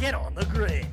Get 0.00 0.14
on 0.14 0.34
the 0.34 0.46
grid. 0.46 0.86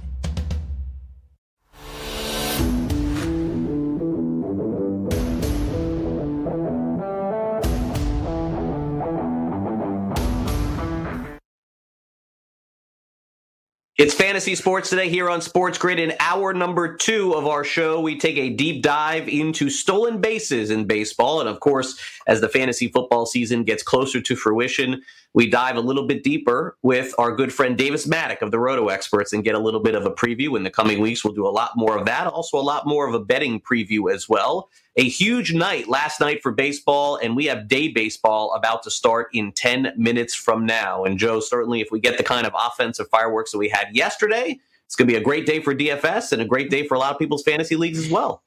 It's 13.97 14.13
fantasy 14.13 14.53
sports 14.53 14.91
today 14.91 15.09
here 15.09 15.27
on 15.27 15.41
Sports 15.41 15.79
Grid. 15.79 15.97
In 15.99 16.13
hour 16.19 16.53
number 16.53 16.95
two 16.95 17.33
of 17.33 17.47
our 17.47 17.63
show, 17.63 17.99
we 17.99 18.15
take 18.15 18.37
a 18.37 18.51
deep 18.51 18.83
dive 18.83 19.27
into 19.27 19.71
stolen 19.71 20.21
bases 20.21 20.69
in 20.69 20.85
baseball. 20.85 21.39
And 21.39 21.49
of 21.49 21.61
course, 21.61 21.99
as 22.27 22.39
the 22.39 22.47
fantasy 22.47 22.89
football 22.89 23.25
season 23.25 23.63
gets 23.63 23.81
closer 23.81 24.21
to 24.21 24.35
fruition, 24.35 25.01
we 25.33 25.49
dive 25.49 25.77
a 25.77 25.81
little 25.81 26.05
bit 26.05 26.23
deeper 26.23 26.77
with 26.83 27.15
our 27.17 27.35
good 27.35 27.51
friend 27.51 27.75
Davis 27.75 28.05
Mattek 28.05 28.43
of 28.43 28.51
the 28.51 28.59
Roto 28.59 28.89
Experts 28.89 29.33
and 29.33 29.43
get 29.43 29.55
a 29.55 29.59
little 29.59 29.81
bit 29.81 29.95
of 29.95 30.05
a 30.05 30.11
preview. 30.11 30.55
In 30.55 30.61
the 30.61 30.69
coming 30.69 30.99
weeks, 30.99 31.25
we'll 31.25 31.33
do 31.33 31.47
a 31.47 31.49
lot 31.49 31.71
more 31.75 31.97
of 31.97 32.05
that. 32.05 32.27
Also, 32.27 32.59
a 32.59 32.61
lot 32.61 32.85
more 32.85 33.07
of 33.07 33.15
a 33.15 33.19
betting 33.19 33.59
preview 33.59 34.13
as 34.13 34.29
well. 34.29 34.69
A 34.99 35.07
huge 35.07 35.53
night 35.53 35.87
last 35.87 36.19
night 36.19 36.41
for 36.41 36.51
baseball, 36.51 37.17
and 37.17 37.35
we 37.35 37.45
have 37.45 37.67
day 37.67 37.87
baseball 37.87 38.51
about 38.53 38.81
to 38.83 38.89
start 38.89 39.27
in 39.31 39.51
10 39.51 39.93
minutes 39.95 40.33
from 40.33 40.65
now. 40.65 41.03
And 41.03 41.19
Joe, 41.19 41.39
certainly, 41.39 41.81
if 41.81 41.89
we 41.91 41.99
get 41.99 42.17
the 42.17 42.23
kind 42.23 42.47
of 42.47 42.53
offensive 42.57 43.07
fireworks 43.09 43.51
that 43.51 43.59
we 43.59 43.69
had 43.69 43.89
yesterday, 43.95 44.59
it's 44.87 44.95
going 44.95 45.07
to 45.07 45.13
be 45.13 45.19
a 45.19 45.23
great 45.23 45.45
day 45.45 45.59
for 45.59 45.75
DFS 45.75 46.31
and 46.31 46.41
a 46.41 46.45
great 46.45 46.71
day 46.71 46.87
for 46.87 46.95
a 46.95 46.99
lot 46.99 47.11
of 47.11 47.19
people's 47.19 47.43
fantasy 47.43 47.75
leagues 47.75 47.99
as 47.99 48.09
well. 48.09 48.41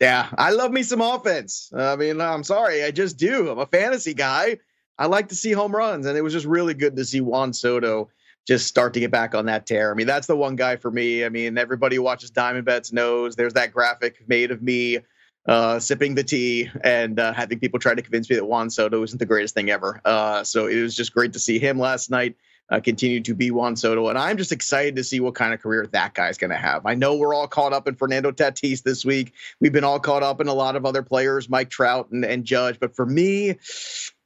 Yeah, 0.00 0.28
I 0.36 0.50
love 0.50 0.72
me 0.72 0.82
some 0.82 1.00
offense. 1.00 1.70
I 1.72 1.94
mean, 1.94 2.20
I'm 2.20 2.42
sorry, 2.42 2.82
I 2.82 2.90
just 2.90 3.16
do. 3.16 3.48
I'm 3.48 3.60
a 3.60 3.66
fantasy 3.66 4.12
guy. 4.12 4.58
I 4.98 5.06
like 5.06 5.28
to 5.28 5.36
see 5.36 5.52
home 5.52 5.74
runs, 5.74 6.06
and 6.06 6.18
it 6.18 6.22
was 6.22 6.32
just 6.32 6.46
really 6.46 6.74
good 6.74 6.96
to 6.96 7.04
see 7.04 7.20
Juan 7.20 7.52
Soto 7.52 8.10
just 8.46 8.66
start 8.66 8.92
to 8.94 9.00
get 9.00 9.10
back 9.10 9.34
on 9.34 9.46
that 9.46 9.66
tear. 9.66 9.90
I 9.90 9.94
mean, 9.94 10.06
that's 10.06 10.26
the 10.26 10.36
one 10.36 10.56
guy 10.56 10.76
for 10.76 10.90
me. 10.90 11.24
I 11.24 11.28
mean, 11.28 11.58
everybody 11.58 11.96
who 11.96 12.02
watches 12.02 12.30
Diamond 12.30 12.64
Bets 12.64 12.92
knows 12.92 13.36
there's 13.36 13.54
that 13.54 13.72
graphic 13.72 14.28
made 14.28 14.50
of 14.50 14.62
me 14.62 14.98
uh, 15.46 15.78
sipping 15.78 16.14
the 16.14 16.24
tea 16.24 16.70
and 16.82 17.18
uh, 17.20 17.32
having 17.32 17.58
people 17.58 17.78
try 17.78 17.94
to 17.94 18.02
convince 18.02 18.28
me 18.28 18.36
that 18.36 18.44
Juan 18.44 18.70
Soto 18.70 19.02
isn't 19.02 19.18
the 19.18 19.26
greatest 19.26 19.54
thing 19.54 19.70
ever. 19.70 20.00
Uh, 20.04 20.44
so 20.44 20.66
it 20.66 20.80
was 20.80 20.94
just 20.94 21.12
great 21.12 21.32
to 21.34 21.38
see 21.38 21.58
him 21.58 21.78
last 21.78 22.10
night. 22.10 22.36
Uh, 22.68 22.80
continue 22.80 23.20
to 23.20 23.32
be 23.32 23.52
Juan 23.52 23.76
Soto, 23.76 24.08
and 24.08 24.18
I'm 24.18 24.36
just 24.36 24.50
excited 24.50 24.96
to 24.96 25.04
see 25.04 25.20
what 25.20 25.36
kind 25.36 25.54
of 25.54 25.60
career 25.60 25.86
that 25.92 26.14
guy's 26.14 26.36
going 26.36 26.50
to 26.50 26.56
have. 26.56 26.84
I 26.84 26.96
know 26.96 27.14
we're 27.14 27.32
all 27.32 27.46
caught 27.46 27.72
up 27.72 27.86
in 27.86 27.94
Fernando 27.94 28.32
Tatis 28.32 28.82
this 28.82 29.04
week. 29.04 29.34
We've 29.60 29.72
been 29.72 29.84
all 29.84 30.00
caught 30.00 30.24
up 30.24 30.40
in 30.40 30.48
a 30.48 30.52
lot 30.52 30.74
of 30.74 30.84
other 30.84 31.04
players, 31.04 31.48
Mike 31.48 31.70
Trout 31.70 32.10
and, 32.10 32.24
and 32.24 32.44
Judge, 32.44 32.80
but 32.80 32.96
for 32.96 33.06
me, 33.06 33.50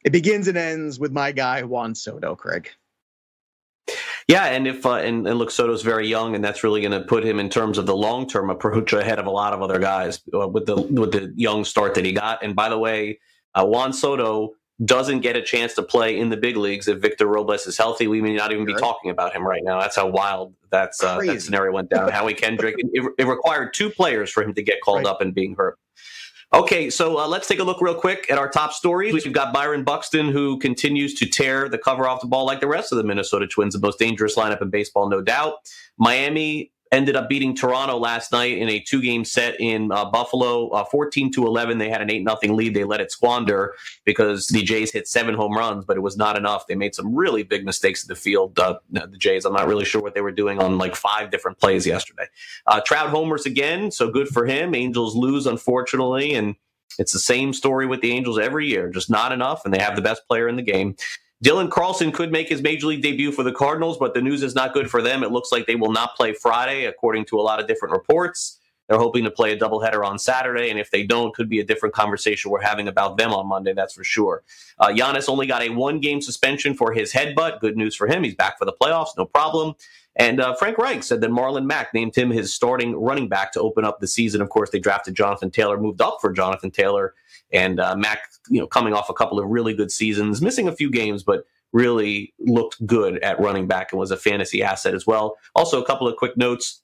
it 0.04 0.10
begins 0.10 0.48
and 0.48 0.56
ends 0.56 0.98
with 0.98 1.12
my 1.12 1.32
guy 1.32 1.64
Juan 1.64 1.94
Soto, 1.94 2.34
Craig. 2.34 2.70
Yeah, 4.30 4.44
and 4.44 4.68
if 4.68 4.86
uh, 4.86 4.94
and, 4.94 5.26
and 5.26 5.38
look, 5.40 5.50
Soto's 5.50 5.82
very 5.82 6.06
young, 6.06 6.36
and 6.36 6.44
that's 6.44 6.62
really 6.62 6.80
going 6.80 6.92
to 6.92 7.00
put 7.00 7.24
him 7.24 7.40
in 7.40 7.48
terms 7.48 7.78
of 7.78 7.86
the 7.86 7.96
long 7.96 8.28
term 8.28 8.48
approach 8.48 8.92
ahead 8.92 9.18
of 9.18 9.26
a 9.26 9.30
lot 9.30 9.52
of 9.52 9.60
other 9.60 9.80
guys 9.80 10.20
uh, 10.32 10.46
with 10.46 10.66
the 10.66 10.76
with 10.76 11.10
the 11.10 11.32
young 11.34 11.64
start 11.64 11.94
that 11.94 12.04
he 12.04 12.12
got. 12.12 12.40
And 12.42 12.54
by 12.54 12.68
the 12.68 12.78
way, 12.78 13.18
uh, 13.56 13.66
Juan 13.66 13.92
Soto 13.92 14.54
doesn't 14.84 15.20
get 15.20 15.36
a 15.36 15.42
chance 15.42 15.74
to 15.74 15.82
play 15.82 16.18
in 16.18 16.30
the 16.30 16.36
big 16.36 16.56
leagues 16.56 16.86
if 16.86 16.98
Victor 16.98 17.26
Robles 17.26 17.66
is 17.66 17.76
healthy. 17.76 18.06
We 18.06 18.22
may 18.22 18.34
not 18.34 18.52
even 18.52 18.64
be 18.64 18.74
talking 18.74 19.10
about 19.10 19.34
him 19.34 19.46
right 19.46 19.62
now. 19.64 19.80
That's 19.80 19.96
how 19.96 20.06
wild 20.06 20.54
that's 20.70 21.02
uh, 21.02 21.18
that 21.18 21.42
scenario 21.42 21.72
went 21.72 21.90
down. 21.90 22.08
Howie 22.10 22.34
Kendrick. 22.34 22.76
It, 22.78 23.12
it, 23.18 23.26
required 23.26 23.74
two 23.74 23.90
players 23.90 24.30
for 24.30 24.44
him 24.44 24.54
to 24.54 24.62
get 24.62 24.80
called 24.80 24.98
right. 24.98 25.06
up 25.06 25.20
and 25.20 25.34
being 25.34 25.56
hurt. 25.56 25.76
Okay, 26.52 26.90
so 26.90 27.16
uh, 27.16 27.28
let's 27.28 27.46
take 27.46 27.60
a 27.60 27.64
look 27.64 27.80
real 27.80 27.94
quick 27.94 28.26
at 28.28 28.36
our 28.36 28.48
top 28.48 28.72
stories. 28.72 29.12
We've 29.12 29.32
got 29.32 29.52
Byron 29.52 29.84
Buxton, 29.84 30.32
who 30.32 30.58
continues 30.58 31.14
to 31.14 31.26
tear 31.26 31.68
the 31.68 31.78
cover 31.78 32.08
off 32.08 32.20
the 32.20 32.26
ball 32.26 32.44
like 32.44 32.58
the 32.58 32.66
rest 32.66 32.90
of 32.90 32.98
the 32.98 33.04
Minnesota 33.04 33.46
Twins, 33.46 33.74
the 33.74 33.80
most 33.80 34.00
dangerous 34.00 34.34
lineup 34.34 34.60
in 34.60 34.68
baseball, 34.68 35.08
no 35.08 35.22
doubt. 35.22 35.54
Miami 35.96 36.72
ended 36.92 37.16
up 37.16 37.28
beating 37.28 37.54
Toronto 37.54 37.96
last 37.96 38.32
night 38.32 38.58
in 38.58 38.68
a 38.68 38.80
two 38.80 39.00
game 39.00 39.24
set 39.24 39.58
in 39.60 39.92
uh, 39.92 40.04
Buffalo, 40.04 40.68
uh, 40.68 40.84
14 40.84 41.30
to 41.32 41.46
11. 41.46 41.78
They 41.78 41.88
had 41.88 42.02
an 42.02 42.10
8 42.10 42.24
nothing 42.24 42.56
lead. 42.56 42.74
They 42.74 42.84
let 42.84 43.00
it 43.00 43.12
squander 43.12 43.74
because 44.04 44.48
the 44.48 44.62
Jays 44.62 44.92
hit 44.92 45.06
seven 45.06 45.34
home 45.34 45.56
runs, 45.56 45.84
but 45.84 45.96
it 45.96 46.00
was 46.00 46.16
not 46.16 46.36
enough. 46.36 46.66
They 46.66 46.74
made 46.74 46.94
some 46.94 47.14
really 47.14 47.42
big 47.42 47.64
mistakes 47.64 48.02
in 48.02 48.08
the 48.08 48.16
field. 48.16 48.58
Uh, 48.58 48.78
the 48.90 49.16
Jays, 49.18 49.44
I'm 49.44 49.52
not 49.52 49.68
really 49.68 49.84
sure 49.84 50.02
what 50.02 50.14
they 50.14 50.20
were 50.20 50.32
doing 50.32 50.60
on 50.60 50.78
like 50.78 50.96
five 50.96 51.30
different 51.30 51.58
plays 51.58 51.86
yesterday. 51.86 52.26
Uh, 52.66 52.80
Trout 52.80 53.10
homers 53.10 53.46
again, 53.46 53.90
so 53.90 54.10
good 54.10 54.28
for 54.28 54.46
him. 54.46 54.74
Angels 54.74 55.14
lose, 55.14 55.46
unfortunately, 55.46 56.34
and 56.34 56.56
it's 56.98 57.12
the 57.12 57.18
same 57.18 57.52
story 57.52 57.86
with 57.86 58.00
the 58.00 58.12
Angels 58.12 58.38
every 58.38 58.66
year, 58.66 58.90
just 58.90 59.10
not 59.10 59.32
enough, 59.32 59.64
and 59.64 59.72
they 59.72 59.80
have 59.80 59.96
the 59.96 60.02
best 60.02 60.26
player 60.26 60.48
in 60.48 60.56
the 60.56 60.62
game. 60.62 60.96
Dylan 61.42 61.70
Carlson 61.70 62.12
could 62.12 62.30
make 62.30 62.50
his 62.50 62.60
major 62.60 62.86
league 62.88 63.02
debut 63.02 63.32
for 63.32 63.42
the 63.42 63.52
Cardinals, 63.52 63.96
but 63.96 64.12
the 64.12 64.20
news 64.20 64.42
is 64.42 64.54
not 64.54 64.74
good 64.74 64.90
for 64.90 65.00
them. 65.00 65.22
It 65.22 65.32
looks 65.32 65.50
like 65.50 65.66
they 65.66 65.74
will 65.74 65.92
not 65.92 66.14
play 66.14 66.34
Friday, 66.34 66.84
according 66.84 67.24
to 67.26 67.40
a 67.40 67.42
lot 67.42 67.60
of 67.60 67.66
different 67.66 67.92
reports. 67.92 68.58
They're 68.88 68.98
hoping 68.98 69.24
to 69.24 69.30
play 69.30 69.52
a 69.52 69.56
doubleheader 69.56 70.04
on 70.04 70.18
Saturday, 70.18 70.68
and 70.68 70.78
if 70.78 70.90
they 70.90 71.04
don't, 71.04 71.32
could 71.32 71.48
be 71.48 71.60
a 71.60 71.64
different 71.64 71.94
conversation 71.94 72.50
we're 72.50 72.60
having 72.60 72.88
about 72.88 73.16
them 73.16 73.32
on 73.32 73.46
Monday. 73.46 73.72
That's 73.72 73.94
for 73.94 74.04
sure. 74.04 74.42
Uh, 74.78 74.88
Giannis 74.88 75.28
only 75.28 75.46
got 75.46 75.62
a 75.62 75.70
one-game 75.70 76.20
suspension 76.20 76.74
for 76.74 76.92
his 76.92 77.12
headbutt. 77.12 77.60
Good 77.60 77.76
news 77.76 77.94
for 77.94 78.06
him; 78.08 78.24
he's 78.24 78.34
back 78.34 78.58
for 78.58 78.64
the 78.64 78.72
playoffs, 78.72 79.16
no 79.16 79.24
problem. 79.24 79.74
And 80.16 80.40
uh, 80.40 80.54
Frank 80.56 80.76
Reich 80.76 81.04
said 81.04 81.20
that 81.20 81.30
Marlon 81.30 81.66
Mack 81.66 81.94
named 81.94 82.16
him 82.16 82.30
his 82.30 82.52
starting 82.52 82.96
running 82.96 83.28
back 83.28 83.52
to 83.52 83.60
open 83.60 83.84
up 83.84 84.00
the 84.00 84.08
season. 84.08 84.42
Of 84.42 84.50
course, 84.50 84.70
they 84.70 84.80
drafted 84.80 85.14
Jonathan 85.14 85.52
Taylor, 85.52 85.80
moved 85.80 86.02
up 86.02 86.18
for 86.20 86.32
Jonathan 86.32 86.72
Taylor, 86.72 87.14
and 87.52 87.80
uh, 87.80 87.96
Mack, 87.96 88.22
you 88.48 88.60
know, 88.60 88.66
coming 88.66 88.94
off 88.94 89.08
a 89.08 89.14
couple 89.14 89.38
of 89.38 89.48
really 89.48 89.74
good 89.74 89.90
seasons, 89.90 90.40
missing 90.40 90.68
a 90.68 90.72
few 90.72 90.90
games, 90.90 91.22
but 91.22 91.44
really 91.72 92.34
looked 92.38 92.84
good 92.86 93.18
at 93.22 93.40
running 93.40 93.66
back 93.66 93.92
and 93.92 93.98
was 93.98 94.10
a 94.10 94.16
fantasy 94.16 94.62
asset 94.62 94.94
as 94.94 95.06
well. 95.06 95.36
Also, 95.54 95.82
a 95.82 95.86
couple 95.86 96.08
of 96.08 96.16
quick 96.16 96.36
notes. 96.36 96.82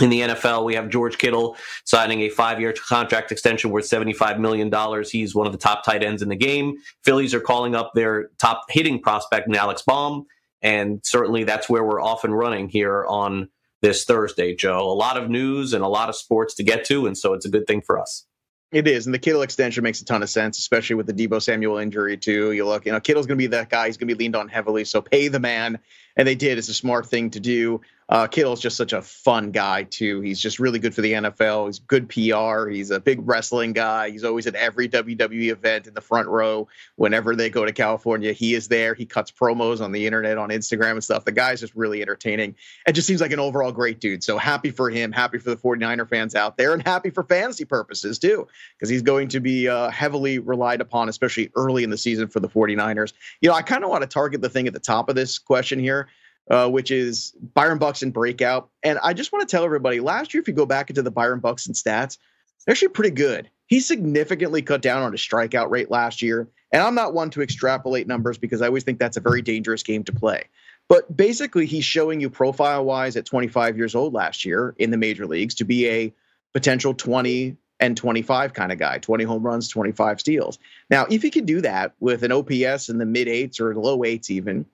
In 0.00 0.10
the 0.10 0.20
NFL, 0.20 0.64
we 0.64 0.74
have 0.74 0.90
George 0.90 1.18
Kittle 1.18 1.56
signing 1.84 2.20
a 2.20 2.28
five 2.28 2.60
year 2.60 2.72
contract 2.72 3.32
extension 3.32 3.70
worth 3.70 3.88
$75 3.88 4.38
million. 4.38 4.72
He's 5.10 5.34
one 5.34 5.46
of 5.46 5.52
the 5.52 5.58
top 5.58 5.82
tight 5.82 6.04
ends 6.04 6.22
in 6.22 6.28
the 6.28 6.36
game. 6.36 6.76
Phillies 7.04 7.34
are 7.34 7.40
calling 7.40 7.74
up 7.74 7.92
their 7.94 8.28
top 8.38 8.64
hitting 8.68 9.00
prospect, 9.00 9.52
Alec 9.52 9.78
Bohm. 9.86 10.26
And 10.62 11.00
certainly 11.04 11.42
that's 11.44 11.68
where 11.68 11.82
we're 11.82 12.02
off 12.02 12.22
and 12.22 12.36
running 12.36 12.68
here 12.68 13.06
on 13.06 13.48
this 13.80 14.04
Thursday, 14.04 14.54
Joe. 14.54 14.88
A 14.90 14.94
lot 14.94 15.16
of 15.16 15.30
news 15.30 15.72
and 15.72 15.82
a 15.82 15.88
lot 15.88 16.08
of 16.08 16.16
sports 16.16 16.54
to 16.56 16.62
get 16.62 16.84
to. 16.86 17.06
And 17.06 17.16
so 17.16 17.32
it's 17.32 17.46
a 17.46 17.50
good 17.50 17.66
thing 17.66 17.80
for 17.80 17.98
us. 17.98 18.26
It 18.70 18.86
is, 18.86 19.06
and 19.06 19.14
the 19.14 19.18
Kittle 19.18 19.40
extension 19.40 19.82
makes 19.82 20.02
a 20.02 20.04
ton 20.04 20.22
of 20.22 20.28
sense, 20.28 20.58
especially 20.58 20.96
with 20.96 21.06
the 21.06 21.14
Deebo 21.14 21.40
Samuel 21.40 21.78
injury 21.78 22.18
too. 22.18 22.52
You 22.52 22.66
look, 22.66 22.84
you 22.84 22.92
know, 22.92 23.00
Kittle's 23.00 23.26
going 23.26 23.38
to 23.38 23.42
be 23.42 23.46
that 23.46 23.70
guy. 23.70 23.86
He's 23.86 23.96
going 23.96 24.08
to 24.08 24.14
be 24.14 24.18
leaned 24.18 24.36
on 24.36 24.48
heavily, 24.48 24.84
so 24.84 25.00
pay 25.00 25.28
the 25.28 25.40
man, 25.40 25.78
and 26.16 26.28
they 26.28 26.34
did. 26.34 26.58
It's 26.58 26.68
a 26.68 26.74
smart 26.74 27.06
thing 27.06 27.30
to 27.30 27.40
do. 27.40 27.80
Uh, 28.10 28.26
Kittle's 28.26 28.60
just 28.60 28.76
such 28.76 28.94
a 28.94 29.02
fun 29.02 29.50
guy 29.50 29.82
too. 29.82 30.22
He's 30.22 30.40
just 30.40 30.58
really 30.58 30.78
good 30.78 30.94
for 30.94 31.02
the 31.02 31.12
NFL. 31.12 31.66
He's 31.66 31.78
good 31.78 32.08
PR. 32.08 32.68
He's 32.68 32.90
a 32.90 32.98
big 32.98 33.20
wrestling 33.28 33.74
guy. 33.74 34.10
He's 34.10 34.24
always 34.24 34.46
at 34.46 34.54
every 34.54 34.88
WWE 34.88 35.50
event 35.52 35.86
in 35.86 35.92
the 35.92 36.00
front 36.00 36.28
row. 36.28 36.68
Whenever 36.96 37.36
they 37.36 37.50
go 37.50 37.66
to 37.66 37.72
California, 37.72 38.32
he 38.32 38.54
is 38.54 38.68
there. 38.68 38.94
He 38.94 39.04
cuts 39.04 39.30
promos 39.30 39.82
on 39.82 39.92
the 39.92 40.06
internet, 40.06 40.38
on 40.38 40.48
Instagram 40.48 40.92
and 40.92 41.04
stuff. 41.04 41.26
The 41.26 41.32
guy's 41.32 41.60
just 41.60 41.74
really 41.74 42.00
entertaining. 42.00 42.54
It 42.86 42.92
just 42.92 43.06
seems 43.06 43.20
like 43.20 43.32
an 43.32 43.40
overall 43.40 43.72
great 43.72 44.00
dude. 44.00 44.24
So 44.24 44.38
happy 44.38 44.70
for 44.70 44.88
him. 44.88 45.12
Happy 45.12 45.36
for 45.36 45.50
the 45.50 45.56
49er 45.56 46.08
fans 46.08 46.34
out 46.34 46.56
there, 46.56 46.72
and 46.72 46.82
happy 46.82 47.10
for 47.10 47.24
fantasy 47.24 47.66
purposes 47.66 48.18
too, 48.18 48.48
because 48.76 48.88
he's 48.88 49.02
going 49.02 49.28
to 49.28 49.40
be 49.40 49.68
uh, 49.68 49.90
heavily 49.90 50.38
relied 50.38 50.80
upon, 50.80 51.10
especially 51.10 51.50
early 51.56 51.84
in 51.84 51.90
the 51.90 51.98
season 51.98 52.28
for 52.28 52.40
the 52.40 52.48
49ers. 52.48 53.12
You 53.42 53.50
know, 53.50 53.54
I 53.54 53.60
kind 53.60 53.84
of 53.84 53.90
want 53.90 54.00
to 54.00 54.08
target 54.08 54.40
the 54.40 54.48
thing 54.48 54.66
at 54.66 54.72
the 54.72 54.80
top 54.80 55.10
of 55.10 55.14
this 55.14 55.38
question 55.38 55.78
here 55.78 56.08
uh, 56.50 56.68
which 56.68 56.90
is 56.90 57.34
Byron 57.54 57.78
Buxton 57.78 58.10
breakout. 58.10 58.70
And 58.82 58.98
I 59.02 59.12
just 59.12 59.32
want 59.32 59.48
to 59.48 59.56
tell 59.56 59.64
everybody 59.64 60.00
last 60.00 60.34
year, 60.34 60.40
if 60.40 60.48
you 60.48 60.54
go 60.54 60.66
back 60.66 60.90
into 60.90 61.02
the 61.02 61.10
Byron 61.10 61.40
Buxton 61.40 61.74
stats, 61.74 62.18
they're 62.64 62.72
actually 62.72 62.88
pretty 62.88 63.10
good. 63.10 63.50
He 63.66 63.80
significantly 63.80 64.62
cut 64.62 64.82
down 64.82 65.02
on 65.02 65.12
his 65.12 65.20
strikeout 65.20 65.70
rate 65.70 65.90
last 65.90 66.22
year. 66.22 66.48
And 66.72 66.82
I'm 66.82 66.94
not 66.94 67.14
one 67.14 67.30
to 67.30 67.42
extrapolate 67.42 68.06
numbers 68.06 68.38
because 68.38 68.62
I 68.62 68.66
always 68.66 68.84
think 68.84 68.98
that's 68.98 69.16
a 69.16 69.20
very 69.20 69.42
dangerous 69.42 69.82
game 69.82 70.04
to 70.04 70.12
play. 70.12 70.44
But 70.88 71.14
basically, 71.14 71.66
he's 71.66 71.84
showing 71.84 72.20
you 72.20 72.30
profile 72.30 72.84
wise 72.84 73.16
at 73.16 73.26
25 73.26 73.76
years 73.76 73.94
old 73.94 74.14
last 74.14 74.44
year 74.44 74.74
in 74.78 74.90
the 74.90 74.96
major 74.96 75.26
leagues 75.26 75.54
to 75.56 75.64
be 75.64 75.86
a 75.88 76.14
potential 76.54 76.94
20 76.94 77.56
and 77.80 77.96
25 77.96 78.54
kind 78.54 78.72
of 78.72 78.78
guy 78.78 78.98
20 78.98 79.24
home 79.24 79.42
runs, 79.42 79.68
25 79.68 80.20
steals. 80.20 80.58
Now, 80.90 81.06
if 81.10 81.22
he 81.22 81.30
can 81.30 81.44
do 81.44 81.60
that 81.60 81.92
with 82.00 82.22
an 82.22 82.32
OPS 82.32 82.88
in 82.88 82.98
the 82.98 83.06
mid 83.06 83.28
eights 83.28 83.60
or 83.60 83.74
low 83.74 84.02
eights, 84.04 84.30
even, 84.30 84.66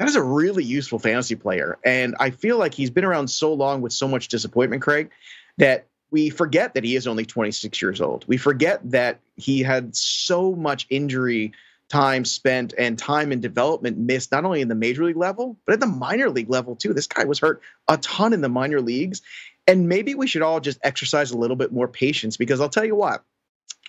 that 0.00 0.08
is 0.08 0.16
a 0.16 0.22
really 0.22 0.64
useful 0.64 0.98
fantasy 0.98 1.34
player. 1.34 1.76
And 1.84 2.16
I 2.18 2.30
feel 2.30 2.56
like 2.56 2.72
he's 2.72 2.88
been 2.88 3.04
around 3.04 3.28
so 3.28 3.52
long 3.52 3.82
with 3.82 3.92
so 3.92 4.08
much 4.08 4.28
disappointment, 4.28 4.80
Craig, 4.80 5.10
that 5.58 5.88
we 6.10 6.30
forget 6.30 6.72
that 6.72 6.84
he 6.84 6.96
is 6.96 7.06
only 7.06 7.26
26 7.26 7.82
years 7.82 8.00
old. 8.00 8.24
We 8.26 8.38
forget 8.38 8.80
that 8.92 9.20
he 9.36 9.62
had 9.62 9.94
so 9.94 10.54
much 10.54 10.86
injury 10.88 11.52
time 11.90 12.24
spent 12.24 12.72
and 12.78 12.98
time 12.98 13.30
in 13.30 13.42
development 13.42 13.98
missed, 13.98 14.32
not 14.32 14.46
only 14.46 14.62
in 14.62 14.68
the 14.68 14.74
major 14.74 15.04
league 15.04 15.18
level, 15.18 15.58
but 15.66 15.74
at 15.74 15.80
the 15.80 15.86
minor 15.86 16.30
league 16.30 16.48
level 16.48 16.76
too. 16.76 16.94
This 16.94 17.06
guy 17.06 17.24
was 17.24 17.38
hurt 17.38 17.60
a 17.86 17.98
ton 17.98 18.32
in 18.32 18.40
the 18.40 18.48
minor 18.48 18.80
leagues. 18.80 19.20
And 19.66 19.86
maybe 19.86 20.14
we 20.14 20.26
should 20.26 20.40
all 20.40 20.60
just 20.60 20.78
exercise 20.82 21.30
a 21.30 21.36
little 21.36 21.56
bit 21.56 21.72
more 21.72 21.88
patience 21.88 22.38
because 22.38 22.62
I'll 22.62 22.70
tell 22.70 22.86
you 22.86 22.96
what, 22.96 23.22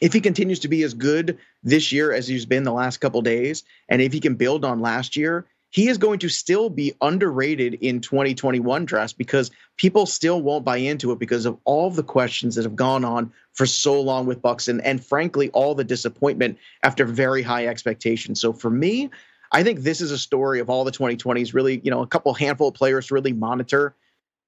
if 0.02 0.12
he 0.12 0.20
continues 0.20 0.60
to 0.60 0.68
be 0.68 0.84
as 0.84 0.94
good 0.94 1.38
this 1.64 1.94
year 1.94 2.12
as 2.12 2.28
he's 2.28 2.46
been 2.46 2.64
the 2.64 2.74
last 2.74 2.98
couple 2.98 3.22
days, 3.22 3.64
and 3.88 4.02
if 4.02 4.12
he 4.12 4.20
can 4.20 4.36
build 4.36 4.66
on 4.66 4.82
last 4.82 5.16
year, 5.16 5.46
he 5.72 5.88
is 5.88 5.98
going 5.98 6.20
to 6.20 6.30
still 6.30 6.70
be 6.70 6.94
underrated 7.02 7.76
in 7.76 8.02
2021 8.02 8.86
drafts 8.86 9.14
because 9.14 9.52
people 9.78 10.06
still 10.06 10.42
won't 10.42 10.66
buy 10.66 10.78
into 10.78 11.12
it 11.12 11.20
because 11.20 11.46
of 11.46 11.58
all 11.64 11.90
the 11.90 12.04
questions 12.04 12.56
that 12.56 12.64
have 12.64 12.76
gone 12.76 13.04
on 13.04 13.32
for 13.54 13.66
so 13.66 14.00
long 14.00 14.26
with 14.26 14.42
Buxton 14.42 14.82
and 14.82 15.04
frankly 15.04 15.50
all 15.52 15.74
the 15.74 15.84
disappointment 15.84 16.58
after 16.84 17.06
very 17.06 17.42
high 17.42 17.68
expectations. 17.68 18.40
So 18.40 18.54
for 18.54 18.70
me, 18.70 19.10
I 19.54 19.64
think 19.64 19.80
this 19.80 20.02
is 20.02 20.12
a 20.12 20.18
story 20.18 20.60
of 20.60 20.70
all 20.70 20.84
the 20.84 20.92
2020s 20.92 21.54
really, 21.54 21.82
you 21.84 21.92
know, 21.92 22.02
a 22.02 22.08
couple 22.08 22.34
handful 22.34 22.68
of 22.68 22.74
players 22.74 23.08
to 23.08 23.14
really 23.14 23.34
monitor. 23.34 23.96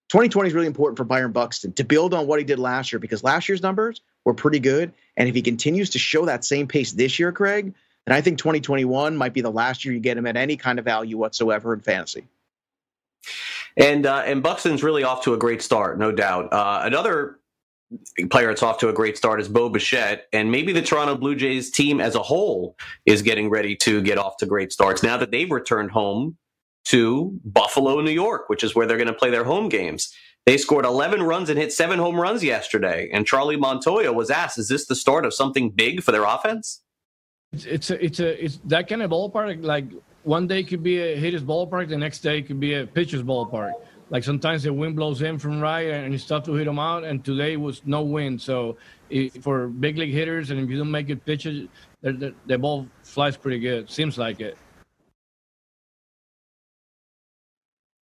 2020 0.09 0.47
is 0.47 0.53
really 0.53 0.67
important 0.67 0.97
for 0.97 1.05
Byron 1.05 1.31
Buxton 1.31 1.71
to 1.73 1.83
build 1.85 2.13
on 2.13 2.27
what 2.27 2.39
he 2.39 2.45
did 2.45 2.59
last 2.59 2.91
year 2.91 2.99
because 2.99 3.23
last 3.23 3.47
year's 3.47 3.63
numbers 3.63 4.01
were 4.25 4.33
pretty 4.33 4.59
good 4.59 4.91
and 5.15 5.29
if 5.29 5.35
he 5.35 5.41
continues 5.41 5.89
to 5.91 5.99
show 5.99 6.25
that 6.25 6.43
same 6.43 6.67
pace 6.67 6.91
this 6.91 7.17
year, 7.17 7.31
Craig, 7.31 7.73
and 8.05 8.13
I 8.13 8.21
think 8.21 8.38
2021 8.38 9.15
might 9.15 9.33
be 9.33 9.41
the 9.41 9.51
last 9.51 9.85
year 9.85 9.94
you 9.94 10.00
get 10.00 10.17
him 10.17 10.25
at 10.25 10.35
any 10.35 10.57
kind 10.57 10.79
of 10.79 10.85
value 10.85 11.17
whatsoever 11.17 11.73
in 11.73 11.79
fantasy. 11.79 12.27
And 13.77 14.05
uh, 14.05 14.23
and 14.25 14.44
Buxton's 14.44 14.83
really 14.83 15.03
off 15.03 15.23
to 15.23 15.33
a 15.33 15.38
great 15.38 15.61
start, 15.61 15.97
no 15.97 16.11
doubt. 16.11 16.51
Uh, 16.53 16.81
another 16.83 17.39
player 18.29 18.47
that's 18.47 18.63
off 18.63 18.77
to 18.79 18.89
a 18.89 18.94
great 18.94 19.17
start 19.17 19.39
is 19.39 19.47
Bo 19.47 19.69
Bichette, 19.69 20.27
and 20.33 20.51
maybe 20.51 20.73
the 20.73 20.81
Toronto 20.81 21.15
Blue 21.15 21.35
Jays 21.35 21.71
team 21.71 22.00
as 22.00 22.15
a 22.15 22.21
whole 22.21 22.75
is 23.05 23.21
getting 23.21 23.50
ready 23.50 23.75
to 23.77 24.01
get 24.01 24.17
off 24.17 24.38
to 24.38 24.45
great 24.45 24.71
starts 24.71 25.01
now 25.01 25.17
that 25.17 25.31
they've 25.31 25.50
returned 25.50 25.91
home 25.91 26.38
to 26.85 27.39
Buffalo, 27.45 28.01
New 28.01 28.11
York, 28.11 28.50
which 28.50 28.63
is 28.63 28.75
where 28.75 28.85
they're 28.85 28.97
going 28.97 29.07
to 29.07 29.13
play 29.13 29.29
their 29.29 29.45
home 29.45 29.69
games. 29.69 30.13
They 30.45 30.57
scored 30.57 30.83
11 30.83 31.23
runs 31.23 31.50
and 31.50 31.57
hit 31.57 31.71
seven 31.71 31.97
home 31.97 32.19
runs 32.19 32.44
yesterday. 32.44 33.09
And 33.13 33.25
Charlie 33.25 33.57
Montoyo 33.57 34.13
was 34.13 34.29
asked, 34.29 34.59
"Is 34.59 34.67
this 34.67 34.85
the 34.85 34.95
start 34.95 35.25
of 35.25 35.33
something 35.33 35.71
big 35.71 36.03
for 36.03 36.11
their 36.11 36.25
offense?" 36.25 36.82
It's 37.53 37.65
it's 37.65 37.89
a, 37.91 38.03
it's 38.03 38.19
a 38.19 38.45
it's 38.45 38.59
that 38.65 38.89
kind 38.89 39.01
of 39.03 39.11
ballpark. 39.11 39.63
Like 39.63 39.85
one 40.23 40.47
day 40.47 40.63
could 40.63 40.83
be 40.83 41.00
a 41.00 41.15
hitter's 41.15 41.44
ballpark, 41.44 41.89
the 41.89 41.97
next 41.97 42.19
day 42.19 42.41
could 42.41 42.59
be 42.59 42.73
a 42.73 42.88
pitcher's 42.88 43.23
ballpark. 43.23 43.73
Like 44.09 44.23
sometimes 44.23 44.63
the 44.63 44.73
wind 44.73 44.95
blows 44.95 45.21
in 45.21 45.39
from 45.39 45.59
right 45.59 45.89
and 45.89 46.13
it's 46.13 46.25
tough 46.25 46.44
to 46.45 46.53
hit 46.53 46.65
them 46.65 46.79
out. 46.79 47.03
And 47.03 47.23
today 47.23 47.57
was 47.57 47.81
no 47.85 48.01
wind, 48.01 48.41
so 48.41 48.77
it, 49.09 49.41
for 49.44 49.67
big 49.67 49.97
league 49.97 50.13
hitters, 50.13 50.50
and 50.50 50.59
if 50.59 50.69
you 50.69 50.77
don't 50.77 50.91
make 50.91 51.07
good 51.07 51.23
pitches, 51.25 51.67
the, 52.01 52.57
ball 52.57 52.88
flies 53.03 53.38
pretty 53.38 53.59
good. 53.59 53.89
Seems 53.89 54.17
like 54.17 54.39
it. 54.39 54.57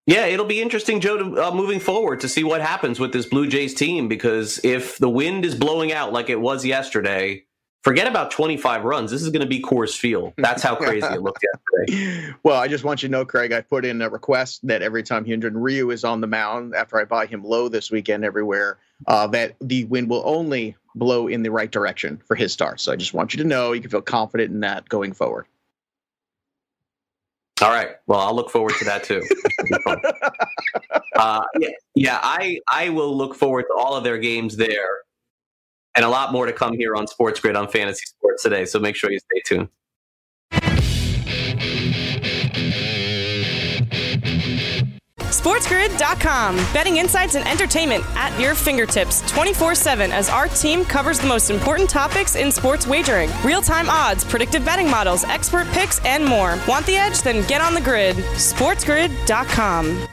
Yeah, 0.06 0.25
it'll 0.25 0.45
be 0.45 0.62
interesting, 0.62 1.00
Joe, 1.00 1.18
to, 1.18 1.48
uh, 1.48 1.51
moving 1.51 1.80
forward 1.80 2.19
to 2.22 2.28
see 2.28 2.44
what 2.44 2.60
happens 2.60 3.00
with 3.00 3.13
this 3.13 3.25
Blue 3.25 3.48
Jays 3.48 3.74
team 3.74 4.10
because 4.10 4.60
if 4.63 4.98
the 4.98 5.10
wind 5.10 5.45
is 5.45 5.56
blowing 5.56 5.94
out 5.94 6.12
like 6.12 6.30
it 6.30 6.42
was 6.42 6.66
yesterday, 6.66 7.45
Forget 7.83 8.07
about 8.07 8.31
25 8.31 8.85
runs. 8.85 9.12
This 9.12 9.21
is 9.21 9.30
going 9.30 9.41
to 9.41 9.47
be 9.47 9.62
Coors 9.62 9.97
Field. 9.97 10.31
That's 10.38 10.63
how 10.63 10.74
crazy 10.77 11.06
it 11.06 11.21
looked 11.21 11.44
yesterday. 11.44 12.33
Well, 12.44 12.56
I 12.56 12.69
just 12.69 12.85
want 12.85 13.03
you 13.03 13.09
to 13.09 13.12
know, 13.12 13.25
Craig, 13.25 13.51
I 13.51 13.59
put 13.59 13.83
in 13.83 14.01
a 14.01 14.09
request 14.09 14.65
that 14.65 14.81
every 14.81 15.03
time 15.03 15.25
Hyunjin 15.25 15.51
Ryu 15.53 15.91
is 15.91 16.06
on 16.06 16.21
the 16.21 16.27
mound, 16.27 16.75
after 16.75 16.97
I 16.97 17.03
buy 17.03 17.25
him 17.25 17.44
low 17.44 17.68
this 17.68 17.91
weekend 17.91 18.24
everywhere, 18.24 18.80
uh, 19.07 19.27
that 19.27 19.57
the 19.59 19.83
wind 19.85 20.09
will 20.09 20.24
only 20.25 20.77
blow 20.95 21.27
in 21.27 21.44
the 21.44 21.51
right 21.51 21.69
direction 21.69 22.21
for 22.25 22.35
his 22.35 22.53
start. 22.53 22.80
So 22.80 22.94
I 22.94 22.95
just 22.95 23.13
want 23.13 23.33
you 23.33 23.44
to 23.44 23.47
know 23.47 23.74
you 23.74 23.81
can 23.81 23.89
feel 23.89 24.01
confident 24.01 24.51
in 24.51 24.62
that 24.62 24.88
going 24.88 25.12
forward. 25.12 25.45
All 27.62 27.69
right. 27.69 27.97
Well, 28.07 28.19
I'll 28.19 28.35
look 28.35 28.50
forward 28.50 28.74
to 28.80 28.85
that 28.85 29.03
too. 29.03 29.21
uh, 31.15 31.44
yeah, 31.59 31.69
yeah. 31.95 32.19
I 32.21 32.59
I 32.71 32.89
will 32.89 33.15
look 33.15 33.35
forward 33.35 33.65
to 33.69 33.74
all 33.77 33.95
of 33.95 34.03
their 34.03 34.18
games 34.18 34.57
there 34.57 35.03
and 35.95 36.06
a 36.06 36.10
lot 36.10 36.31
more 36.31 36.45
to 36.45 36.54
come 36.54 36.74
here 36.78 36.95
on 36.95 37.07
Sports 37.07 37.40
Grid 37.40 37.56
on 37.56 37.68
Fantasy 37.68 38.06
Sports 38.06 38.44
today. 38.44 38.66
So 38.66 38.80
make 38.80 38.95
sure 38.95 39.12
you 39.12 39.19
stay 39.19 39.42
tuned. 39.45 39.69
SportsGrid.com. 45.44 46.56
Betting 46.74 46.98
insights 46.98 47.36
and 47.36 47.45
entertainment 47.45 48.04
at 48.16 48.40
your 48.40 48.56
fingertips 48.56 49.30
24 49.30 49.75
7 49.75 50.12
as 50.12 50.30
our 50.30 50.48
team 50.48 50.86
covers 50.86 51.19
the 51.19 51.28
most 51.28 51.50
important 51.50 51.90
topics 51.90 52.36
in 52.36 52.50
sports 52.50 52.88
wagering 52.88 53.30
real 53.44 53.62
time 53.62 53.90
odds, 53.90 54.24
predictive 54.24 54.63
betting 54.63 54.90
models, 54.90 55.25
expert 55.25 55.68
picks, 55.69 56.00
and 56.06 56.24
more. 56.24 56.57
Want 56.66 56.86
the 56.86 56.95
edge? 56.95 57.22
Then 57.24 57.45
get 57.48 57.60
on 57.60 57.74
the 57.74 57.81
grid. 57.81 58.16
SportsGrid.com. 58.16 60.07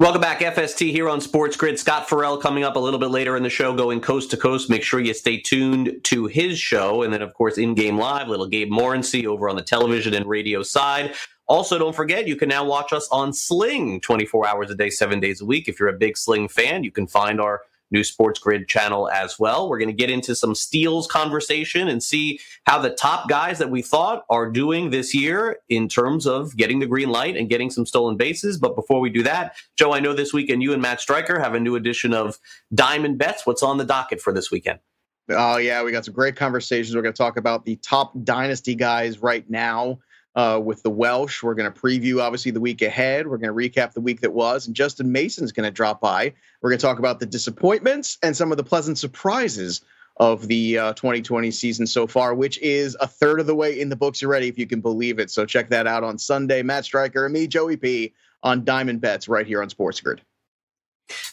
Welcome 0.00 0.22
back, 0.22 0.40
FST 0.40 0.92
here 0.92 1.10
on 1.10 1.20
Sports 1.20 1.58
Grid. 1.58 1.78
Scott 1.78 2.08
Farrell 2.08 2.38
coming 2.38 2.64
up 2.64 2.74
a 2.74 2.78
little 2.78 2.98
bit 2.98 3.10
later 3.10 3.36
in 3.36 3.42
the 3.42 3.50
show, 3.50 3.74
going 3.74 4.00
coast 4.00 4.30
to 4.30 4.38
coast. 4.38 4.70
Make 4.70 4.82
sure 4.82 4.98
you 4.98 5.12
stay 5.12 5.36
tuned 5.36 6.00
to 6.04 6.24
his 6.24 6.58
show. 6.58 7.02
And 7.02 7.12
then, 7.12 7.20
of 7.20 7.34
course, 7.34 7.58
in 7.58 7.74
game 7.74 7.98
live, 7.98 8.26
little 8.26 8.46
Gabe 8.46 8.70
Morency 8.70 9.26
over 9.26 9.50
on 9.50 9.56
the 9.56 9.62
television 9.62 10.14
and 10.14 10.24
radio 10.24 10.62
side. 10.62 11.14
Also, 11.48 11.78
don't 11.78 11.94
forget, 11.94 12.26
you 12.26 12.34
can 12.34 12.48
now 12.48 12.64
watch 12.64 12.94
us 12.94 13.08
on 13.12 13.34
Sling 13.34 14.00
24 14.00 14.48
hours 14.48 14.70
a 14.70 14.74
day, 14.74 14.88
seven 14.88 15.20
days 15.20 15.42
a 15.42 15.44
week. 15.44 15.68
If 15.68 15.78
you're 15.78 15.90
a 15.90 15.98
big 15.98 16.16
Sling 16.16 16.48
fan, 16.48 16.82
you 16.82 16.90
can 16.90 17.06
find 17.06 17.38
our 17.38 17.60
new 17.90 18.04
Sports 18.04 18.38
Grid 18.38 18.68
channel 18.68 19.08
as 19.10 19.38
well. 19.38 19.68
We're 19.68 19.78
going 19.78 19.88
to 19.88 19.94
get 19.94 20.10
into 20.10 20.34
some 20.34 20.54
steals 20.54 21.06
conversation 21.06 21.88
and 21.88 22.02
see 22.02 22.40
how 22.64 22.78
the 22.78 22.90
top 22.90 23.28
guys 23.28 23.58
that 23.58 23.70
we 23.70 23.82
thought 23.82 24.24
are 24.30 24.50
doing 24.50 24.90
this 24.90 25.14
year 25.14 25.58
in 25.68 25.88
terms 25.88 26.26
of 26.26 26.56
getting 26.56 26.78
the 26.78 26.86
green 26.86 27.10
light 27.10 27.36
and 27.36 27.48
getting 27.48 27.70
some 27.70 27.86
stolen 27.86 28.16
bases. 28.16 28.58
But 28.58 28.76
before 28.76 29.00
we 29.00 29.10
do 29.10 29.22
that, 29.24 29.56
Joe, 29.76 29.92
I 29.92 30.00
know 30.00 30.14
this 30.14 30.32
weekend 30.32 30.62
you 30.62 30.72
and 30.72 30.82
Matt 30.82 31.00
Stryker 31.00 31.40
have 31.40 31.54
a 31.54 31.60
new 31.60 31.76
edition 31.76 32.14
of 32.14 32.38
Diamond 32.74 33.18
Bets. 33.18 33.46
What's 33.46 33.62
on 33.62 33.78
the 33.78 33.84
docket 33.84 34.20
for 34.20 34.32
this 34.32 34.50
weekend? 34.50 34.78
Oh, 35.28 35.58
yeah, 35.58 35.82
we 35.82 35.92
got 35.92 36.04
some 36.04 36.14
great 36.14 36.34
conversations. 36.34 36.94
We're 36.94 37.02
going 37.02 37.14
to 37.14 37.18
talk 37.18 37.36
about 37.36 37.64
the 37.64 37.76
top 37.76 38.12
dynasty 38.24 38.74
guys 38.74 39.20
right 39.20 39.48
now 39.48 40.00
uh, 40.34 40.60
with 40.62 40.82
the 40.82 40.90
Welsh. 40.90 41.42
We're 41.42 41.54
going 41.54 41.72
to 41.72 41.78
preview, 41.78 42.22
obviously, 42.22 42.50
the 42.50 42.60
week 42.60 42.82
ahead. 42.82 43.26
We're 43.26 43.38
going 43.38 43.54
to 43.54 43.80
recap 43.80 43.92
the 43.92 44.00
week 44.00 44.20
that 44.20 44.32
was. 44.32 44.66
And 44.66 44.76
Justin 44.76 45.12
Mason's 45.12 45.52
going 45.52 45.64
to 45.66 45.70
drop 45.70 46.00
by. 46.00 46.34
We're 46.60 46.70
going 46.70 46.78
to 46.78 46.86
talk 46.86 46.98
about 46.98 47.20
the 47.20 47.26
disappointments 47.26 48.18
and 48.22 48.36
some 48.36 48.50
of 48.50 48.56
the 48.56 48.64
pleasant 48.64 48.98
surprises 48.98 49.82
of 50.16 50.46
the 50.48 50.78
uh, 50.78 50.92
2020 50.92 51.50
season 51.50 51.86
so 51.86 52.06
far, 52.06 52.34
which 52.34 52.58
is 52.58 52.96
a 53.00 53.06
third 53.06 53.40
of 53.40 53.46
the 53.46 53.54
way 53.54 53.80
in 53.80 53.88
the 53.88 53.96
books 53.96 54.22
already, 54.22 54.48
if 54.48 54.58
you 54.58 54.66
can 54.66 54.80
believe 54.80 55.18
it. 55.18 55.30
So 55.30 55.46
check 55.46 55.70
that 55.70 55.86
out 55.86 56.04
on 56.04 56.18
Sunday. 56.18 56.62
Matt 56.62 56.84
Stryker 56.84 57.24
and 57.24 57.32
me, 57.32 57.46
Joey 57.46 57.76
P, 57.76 58.12
on 58.42 58.64
Diamond 58.64 59.00
Bets 59.00 59.28
right 59.28 59.46
here 59.46 59.62
on 59.62 59.70
Sports 59.70 60.00
Grid. 60.00 60.20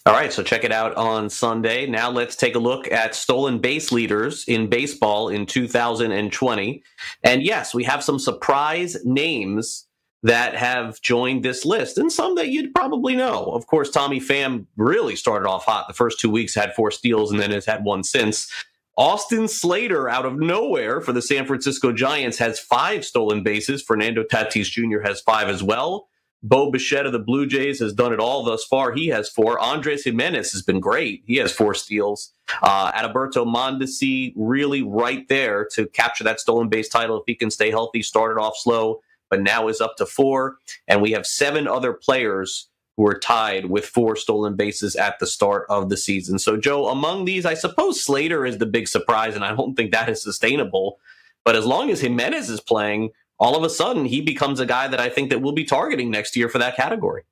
All 0.05 0.13
right, 0.13 0.31
so 0.31 0.43
check 0.43 0.63
it 0.63 0.71
out 0.71 0.95
on 0.95 1.29
Sunday. 1.29 1.85
Now 1.85 2.09
let's 2.09 2.35
take 2.35 2.55
a 2.55 2.59
look 2.59 2.91
at 2.91 3.15
stolen 3.15 3.59
base 3.59 3.91
leaders 3.91 4.45
in 4.47 4.69
baseball 4.69 5.29
in 5.29 5.45
2020. 5.45 6.83
And 7.23 7.43
yes, 7.43 7.73
we 7.73 7.83
have 7.83 8.03
some 8.03 8.19
surprise 8.19 8.97
names 9.05 9.87
that 10.23 10.55
have 10.55 10.99
joined 11.01 11.43
this 11.43 11.65
list 11.65 11.97
and 11.97 12.11
some 12.11 12.35
that 12.35 12.49
you'd 12.49 12.73
probably 12.73 13.15
know. 13.15 13.45
Of 13.45 13.67
course, 13.67 13.89
Tommy 13.89 14.19
Pham 14.19 14.65
really 14.75 15.15
started 15.15 15.47
off 15.47 15.65
hot. 15.65 15.87
The 15.87 15.93
first 15.93 16.19
two 16.19 16.29
weeks 16.29 16.55
had 16.55 16.73
four 16.73 16.91
steals 16.91 17.31
and 17.31 17.39
then 17.39 17.51
has 17.51 17.65
had 17.65 17.83
one 17.83 18.03
since. 18.03 18.51
Austin 18.97 19.47
Slater 19.47 20.09
out 20.09 20.25
of 20.25 20.39
nowhere 20.39 21.01
for 21.01 21.13
the 21.13 21.21
San 21.21 21.45
Francisco 21.45 21.91
Giants 21.91 22.39
has 22.39 22.59
five 22.59 23.05
stolen 23.05 23.43
bases. 23.43 23.83
Fernando 23.83 24.23
Tatis 24.23 24.65
Jr. 24.65 25.01
has 25.01 25.21
five 25.21 25.49
as 25.49 25.61
well. 25.61 26.07
Bo 26.47 26.71
Bichette 26.71 27.05
of 27.05 27.11
the 27.11 27.19
Blue 27.19 27.45
Jays 27.45 27.79
has 27.79 27.93
done 27.93 28.13
it 28.13 28.19
all 28.19 28.43
thus 28.43 28.63
far. 28.63 28.93
He 28.93 29.07
has 29.07 29.29
four. 29.29 29.59
Andres 29.59 30.05
Giménez 30.05 30.51
has 30.53 30.61
been 30.61 30.79
great. 30.79 31.23
He 31.25 31.35
has 31.37 31.51
four 31.51 31.73
steals. 31.73 32.31
Uh, 32.63 32.91
Adalberto 32.93 33.45
Mondesi 33.45 34.33
really 34.37 34.81
right 34.81 35.27
there 35.27 35.67
to 35.73 35.87
capture 35.87 36.23
that 36.23 36.39
stolen 36.39 36.69
base 36.69 36.87
title 36.87 37.17
if 37.17 37.23
he 37.27 37.35
can 37.35 37.51
stay 37.51 37.69
healthy. 37.69 38.01
Started 38.01 38.39
off 38.39 38.55
slow, 38.57 39.01
but 39.29 39.41
now 39.41 39.67
is 39.67 39.81
up 39.81 39.97
to 39.97 40.05
four. 40.05 40.57
And 40.87 41.01
we 41.01 41.11
have 41.11 41.27
seven 41.27 41.67
other 41.67 41.91
players 41.91 42.69
who 42.95 43.05
are 43.05 43.19
tied 43.19 43.65
with 43.65 43.85
four 43.85 44.15
stolen 44.15 44.55
bases 44.55 44.95
at 44.95 45.19
the 45.19 45.27
start 45.27 45.65
of 45.69 45.89
the 45.89 45.97
season. 45.97 46.39
So, 46.39 46.55
Joe, 46.57 46.87
among 46.87 47.25
these, 47.25 47.45
I 47.45 47.53
suppose 47.55 48.03
Slater 48.03 48.45
is 48.45 48.57
the 48.57 48.65
big 48.65 48.87
surprise, 48.87 49.35
and 49.35 49.43
I 49.43 49.53
don't 49.53 49.75
think 49.75 49.91
that 49.91 50.09
is 50.09 50.23
sustainable. 50.23 50.97
But 51.43 51.55
as 51.55 51.65
long 51.65 51.91
as 51.91 52.01
Giménez 52.01 52.49
is 52.49 52.59
playing, 52.59 53.11
all 53.39 53.55
of 53.55 53.63
a 53.63 53.69
sudden 53.69 54.05
he 54.05 54.21
becomes 54.21 54.59
a 54.59 54.65
guy 54.65 54.87
that 54.87 54.99
I 54.99 55.09
think 55.09 55.29
that 55.29 55.41
we'll 55.41 55.53
be 55.53 55.63
targeting 55.63 56.11
next 56.11 56.35
year 56.35 56.49
for 56.49 56.57
that 56.59 56.75
category. 56.75 57.23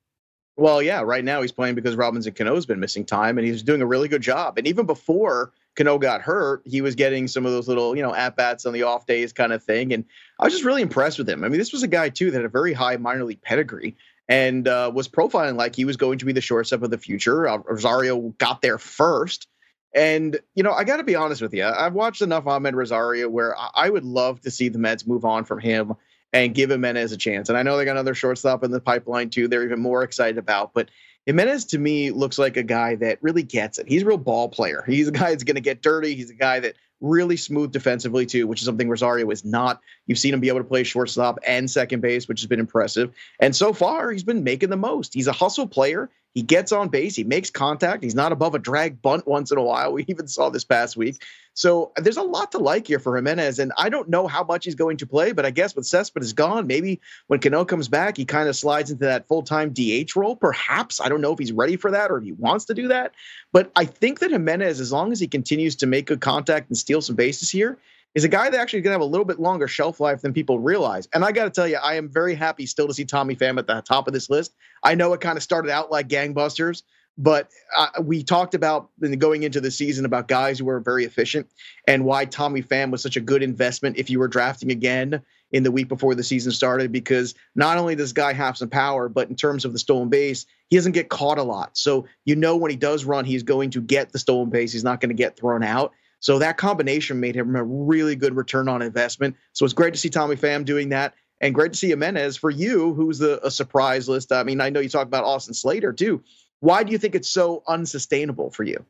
Well, 0.58 0.80
yeah, 0.80 1.02
right 1.02 1.24
now 1.24 1.42
he's 1.42 1.52
playing 1.52 1.74
because 1.74 1.96
Robinson 1.96 2.32
Cano's 2.32 2.64
been 2.64 2.80
missing 2.80 3.04
time 3.04 3.36
and 3.36 3.46
he's 3.46 3.62
doing 3.62 3.82
a 3.82 3.86
really 3.86 4.08
good 4.08 4.22
job. 4.22 4.56
And 4.56 4.66
even 4.66 4.86
before 4.86 5.52
Cano 5.76 5.98
got 5.98 6.22
hurt, 6.22 6.62
he 6.64 6.80
was 6.80 6.94
getting 6.94 7.28
some 7.28 7.44
of 7.44 7.52
those 7.52 7.68
little, 7.68 7.94
you 7.94 8.02
know, 8.02 8.14
at 8.14 8.36
bats 8.36 8.64
on 8.64 8.72
the 8.72 8.82
off 8.82 9.04
days 9.04 9.34
kind 9.34 9.52
of 9.52 9.62
thing. 9.62 9.92
And 9.92 10.04
I 10.40 10.44
was 10.44 10.54
just 10.54 10.64
really 10.64 10.80
impressed 10.80 11.18
with 11.18 11.28
him. 11.28 11.44
I 11.44 11.48
mean, 11.48 11.58
this 11.58 11.72
was 11.72 11.82
a 11.82 11.88
guy, 11.88 12.08
too, 12.08 12.30
that 12.30 12.38
had 12.38 12.46
a 12.46 12.48
very 12.48 12.72
high 12.72 12.96
minor 12.96 13.24
league 13.24 13.42
pedigree 13.42 13.96
and 14.28 14.66
uh, 14.66 14.90
was 14.94 15.08
profiling 15.08 15.56
like 15.56 15.76
he 15.76 15.84
was 15.84 15.98
going 15.98 16.18
to 16.18 16.24
be 16.24 16.32
the 16.32 16.40
shortstop 16.40 16.82
of 16.82 16.90
the 16.90 16.98
future. 16.98 17.46
Uh, 17.46 17.58
Rosario 17.58 18.18
got 18.38 18.62
there 18.62 18.78
first. 18.78 19.48
And, 19.96 20.38
you 20.54 20.62
know, 20.62 20.72
I 20.72 20.84
got 20.84 20.98
to 20.98 21.04
be 21.04 21.16
honest 21.16 21.40
with 21.40 21.54
you. 21.54 21.64
I've 21.64 21.94
watched 21.94 22.20
enough 22.20 22.44
Amed 22.44 22.74
Rosario 22.74 23.30
where 23.30 23.56
I 23.74 23.88
would 23.88 24.04
love 24.04 24.42
to 24.42 24.50
see 24.50 24.68
the 24.68 24.78
Mets 24.78 25.06
move 25.06 25.24
on 25.24 25.44
from 25.44 25.58
him 25.58 25.94
and 26.34 26.54
give 26.54 26.68
Giménez 26.68 27.14
a 27.14 27.16
chance. 27.16 27.48
And 27.48 27.56
I 27.56 27.62
know 27.62 27.78
they 27.78 27.86
got 27.86 27.92
another 27.92 28.14
shortstop 28.14 28.62
in 28.62 28.70
the 28.70 28.80
pipeline 28.80 29.30
too. 29.30 29.48
They're 29.48 29.64
even 29.64 29.80
more 29.80 30.02
excited 30.02 30.36
about. 30.36 30.74
But 30.74 30.90
Giménez 31.26 31.70
to 31.70 31.78
me 31.78 32.10
looks 32.10 32.38
like 32.38 32.58
a 32.58 32.62
guy 32.62 32.96
that 32.96 33.22
really 33.22 33.42
gets 33.42 33.78
it. 33.78 33.88
He's 33.88 34.02
a 34.02 34.06
real 34.06 34.18
ball 34.18 34.50
player. 34.50 34.84
He's 34.86 35.08
a 35.08 35.12
guy 35.12 35.30
that's 35.30 35.44
going 35.44 35.54
to 35.54 35.62
get 35.62 35.80
dirty. 35.80 36.14
He's 36.14 36.30
a 36.30 36.34
guy 36.34 36.60
that 36.60 36.74
really 37.00 37.38
smooth 37.38 37.72
defensively 37.72 38.26
too, 38.26 38.46
which 38.46 38.60
is 38.60 38.66
something 38.66 38.90
Rosario 38.90 39.30
is 39.30 39.46
not. 39.46 39.80
You've 40.06 40.18
seen 40.18 40.34
him 40.34 40.40
be 40.40 40.48
able 40.48 40.60
to 40.60 40.64
play 40.64 40.84
shortstop 40.84 41.38
and 41.46 41.70
second 41.70 42.00
base, 42.00 42.28
which 42.28 42.40
has 42.40 42.46
been 42.46 42.60
impressive. 42.60 43.14
And 43.40 43.56
so 43.56 43.72
far, 43.72 44.10
he's 44.10 44.24
been 44.24 44.44
making 44.44 44.70
the 44.70 44.76
most. 44.76 45.14
He's 45.14 45.26
a 45.26 45.32
hustle 45.32 45.66
player. 45.66 46.10
He 46.36 46.42
gets 46.42 46.70
on 46.70 46.90
base. 46.90 47.16
He 47.16 47.24
makes 47.24 47.48
contact. 47.48 48.04
He's 48.04 48.14
not 48.14 48.30
above 48.30 48.54
a 48.54 48.58
drag 48.58 49.00
bunt 49.00 49.26
once 49.26 49.50
in 49.50 49.56
a 49.56 49.62
while. 49.62 49.94
We 49.94 50.04
even 50.08 50.28
saw 50.28 50.50
this 50.50 50.64
past 50.64 50.94
week. 50.94 51.24
So 51.54 51.92
there's 51.96 52.18
a 52.18 52.22
lot 52.22 52.52
to 52.52 52.58
like 52.58 52.86
here 52.86 52.98
for 52.98 53.18
Giménez, 53.18 53.58
And 53.58 53.72
I 53.78 53.88
don't 53.88 54.10
know 54.10 54.26
how 54.26 54.44
much 54.44 54.66
he's 54.66 54.74
going 54.74 54.98
to 54.98 55.06
play, 55.06 55.32
but 55.32 55.46
I 55.46 55.50
guess 55.50 55.74
with 55.74 55.86
Cespedes 55.86 56.34
gone, 56.34 56.66
maybe 56.66 57.00
when 57.28 57.40
Cano 57.40 57.64
comes 57.64 57.88
back, 57.88 58.18
he 58.18 58.26
kind 58.26 58.50
of 58.50 58.54
slides 58.54 58.90
into 58.90 59.06
that 59.06 59.26
full 59.28 59.40
time 59.40 59.72
DH 59.72 60.14
role. 60.14 60.36
Perhaps. 60.36 61.00
I 61.00 61.08
don't 61.08 61.22
know 61.22 61.32
if 61.32 61.38
he's 61.38 61.52
ready 61.52 61.76
for 61.76 61.90
that 61.92 62.10
or 62.10 62.18
if 62.18 62.24
he 62.24 62.32
wants 62.32 62.66
to 62.66 62.74
do 62.74 62.88
that. 62.88 63.14
But 63.52 63.72
I 63.74 63.86
think 63.86 64.18
that 64.18 64.30
Giménez, 64.30 64.78
as 64.78 64.92
long 64.92 65.12
as 65.12 65.20
he 65.20 65.28
continues 65.28 65.74
to 65.76 65.86
make 65.86 66.04
good 66.04 66.20
contact 66.20 66.68
and 66.68 66.76
steal 66.76 67.00
some 67.00 67.16
bases 67.16 67.50
here, 67.50 67.78
is 68.16 68.24
a 68.24 68.28
guy 68.28 68.48
that 68.48 68.58
actually 68.58 68.78
is 68.78 68.82
going 68.82 68.92
to 68.92 68.94
have 68.94 69.02
a 69.02 69.04
little 69.04 69.26
bit 69.26 69.38
longer 69.38 69.68
shelf 69.68 70.00
life 70.00 70.22
than 70.22 70.32
people 70.32 70.58
realize. 70.58 71.06
And 71.12 71.22
I 71.22 71.32
got 71.32 71.44
to 71.44 71.50
tell 71.50 71.68
you, 71.68 71.76
I 71.76 71.96
am 71.96 72.08
very 72.08 72.34
happy 72.34 72.64
still 72.64 72.88
to 72.88 72.94
see 72.94 73.04
Tommy 73.04 73.36
Pham 73.36 73.58
at 73.58 73.66
the 73.66 73.82
top 73.82 74.08
of 74.08 74.14
this 74.14 74.30
list. 74.30 74.54
I 74.82 74.94
know 74.94 75.12
it 75.12 75.20
kind 75.20 75.36
of 75.36 75.42
started 75.42 75.70
out 75.70 75.90
like 75.90 76.08
gangbusters, 76.08 76.82
but 77.18 77.50
uh, 77.76 77.88
we 78.00 78.22
talked 78.22 78.54
about 78.54 78.88
going 79.18 79.42
into 79.42 79.60
the 79.60 79.70
season 79.70 80.06
about 80.06 80.28
guys 80.28 80.58
who 80.58 80.64
were 80.64 80.80
very 80.80 81.04
efficient 81.04 81.46
and 81.86 82.06
why 82.06 82.24
Tommy 82.24 82.62
Pham 82.62 82.90
was 82.90 83.02
such 83.02 83.18
a 83.18 83.20
good 83.20 83.42
investment 83.42 83.98
if 83.98 84.08
you 84.08 84.18
were 84.18 84.28
drafting 84.28 84.70
again 84.70 85.20
in 85.52 85.62
the 85.62 85.70
week 85.70 85.88
before 85.88 86.14
the 86.14 86.24
season 86.24 86.52
started 86.52 86.90
because 86.90 87.34
not 87.54 87.76
only 87.76 87.94
does 87.94 88.14
guy 88.14 88.32
have 88.32 88.56
some 88.56 88.70
power, 88.70 89.10
but 89.10 89.28
in 89.28 89.36
terms 89.36 89.66
of 89.66 89.74
the 89.74 89.78
stolen 89.78 90.08
base, 90.08 90.46
he 90.70 90.76
doesn't 90.76 90.92
get 90.92 91.10
caught 91.10 91.36
a 91.36 91.42
lot. 91.42 91.76
So 91.76 92.06
you 92.24 92.34
know 92.34 92.56
when 92.56 92.70
he 92.70 92.78
does 92.78 93.04
run, 93.04 93.26
he's 93.26 93.42
going 93.42 93.70
to 93.70 93.82
get 93.82 94.12
the 94.12 94.18
stolen 94.18 94.48
base. 94.48 94.72
He's 94.72 94.84
not 94.84 95.02
going 95.02 95.10
to 95.10 95.14
get 95.14 95.36
thrown 95.36 95.62
out. 95.62 95.92
So 96.26 96.40
that 96.40 96.56
combination 96.56 97.20
made 97.20 97.36
him 97.36 97.54
a 97.54 97.62
really 97.62 98.16
good 98.16 98.34
return 98.34 98.68
on 98.68 98.82
investment. 98.82 99.36
So 99.52 99.64
it's 99.64 99.72
great 99.72 99.94
to 99.94 100.00
see 100.00 100.08
Tommy 100.08 100.34
Pham 100.34 100.64
doing 100.64 100.88
that. 100.88 101.14
And 101.40 101.54
great 101.54 101.72
to 101.72 101.78
see 101.78 101.90
Giménez 101.90 102.36
for 102.36 102.50
you, 102.50 102.94
who's 102.94 103.20
the, 103.20 103.38
a 103.46 103.50
surprise 103.50 104.08
list. 104.08 104.32
I 104.32 104.42
mean, 104.42 104.60
I 104.60 104.68
know 104.68 104.80
you 104.80 104.88
talk 104.88 105.06
about 105.06 105.22
Austin 105.22 105.54
Slater 105.54 105.92
too. 105.92 106.24
Why 106.58 106.82
do 106.82 106.90
you 106.90 106.98
think 106.98 107.14
it's 107.14 107.30
so 107.30 107.62
unsustainable 107.68 108.50
for 108.50 108.64
you? 108.64 108.84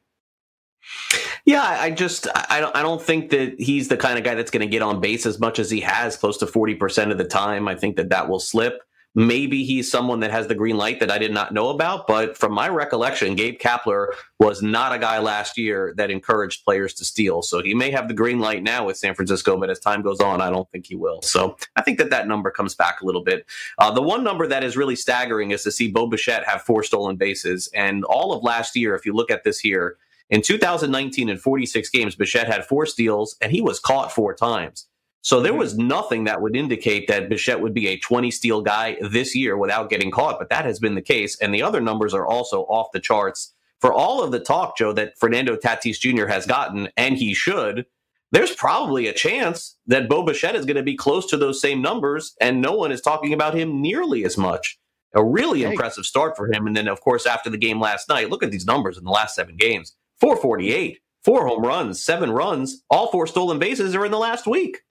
Yeah, 1.44 1.62
I 1.62 1.90
just 1.90 2.26
I 2.48 2.58
don't 2.58 2.74
I 2.74 2.80
don't 2.80 3.02
think 3.02 3.28
that 3.32 3.60
he's 3.60 3.88
the 3.88 3.98
kind 3.98 4.16
of 4.16 4.24
guy 4.24 4.34
that's 4.34 4.50
going 4.50 4.66
to 4.66 4.66
get 4.66 4.80
on 4.80 5.02
base 5.02 5.26
as 5.26 5.38
much 5.38 5.58
as 5.58 5.70
he 5.70 5.80
has, 5.80 6.16
close 6.16 6.38
to 6.38 6.46
forty 6.46 6.74
percent 6.74 7.12
of 7.12 7.18
the 7.18 7.24
time. 7.24 7.68
I 7.68 7.74
think 7.74 7.96
that 7.96 8.08
that 8.08 8.30
will 8.30 8.40
slip. 8.40 8.80
Maybe 9.18 9.64
he's 9.64 9.90
someone 9.90 10.20
that 10.20 10.30
has 10.30 10.46
the 10.46 10.54
green 10.54 10.76
light 10.76 11.00
that 11.00 11.10
I 11.10 11.16
did 11.16 11.32
not 11.32 11.54
know 11.54 11.70
about. 11.70 12.06
But 12.06 12.36
from 12.36 12.52
my 12.52 12.68
recollection, 12.68 13.34
Gabe 13.34 13.58
Kapler 13.58 14.08
was 14.38 14.60
not 14.60 14.94
a 14.94 14.98
guy 14.98 15.18
last 15.18 15.56
year 15.56 15.94
that 15.96 16.10
encouraged 16.10 16.66
players 16.66 16.92
to 16.94 17.04
steal. 17.06 17.40
So 17.40 17.62
he 17.62 17.72
may 17.72 17.90
have 17.90 18.08
the 18.08 18.14
green 18.14 18.40
light 18.40 18.62
now 18.62 18.84
with 18.84 18.98
San 18.98 19.14
Francisco, 19.14 19.56
but 19.56 19.70
as 19.70 19.80
time 19.80 20.02
goes 20.02 20.20
on, 20.20 20.42
I 20.42 20.50
don't 20.50 20.70
think 20.70 20.84
he 20.86 20.96
will. 20.96 21.22
So 21.22 21.56
I 21.76 21.82
think 21.82 21.96
that 21.96 22.10
that 22.10 22.28
number 22.28 22.50
comes 22.50 22.74
back 22.74 23.00
a 23.00 23.06
little 23.06 23.24
bit. 23.24 23.46
Uh, 23.78 23.90
the 23.90 24.02
one 24.02 24.22
number 24.22 24.46
that 24.46 24.62
is 24.62 24.76
really 24.76 24.96
staggering 24.96 25.50
is 25.50 25.62
to 25.62 25.72
see 25.72 25.90
Bo 25.90 26.06
Bichette 26.06 26.46
have 26.46 26.60
four 26.60 26.82
stolen 26.82 27.16
bases. 27.16 27.70
And 27.74 28.04
all 28.04 28.34
of 28.34 28.42
last 28.42 28.76
year, 28.76 28.94
if 28.94 29.06
you 29.06 29.14
look 29.14 29.30
at 29.30 29.44
this 29.44 29.58
here, 29.58 29.96
in 30.28 30.42
2019, 30.42 31.30
in 31.30 31.38
46 31.38 31.88
games, 31.88 32.16
Bichette 32.16 32.48
had 32.48 32.66
four 32.66 32.84
steals 32.84 33.36
and 33.40 33.50
he 33.50 33.62
was 33.62 33.78
caught 33.78 34.12
four 34.12 34.34
times. 34.34 34.88
So 35.26 35.40
there 35.40 35.50
mm-hmm. 35.50 35.58
was 35.58 35.76
nothing 35.76 36.22
that 36.24 36.40
would 36.40 36.54
indicate 36.54 37.08
that 37.08 37.28
Bichette 37.28 37.60
would 37.60 37.74
be 37.74 37.88
a 37.88 37.98
20 37.98 38.30
steal 38.30 38.62
guy 38.62 38.96
this 39.00 39.34
year 39.34 39.56
without 39.56 39.90
getting 39.90 40.12
caught, 40.12 40.38
but 40.38 40.50
that 40.50 40.64
has 40.64 40.78
been 40.78 40.94
the 40.94 41.02
case. 41.02 41.36
And 41.40 41.52
the 41.52 41.64
other 41.64 41.80
numbers 41.80 42.14
are 42.14 42.24
also 42.24 42.62
off 42.66 42.92
the 42.92 43.00
charts. 43.00 43.52
For 43.80 43.92
all 43.92 44.22
of 44.22 44.30
the 44.30 44.38
talk, 44.38 44.78
Joe, 44.78 44.92
that 44.92 45.18
Fernando 45.18 45.56
Tatis 45.56 45.98
Jr. 45.98 46.26
has 46.26 46.46
gotten, 46.46 46.90
and 46.96 47.16
he 47.16 47.34
should, 47.34 47.86
there's 48.30 48.54
probably 48.54 49.08
a 49.08 49.12
chance 49.12 49.76
that 49.88 50.08
Bo 50.08 50.22
Bichette 50.22 50.54
is 50.54 50.64
going 50.64 50.76
to 50.76 50.84
be 50.84 50.94
close 50.94 51.26
to 51.26 51.36
those 51.36 51.60
same 51.60 51.82
numbers, 51.82 52.36
and 52.40 52.62
no 52.62 52.74
one 52.74 52.92
is 52.92 53.00
talking 53.00 53.32
about 53.32 53.54
him 53.54 53.82
nearly 53.82 54.24
as 54.24 54.38
much. 54.38 54.78
A 55.12 55.24
really 55.24 55.62
hey. 55.62 55.72
impressive 55.72 56.06
start 56.06 56.36
for 56.36 56.46
him. 56.52 56.68
And 56.68 56.76
then, 56.76 56.86
of 56.86 57.00
course, 57.00 57.26
after 57.26 57.50
the 57.50 57.58
game 57.58 57.80
last 57.80 58.08
night, 58.08 58.30
look 58.30 58.44
at 58.44 58.52
these 58.52 58.64
numbers 58.64 58.96
in 58.96 59.02
the 59.02 59.10
last 59.10 59.34
seven 59.34 59.56
games 59.56 59.92
448, 60.20 61.00
four 61.24 61.48
home 61.48 61.64
runs, 61.64 62.04
seven 62.04 62.30
runs, 62.30 62.84
all 62.90 63.10
four 63.10 63.26
stolen 63.26 63.58
bases 63.58 63.92
are 63.96 64.04
in 64.04 64.12
the 64.12 64.18
last 64.18 64.46
week 64.46 64.82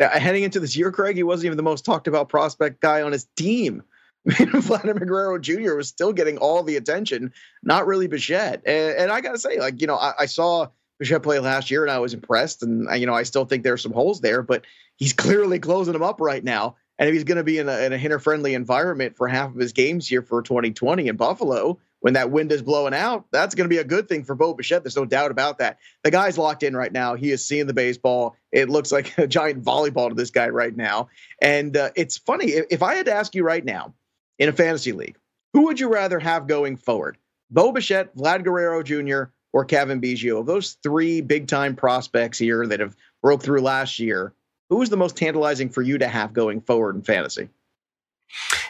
Uh, 0.00 0.18
heading 0.18 0.42
into 0.42 0.60
this 0.60 0.76
year, 0.76 0.90
Craig, 0.90 1.16
he 1.16 1.22
wasn't 1.22 1.46
even 1.46 1.56
the 1.56 1.62
most 1.62 1.84
talked 1.84 2.08
about 2.08 2.28
prospect 2.28 2.80
guy 2.80 3.02
on 3.02 3.12
his 3.12 3.26
team. 3.36 3.82
Vladimir 4.26 5.06
Guerrero 5.06 5.38
Jr. 5.38 5.74
was 5.74 5.88
still 5.88 6.12
getting 6.12 6.38
all 6.38 6.62
the 6.62 6.76
attention, 6.76 7.32
not 7.62 7.86
really 7.86 8.06
Bichette. 8.06 8.62
And, 8.66 8.96
and 8.96 9.12
I 9.12 9.20
got 9.20 9.32
to 9.32 9.38
say, 9.38 9.58
like, 9.58 9.80
you 9.80 9.86
know, 9.86 9.96
I, 9.96 10.12
I, 10.20 10.26
saw 10.26 10.68
Bichette 10.98 11.22
play 11.22 11.38
last 11.38 11.70
year 11.70 11.82
and 11.82 11.90
I 11.90 11.98
was 11.98 12.12
impressed. 12.12 12.62
And, 12.62 12.86
you 13.00 13.06
know, 13.06 13.14
I 13.14 13.22
still 13.22 13.46
think 13.46 13.62
there's 13.62 13.82
some 13.82 13.92
holes 13.92 14.20
there, 14.20 14.42
but 14.42 14.64
he's 14.96 15.14
clearly 15.14 15.58
closing 15.58 15.94
them 15.94 16.02
up 16.02 16.20
right 16.20 16.44
now. 16.44 16.76
And 16.98 17.08
if 17.08 17.14
he's 17.14 17.24
going 17.24 17.38
to 17.38 17.44
be 17.44 17.58
in 17.58 17.68
a, 17.68 17.78
in 17.78 17.94
a 17.94 17.98
hitter 17.98 18.18
friendly 18.18 18.52
environment 18.52 19.16
for 19.16 19.26
half 19.26 19.50
of 19.50 19.56
his 19.56 19.72
games 19.72 20.06
here 20.06 20.22
for 20.22 20.42
2020 20.42 21.08
in 21.08 21.16
Buffalo, 21.16 21.78
when 22.00 22.14
that 22.14 22.30
wind 22.30 22.50
is 22.50 22.62
blowing 22.62 22.94
out, 22.94 23.26
that's 23.30 23.54
going 23.54 23.66
to 23.66 23.74
be 23.74 23.78
a 23.78 23.84
good 23.84 24.08
thing 24.08 24.24
for 24.24 24.34
Bo 24.34 24.54
Bichette. 24.54 24.82
There's 24.82 24.96
no 24.96 25.04
doubt 25.04 25.30
about 25.30 25.58
that. 25.58 25.78
The 26.02 26.10
guy's 26.10 26.38
locked 26.38 26.62
in 26.62 26.74
right 26.76 26.92
now. 26.92 27.14
He 27.14 27.30
is 27.30 27.44
seeing 27.44 27.66
the 27.66 27.74
baseball. 27.74 28.36
It 28.52 28.68
looks 28.68 28.90
like 28.90 29.16
a 29.18 29.26
giant 29.26 29.62
volleyball 29.62 30.08
to 30.08 30.14
this 30.14 30.30
guy 30.30 30.48
right 30.48 30.74
now. 30.74 31.08
And 31.40 31.76
uh, 31.76 31.90
it's 31.94 32.18
funny. 32.18 32.46
If, 32.46 32.82
I 32.82 32.94
had 32.94 33.06
to 33.06 33.14
ask 33.14 33.34
you 33.34 33.44
right 33.44 33.64
now 33.64 33.94
in 34.38 34.48
a 34.48 34.52
fantasy 34.52 34.92
league, 34.92 35.16
who 35.52 35.66
would 35.66 35.78
you 35.78 35.88
rather 35.88 36.18
have 36.18 36.46
going 36.46 36.76
forward? 36.76 37.18
Bo 37.50 37.72
Bichette, 37.72 38.16
Vlad 38.16 38.44
Guerrero 38.44 38.82
Jr., 38.82 39.30
or 39.52 39.64
Cavan 39.64 40.00
Biggio? 40.00 40.40
Of 40.40 40.46
those 40.46 40.74
three 40.82 41.20
big 41.20 41.48
time 41.48 41.76
prospects 41.76 42.38
here 42.38 42.66
that 42.66 42.80
have 42.80 42.96
broke 43.20 43.42
through 43.42 43.60
last 43.60 43.98
year, 43.98 44.32
who 44.70 44.80
is 44.80 44.88
the 44.88 44.96
most 44.96 45.16
tantalizing 45.16 45.68
for 45.68 45.82
you 45.82 45.98
to 45.98 46.08
have 46.08 46.32
going 46.32 46.60
forward 46.60 46.94
in 46.94 47.02
fantasy? 47.02 47.48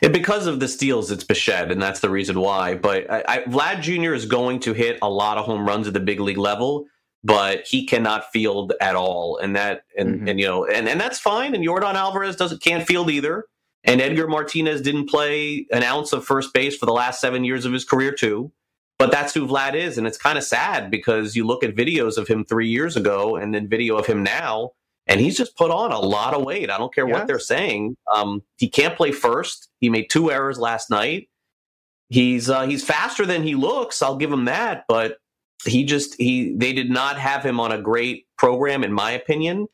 And 0.03 0.13
because 0.13 0.47
of 0.47 0.61
the 0.61 0.69
steals, 0.69 1.11
it's 1.11 1.25
Bichette, 1.25 1.71
and 1.71 1.81
that's 1.81 2.01
the 2.01 2.11
reason 2.11 2.41
why. 2.41 2.75
But 2.75 3.11
I, 3.11 3.25
I, 3.27 3.39
Vlad 3.43 3.83
Jr. 3.83 4.15
is 4.15 4.27
going 4.27 4.61
to 4.61 4.73
hit 4.73 4.99
a 5.03 5.11
lot 5.11 5.39
of 5.39 5.45
home 5.45 5.67
runs 5.67 5.87
at 5.87 5.93
the 5.93 6.01
big 6.01 6.21
league 6.21 6.39
level, 6.39 6.87
but 7.23 7.67
he 7.67 7.87
cannot 7.87 8.33
field 8.33 8.73
at 8.81 8.97
all, 8.97 9.39
and 9.39 9.57
that 9.57 9.83
and 9.97 10.17
mm-hmm. 10.17 10.29
and 10.29 10.41
you 10.41 10.47
know 10.47 10.65
and, 10.67 10.89
and 10.89 11.01
that's 11.01 11.19
fine. 11.19 11.55
And 11.55 11.65
Yordan 11.65 11.95
Alvarez 11.95 12.37
doesn't 12.37 12.63
can't 12.63 12.87
field 12.87 13.11
either, 13.11 13.47
and 13.85 14.01
Edgar 14.01 14.29
Martinez 14.29 14.81
didn't 14.81 15.09
play 15.09 15.67
an 15.71 15.83
ounce 15.83 16.13
of 16.13 16.25
first 16.25 16.55
base 16.55 16.77
for 16.77 16.87
the 16.87 16.93
last 16.93 17.21
seven 17.21 17.45
years 17.45 17.65
of 17.65 17.73
his 17.73 17.85
career 17.85 18.13
too. 18.13 18.53
But 18.99 19.11
that's 19.11 19.33
who 19.33 19.47
Vlad 19.47 19.75
is, 19.75 19.97
and 19.97 20.07
it's 20.07 20.19
kind 20.19 20.37
of 20.37 20.45
sad 20.45 20.91
because 20.91 21.35
you 21.35 21.47
look 21.47 21.65
at 21.65 21.75
videos 21.75 22.19
of 22.19 22.29
him 22.29 22.45
three 22.45 22.69
years 22.69 22.97
ago, 22.97 23.37
and 23.37 23.55
then 23.55 23.67
video 23.67 23.97
of 23.97 24.07
him 24.07 24.23
now 24.23 24.73
and 25.11 25.21
he's 25.21 25.37
just 25.37 25.57
put 25.57 25.73
on 25.73 25.91
a 25.91 25.99
lot 25.99 26.35
of 26.35 26.45
weight. 26.45 26.71
I 26.71 26.79
don't 26.79 26.95
care 26.95 27.07
yes. 27.07 27.19
what 27.19 27.27
they're 27.27 27.41
saying. 27.41 27.97
Um, 28.15 28.43
he 28.59 28.69
can't 28.69 28.97
play 28.97 29.11
first. 29.11 29.69
He 29.81 29.91
made 29.91 30.09
two 30.09 30.31
errors 30.31 30.57
last 30.57 30.89
night. 30.89 31.29
He's 32.09 32.49
uh, 32.49 32.67
he's 32.67 32.85
faster 32.85 33.27
than 33.27 33.43
he 33.43 33.57
looks. 33.57 34.03
I'll 34.03 34.17
give 34.17 34.33
him 34.33 34.45
that, 34.45 34.85
but 34.89 35.19
he 35.65 35.85
just 35.85 36.15
he 36.15 36.55
they 36.57 36.73
did 36.73 36.91
not 36.91 37.19
have 37.19 37.45
him 37.45 37.59
on 37.59 37.73
a 37.73 37.81
great 37.81 38.27
program, 38.39 38.85
in 38.85 38.93
my 38.93 39.11
opinion. 39.11 39.67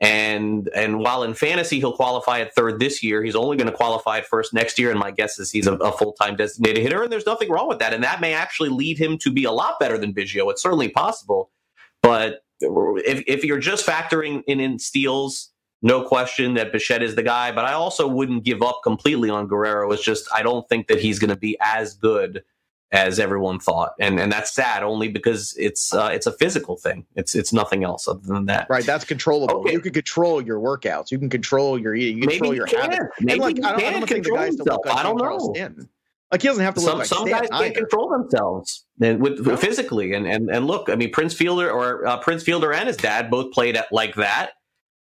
And 0.00 0.68
and 0.74 0.98
while 0.98 1.22
in 1.22 1.34
fantasy 1.34 1.78
he'll 1.78 1.92
qualify 1.92 2.40
at 2.40 2.54
third 2.54 2.80
this 2.80 3.00
year, 3.00 3.22
he's 3.22 3.36
only 3.36 3.56
going 3.56 3.70
to 3.70 3.76
qualify 3.76 4.18
at 4.18 4.26
first 4.26 4.52
next 4.52 4.76
year. 4.76 4.90
And 4.90 4.98
my 4.98 5.12
guess 5.12 5.38
is 5.38 5.52
he's 5.52 5.68
a, 5.68 5.74
a 5.74 5.92
full 5.92 6.14
time 6.14 6.34
designated 6.34 6.82
hitter, 6.82 7.04
and 7.04 7.12
there's 7.12 7.26
nothing 7.26 7.48
wrong 7.48 7.68
with 7.68 7.78
that. 7.78 7.94
And 7.94 8.02
that 8.02 8.20
may 8.20 8.32
actually 8.32 8.70
lead 8.70 8.98
him 8.98 9.18
to 9.18 9.30
be 9.30 9.44
a 9.44 9.52
lot 9.52 9.78
better 9.78 9.98
than 9.98 10.12
Biggio. 10.12 10.50
It's 10.50 10.62
certainly 10.62 10.88
possible, 10.88 11.50
but 12.02 12.42
if, 12.60 13.22
if 13.26 13.44
you're 13.44 13.58
just 13.58 13.86
factoring 13.86 14.42
in, 14.46 14.60
in 14.60 14.78
steals, 14.78 15.50
no 15.82 16.02
question 16.02 16.54
that 16.54 16.72
Bichette 16.72 17.02
is 17.02 17.14
the 17.14 17.22
guy, 17.22 17.52
but 17.52 17.64
I 17.64 17.72
also 17.72 18.06
wouldn't 18.06 18.44
give 18.44 18.62
up 18.62 18.80
completely 18.84 19.30
on 19.30 19.46
Guerrero. 19.46 19.90
It's 19.92 20.02
just 20.02 20.28
I 20.34 20.42
don't 20.42 20.68
think 20.68 20.88
that 20.88 21.00
he's 21.00 21.18
going 21.18 21.30
to 21.30 21.36
be 21.36 21.56
as 21.60 21.94
good 21.94 22.42
as 22.92 23.20
everyone 23.20 23.60
thought, 23.60 23.92
and 24.00 24.18
and 24.18 24.32
that's 24.32 24.52
sad 24.52 24.82
only 24.82 25.08
because 25.08 25.54
it's 25.56 25.94
uh, 25.94 26.10
it's 26.12 26.26
a 26.26 26.32
physical 26.32 26.76
thing. 26.76 27.06
It's 27.14 27.34
it's 27.34 27.52
nothing 27.52 27.84
else 27.84 28.08
other 28.08 28.20
than 28.20 28.46
that. 28.46 28.66
Right, 28.68 28.84
that's 28.84 29.04
controllable. 29.04 29.60
Okay. 29.60 29.72
You 29.72 29.80
can 29.80 29.92
control 29.92 30.42
your 30.42 30.58
workouts. 30.58 31.10
You 31.10 31.18
can 31.18 31.30
control 31.30 31.78
your 31.78 31.94
eating. 31.94 32.16
You 32.16 32.22
can 32.22 32.30
control 32.30 32.54
your 32.54 32.66
can. 32.66 32.90
habits. 32.90 33.14
Maybe 33.20 33.32
and 33.32 33.40
like, 33.40 33.64
I 33.64 33.72
don't, 33.72 33.84
I 33.84 33.90
don't 33.92 34.08
think 34.08 34.24
the 34.24 34.32
guys 34.32 34.56
himself. 34.56 34.80
Like 34.84 34.96
I 34.96 35.02
don't 35.02 35.18
know. 35.18 35.54
Like 36.30 36.42
he 36.42 36.48
doesn't 36.48 36.64
have 36.64 36.74
to 36.74 36.80
look 36.80 36.90
some, 36.90 36.98
like 36.98 37.06
some 37.06 37.28
guys 37.28 37.48
either. 37.50 37.64
can't 37.64 37.76
control 37.76 38.08
themselves 38.08 38.84
and 39.00 39.20
with 39.20 39.44
no. 39.44 39.56
physically 39.56 40.12
and, 40.12 40.26
and 40.26 40.48
and 40.48 40.66
look. 40.66 40.88
I 40.88 40.94
mean, 40.94 41.10
Prince 41.10 41.34
Fielder 41.34 41.70
or 41.70 42.06
uh, 42.06 42.18
Prince 42.18 42.44
Fielder 42.44 42.72
and 42.72 42.86
his 42.86 42.96
dad 42.96 43.30
both 43.30 43.52
played 43.52 43.76
at 43.76 43.90
like 43.90 44.14
that. 44.14 44.50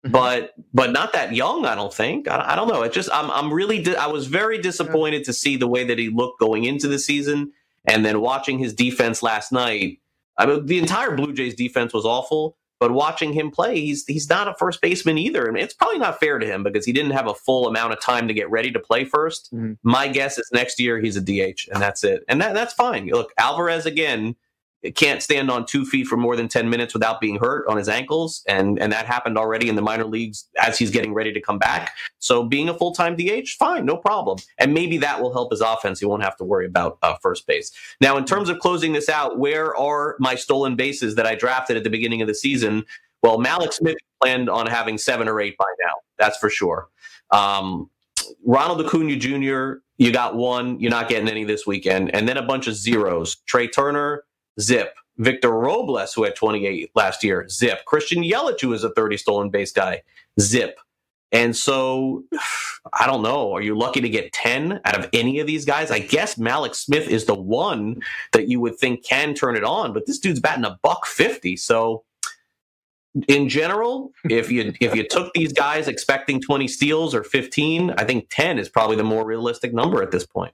Mm-hmm. 0.04 0.12
But 0.12 0.52
but 0.72 0.92
not 0.92 1.12
that 1.14 1.34
young, 1.34 1.66
I 1.66 1.74
don't 1.74 1.92
think. 1.92 2.28
I, 2.28 2.52
I 2.52 2.54
don't 2.56 2.68
know. 2.68 2.82
It 2.82 2.92
just 2.92 3.08
I'm 3.12 3.30
I'm 3.32 3.52
really 3.52 3.82
di- 3.82 3.96
I 3.96 4.06
was 4.06 4.28
very 4.28 4.58
disappointed 4.58 5.18
yeah. 5.18 5.24
to 5.24 5.32
see 5.32 5.56
the 5.56 5.66
way 5.66 5.82
that 5.84 5.98
he 5.98 6.10
looked 6.10 6.38
going 6.38 6.64
into 6.64 6.86
the 6.86 6.98
season, 6.98 7.52
and 7.86 8.04
then 8.04 8.20
watching 8.20 8.58
his 8.60 8.72
defense 8.72 9.22
last 9.22 9.50
night. 9.50 10.00
I 10.38 10.46
mean, 10.46 10.66
the 10.66 10.78
entire 10.78 11.16
Blue 11.16 11.32
Jays 11.32 11.54
defense 11.54 11.92
was 11.92 12.04
awful. 12.04 12.56
But 12.78 12.92
watching 12.92 13.32
him 13.32 13.50
play, 13.50 13.80
he's 13.80 14.04
he's 14.06 14.28
not 14.28 14.48
a 14.48 14.54
first 14.58 14.82
baseman 14.82 15.16
either, 15.16 15.46
and 15.46 15.56
it's 15.56 15.72
probably 15.72 15.98
not 15.98 16.20
fair 16.20 16.38
to 16.38 16.46
him 16.46 16.62
because 16.62 16.84
he 16.84 16.92
didn't 16.92 17.12
have 17.12 17.26
a 17.26 17.34
full 17.34 17.66
amount 17.66 17.94
of 17.94 18.00
time 18.00 18.28
to 18.28 18.34
get 18.34 18.50
ready 18.50 18.70
to 18.70 18.78
play 18.78 19.04
1st 19.04 19.52
mm-hmm. 19.52 19.72
My 19.82 20.08
guess 20.08 20.38
is 20.38 20.50
next 20.52 20.78
year 20.78 21.00
he's 21.00 21.16
a 21.16 21.20
DH, 21.20 21.68
and 21.72 21.80
that's 21.80 22.04
it, 22.04 22.24
and 22.28 22.40
that 22.40 22.54
that's 22.54 22.74
fine. 22.74 23.06
Look, 23.06 23.32
Alvarez 23.38 23.86
again 23.86 24.36
can't 24.94 25.22
stand 25.22 25.50
on 25.50 25.66
two 25.66 25.84
feet 25.84 26.06
for 26.06 26.16
more 26.16 26.36
than 26.36 26.48
10 26.48 26.68
minutes 26.68 26.94
without 26.94 27.20
being 27.20 27.38
hurt 27.38 27.66
on 27.68 27.76
his 27.76 27.88
ankles. 27.88 28.42
And, 28.46 28.78
and 28.80 28.92
that 28.92 29.06
happened 29.06 29.38
already 29.38 29.68
in 29.68 29.74
the 29.74 29.82
minor 29.82 30.04
leagues 30.04 30.48
as 30.62 30.78
he's 30.78 30.90
getting 30.90 31.14
ready 31.14 31.32
to 31.32 31.40
come 31.40 31.58
back. 31.58 31.92
So 32.18 32.44
being 32.44 32.68
a 32.68 32.74
full 32.74 32.92
time 32.92 33.16
DH, 33.16 33.48
fine, 33.58 33.84
no 33.86 33.96
problem. 33.96 34.38
And 34.58 34.74
maybe 34.74 34.98
that 34.98 35.20
will 35.20 35.32
help 35.32 35.50
his 35.50 35.60
offense. 35.60 36.00
He 36.00 36.06
won't 36.06 36.22
have 36.22 36.36
to 36.36 36.44
worry 36.44 36.66
about 36.66 36.98
uh, 37.02 37.16
first 37.22 37.46
base. 37.46 37.72
Now, 38.00 38.16
in 38.16 38.24
terms 38.24 38.48
of 38.48 38.58
closing 38.58 38.92
this 38.92 39.08
out, 39.08 39.38
where 39.38 39.74
are 39.76 40.16
my 40.18 40.34
stolen 40.34 40.76
bases 40.76 41.14
that 41.16 41.26
I 41.26 41.34
drafted 41.34 41.76
at 41.76 41.84
the 41.84 41.90
beginning 41.90 42.22
of 42.22 42.28
the 42.28 42.34
season? 42.34 42.84
Well, 43.22 43.38
Mallex 43.38 43.74
Smith 43.74 43.96
planned 44.22 44.48
on 44.48 44.66
having 44.66 44.98
seven 44.98 45.28
or 45.28 45.40
eight 45.40 45.56
by 45.56 45.64
now. 45.84 45.94
That's 46.18 46.36
for 46.38 46.50
sure. 46.50 46.88
Um, 47.30 47.90
Ronald 48.44 48.84
Acuna 48.84 49.16
Jr., 49.16 49.80
you 49.98 50.12
got 50.12 50.36
one. 50.36 50.78
You're 50.78 50.90
not 50.90 51.08
getting 51.08 51.28
any 51.28 51.44
this 51.44 51.66
weekend. 51.66 52.14
And 52.14 52.28
then 52.28 52.36
a 52.36 52.42
bunch 52.42 52.66
of 52.66 52.74
zeros. 52.74 53.36
Trea 53.46 53.68
Turner, 53.68 54.24
zip. 54.60 54.94
Victor 55.18 55.50
Robles, 55.50 56.12
who 56.12 56.24
had 56.24 56.36
28 56.36 56.90
last 56.94 57.24
year, 57.24 57.48
zip. 57.48 57.84
Christian 57.86 58.22
Yelich, 58.22 58.60
who 58.60 58.72
is 58.72 58.84
a 58.84 58.90
30 58.90 59.16
stolen 59.16 59.50
base 59.50 59.72
guy, 59.72 60.02
zip. 60.38 60.78
And 61.32 61.56
so, 61.56 62.24
I 62.92 63.06
don't 63.06 63.22
know. 63.22 63.52
Are 63.52 63.62
you 63.62 63.76
lucky 63.76 64.00
to 64.00 64.08
get 64.08 64.32
10 64.32 64.80
out 64.84 64.98
of 64.98 65.08
any 65.12 65.40
of 65.40 65.46
these 65.46 65.64
guys? 65.64 65.90
I 65.90 65.98
guess 65.98 66.36
Mallex 66.36 66.76
Smith 66.76 67.08
is 67.08 67.24
the 67.24 67.34
one 67.34 68.00
that 68.32 68.48
you 68.48 68.60
would 68.60 68.78
think 68.78 69.04
can 69.04 69.34
turn 69.34 69.56
it 69.56 69.64
on, 69.64 69.92
but 69.92 70.06
this 70.06 70.18
dude's 70.18 70.40
batting 70.40 70.64
a 70.64 70.78
buck 70.82 71.06
50. 71.06 71.56
So, 71.56 72.04
in 73.28 73.48
general, 73.48 74.12
if 74.30 74.52
you 74.52 74.72
if 74.80 74.94
you 74.94 75.06
took 75.06 75.32
these 75.34 75.52
guys 75.52 75.88
expecting 75.88 76.40
20 76.40 76.68
steals 76.68 77.14
or 77.14 77.24
15, 77.24 77.92
I 77.92 78.04
think 78.04 78.28
10 78.30 78.58
is 78.58 78.68
probably 78.68 78.96
the 78.96 79.04
more 79.04 79.24
realistic 79.24 79.72
number 79.74 80.02
at 80.02 80.10
this 80.10 80.26
point. 80.26 80.52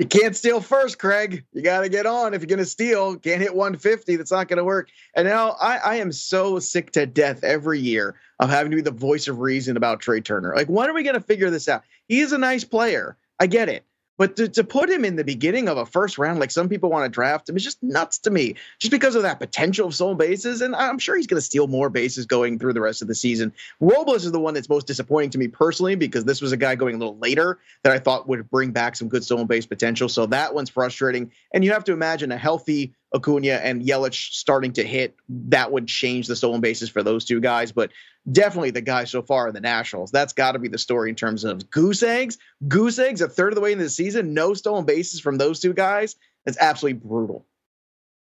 You 0.00 0.06
can't 0.06 0.34
steal 0.34 0.62
first, 0.62 0.98
Craig. 0.98 1.44
You 1.52 1.60
got 1.60 1.82
to 1.82 1.90
get 1.90 2.06
on. 2.06 2.32
If 2.32 2.40
you're 2.40 2.46
going 2.46 2.58
to 2.58 2.64
steal, 2.64 3.16
can't 3.16 3.42
hit 3.42 3.54
150. 3.54 4.16
That's 4.16 4.32
not 4.32 4.48
going 4.48 4.56
to 4.56 4.64
work. 4.64 4.88
And 5.14 5.28
now 5.28 5.50
I, 5.60 5.76
I, 5.76 5.94
am 5.96 6.10
so 6.10 6.58
sick 6.58 6.90
to 6.92 7.04
death 7.04 7.44
every 7.44 7.80
year 7.80 8.14
of 8.38 8.48
having 8.48 8.70
to 8.70 8.76
be 8.76 8.82
the 8.82 8.92
voice 8.92 9.28
of 9.28 9.40
reason 9.40 9.76
about 9.76 10.00
Trea 10.00 10.22
Turner. 10.22 10.54
Like, 10.56 10.68
when 10.68 10.88
are 10.88 10.94
we 10.94 11.02
going 11.02 11.16
to 11.16 11.20
figure 11.20 11.50
this 11.50 11.68
out? 11.68 11.82
He 12.08 12.20
is 12.20 12.32
a 12.32 12.38
nice 12.38 12.64
player. 12.64 13.18
I 13.38 13.46
get 13.46 13.68
it. 13.68 13.84
But 14.20 14.36
to, 14.36 14.48
to 14.50 14.64
put 14.64 14.90
him 14.90 15.06
in 15.06 15.16
the 15.16 15.24
beginning 15.24 15.66
of 15.66 15.78
a 15.78 15.86
first 15.86 16.18
round, 16.18 16.40
like 16.40 16.50
some 16.50 16.68
people 16.68 16.90
want 16.90 17.06
to 17.06 17.08
draft 17.08 17.48
him, 17.48 17.56
is 17.56 17.64
just 17.64 17.82
nuts 17.82 18.18
to 18.18 18.30
me. 18.30 18.54
Just 18.78 18.90
because 18.90 19.14
of 19.14 19.22
that 19.22 19.40
potential 19.40 19.86
of 19.86 19.94
stolen 19.94 20.18
bases, 20.18 20.60
and 20.60 20.76
I'm 20.76 20.98
sure 20.98 21.16
he's 21.16 21.26
going 21.26 21.38
to 21.38 21.44
steal 21.44 21.68
more 21.68 21.88
bases 21.88 22.26
going 22.26 22.58
through 22.58 22.74
the 22.74 22.82
rest 22.82 23.00
of 23.00 23.08
the 23.08 23.14
season. 23.14 23.50
Robles 23.80 24.26
is 24.26 24.32
the 24.32 24.38
one 24.38 24.52
that's 24.52 24.68
most 24.68 24.86
disappointing 24.86 25.30
to 25.30 25.38
me 25.38 25.48
personally 25.48 25.94
because 25.94 26.26
this 26.26 26.42
was 26.42 26.52
a 26.52 26.58
guy 26.58 26.74
going 26.74 26.96
a 26.96 26.98
little 26.98 27.16
later 27.16 27.60
that 27.82 27.94
I 27.94 27.98
thought 27.98 28.28
would 28.28 28.50
bring 28.50 28.72
back 28.72 28.94
some 28.94 29.08
good 29.08 29.24
stolen 29.24 29.46
base 29.46 29.64
potential. 29.64 30.06
So 30.06 30.26
that 30.26 30.54
one's 30.54 30.68
frustrating. 30.68 31.32
And 31.54 31.64
you 31.64 31.72
have 31.72 31.84
to 31.84 31.94
imagine 31.94 32.30
a 32.30 32.36
healthy 32.36 32.92
Acuna 33.14 33.54
and 33.54 33.82
Yelich 33.82 34.32
starting 34.32 34.72
to 34.74 34.84
hit, 34.84 35.16
that 35.28 35.72
would 35.72 35.86
change 35.86 36.26
the 36.26 36.36
stolen 36.36 36.60
bases 36.60 36.88
for 36.88 37.02
those 37.02 37.24
two 37.24 37.40
guys. 37.40 37.72
But 37.72 37.90
definitely 38.30 38.70
the 38.70 38.80
guy 38.80 39.04
so 39.04 39.22
far 39.22 39.48
in 39.48 39.54
the 39.54 39.60
Nationals. 39.60 40.10
That's 40.10 40.32
got 40.32 40.52
to 40.52 40.58
be 40.58 40.68
the 40.68 40.78
story 40.78 41.10
in 41.10 41.16
terms 41.16 41.44
of 41.44 41.70
goose 41.70 42.02
eggs. 42.02 42.38
Goose 42.68 42.98
eggs, 42.98 43.20
a 43.20 43.28
third 43.28 43.52
of 43.52 43.54
the 43.56 43.60
way 43.60 43.72
into 43.72 43.84
the 43.84 43.90
season, 43.90 44.34
no 44.34 44.54
stolen 44.54 44.84
bases 44.84 45.20
from 45.20 45.38
those 45.38 45.60
two 45.60 45.72
guys. 45.72 46.16
That's 46.44 46.58
absolutely 46.58 47.00
brutal. 47.00 47.46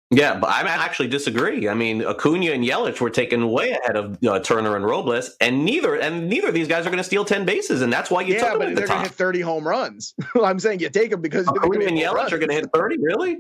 Yeah, 0.10 0.39
but 0.39 0.50
I 0.50 0.62
actually 0.62 1.10
disagree. 1.10 1.67
I 1.67 1.73
mean, 1.73 2.02
Acuna 2.02 2.52
and 2.52 2.63
Yelich 2.63 3.02
were 3.02 3.10
taken 3.10 3.50
way 3.52 3.71
ahead 3.71 3.97
of 3.97 4.17
uh, 4.23 4.39
Turner 4.39 4.78
and 4.78 4.86
Robles, 4.86 5.36
and 5.41 5.65
neither 5.65 5.95
and 5.95 6.30
neither 6.30 6.47
of 6.47 6.54
these 6.54 6.69
guys 6.69 6.88
are 6.88 6.89
going 6.89 7.00
to 7.00 7.04
steal 7.04 7.26
ten 7.26 7.45
bases, 7.45 7.82
and 7.82 7.91
that's 7.91 8.10
why 8.10 8.21
you 8.21 8.36
yeah, 8.36 8.39
took 8.39 8.50
them 8.52 8.60
but 8.60 8.67
at 8.69 8.76
they're 8.76 8.88
the 8.88 8.93
going 8.93 9.04
to 9.04 9.10
hit 9.10 9.17
thirty 9.17 9.41
home 9.41 9.67
runs. 9.67 10.15
I'm 10.41 10.60
saying 10.60 10.80
you 10.80 10.89
take 10.89 11.12
them 11.12 11.21
because 11.21 11.45
Acuna 11.50 11.88
and 11.88 11.97
Yelich 11.97 12.13
runs. 12.13 12.32
are 12.32 12.38
going 12.38 12.50
to 12.50 12.56
hit 12.56 12.69
thirty. 12.73 12.97
Really? 13.02 13.39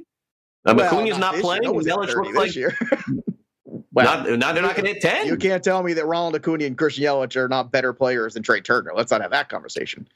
Um, 0.67 0.77
well, 0.77 0.87
Acuna's 0.87 1.17
not, 1.17 1.35
not 1.35 1.41
playing. 1.41 1.63
Yelich 1.63 2.13
looks 2.13 2.35
like 2.37 2.55
year. 2.55 2.77
well, 3.93 4.23
not, 4.23 4.37
not, 4.37 4.53
they're 4.53 4.61
not 4.61 4.75
going 4.75 4.85
to 4.85 4.93
hit 4.93 5.01
10. 5.01 5.27
You 5.27 5.37
can't 5.37 5.63
tell 5.63 5.81
me 5.81 5.93
that 5.93 6.05
Ronald 6.05 6.35
Acuna 6.35 6.65
and 6.65 6.77
Christian 6.77 7.05
Yelich 7.05 7.37
are 7.37 7.47
not 7.47 7.71
better 7.71 7.93
players 7.93 8.33
than 8.33 8.43
Trea 8.43 8.61
Turner. 8.61 8.91
Let's 8.93 9.09
not 9.09 9.21
have 9.21 9.31
that 9.31 9.47
conversation. 9.47 10.07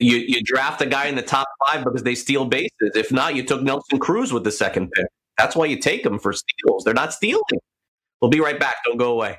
You, 0.00 0.16
you 0.16 0.42
draft 0.42 0.80
a 0.82 0.86
guy 0.86 1.06
in 1.06 1.14
the 1.14 1.22
top 1.22 1.48
five 1.66 1.84
because 1.84 2.02
they 2.02 2.16
steal 2.16 2.44
bases. 2.44 2.70
If 2.80 3.12
not, 3.12 3.36
you 3.36 3.44
took 3.44 3.62
Nelson 3.62 3.98
Cruz 4.00 4.32
with 4.32 4.44
the 4.44 4.52
second 4.52 4.90
pick. 4.90 5.06
That's 5.38 5.54
why 5.54 5.66
you 5.66 5.78
take 5.78 6.02
them 6.02 6.18
for 6.18 6.32
steals. 6.32 6.84
They're 6.84 6.94
not 6.94 7.12
stealing. 7.12 7.42
We'll 8.20 8.30
be 8.30 8.40
right 8.40 8.58
back. 8.58 8.76
Don't 8.84 8.96
go 8.96 9.12
away. 9.12 9.38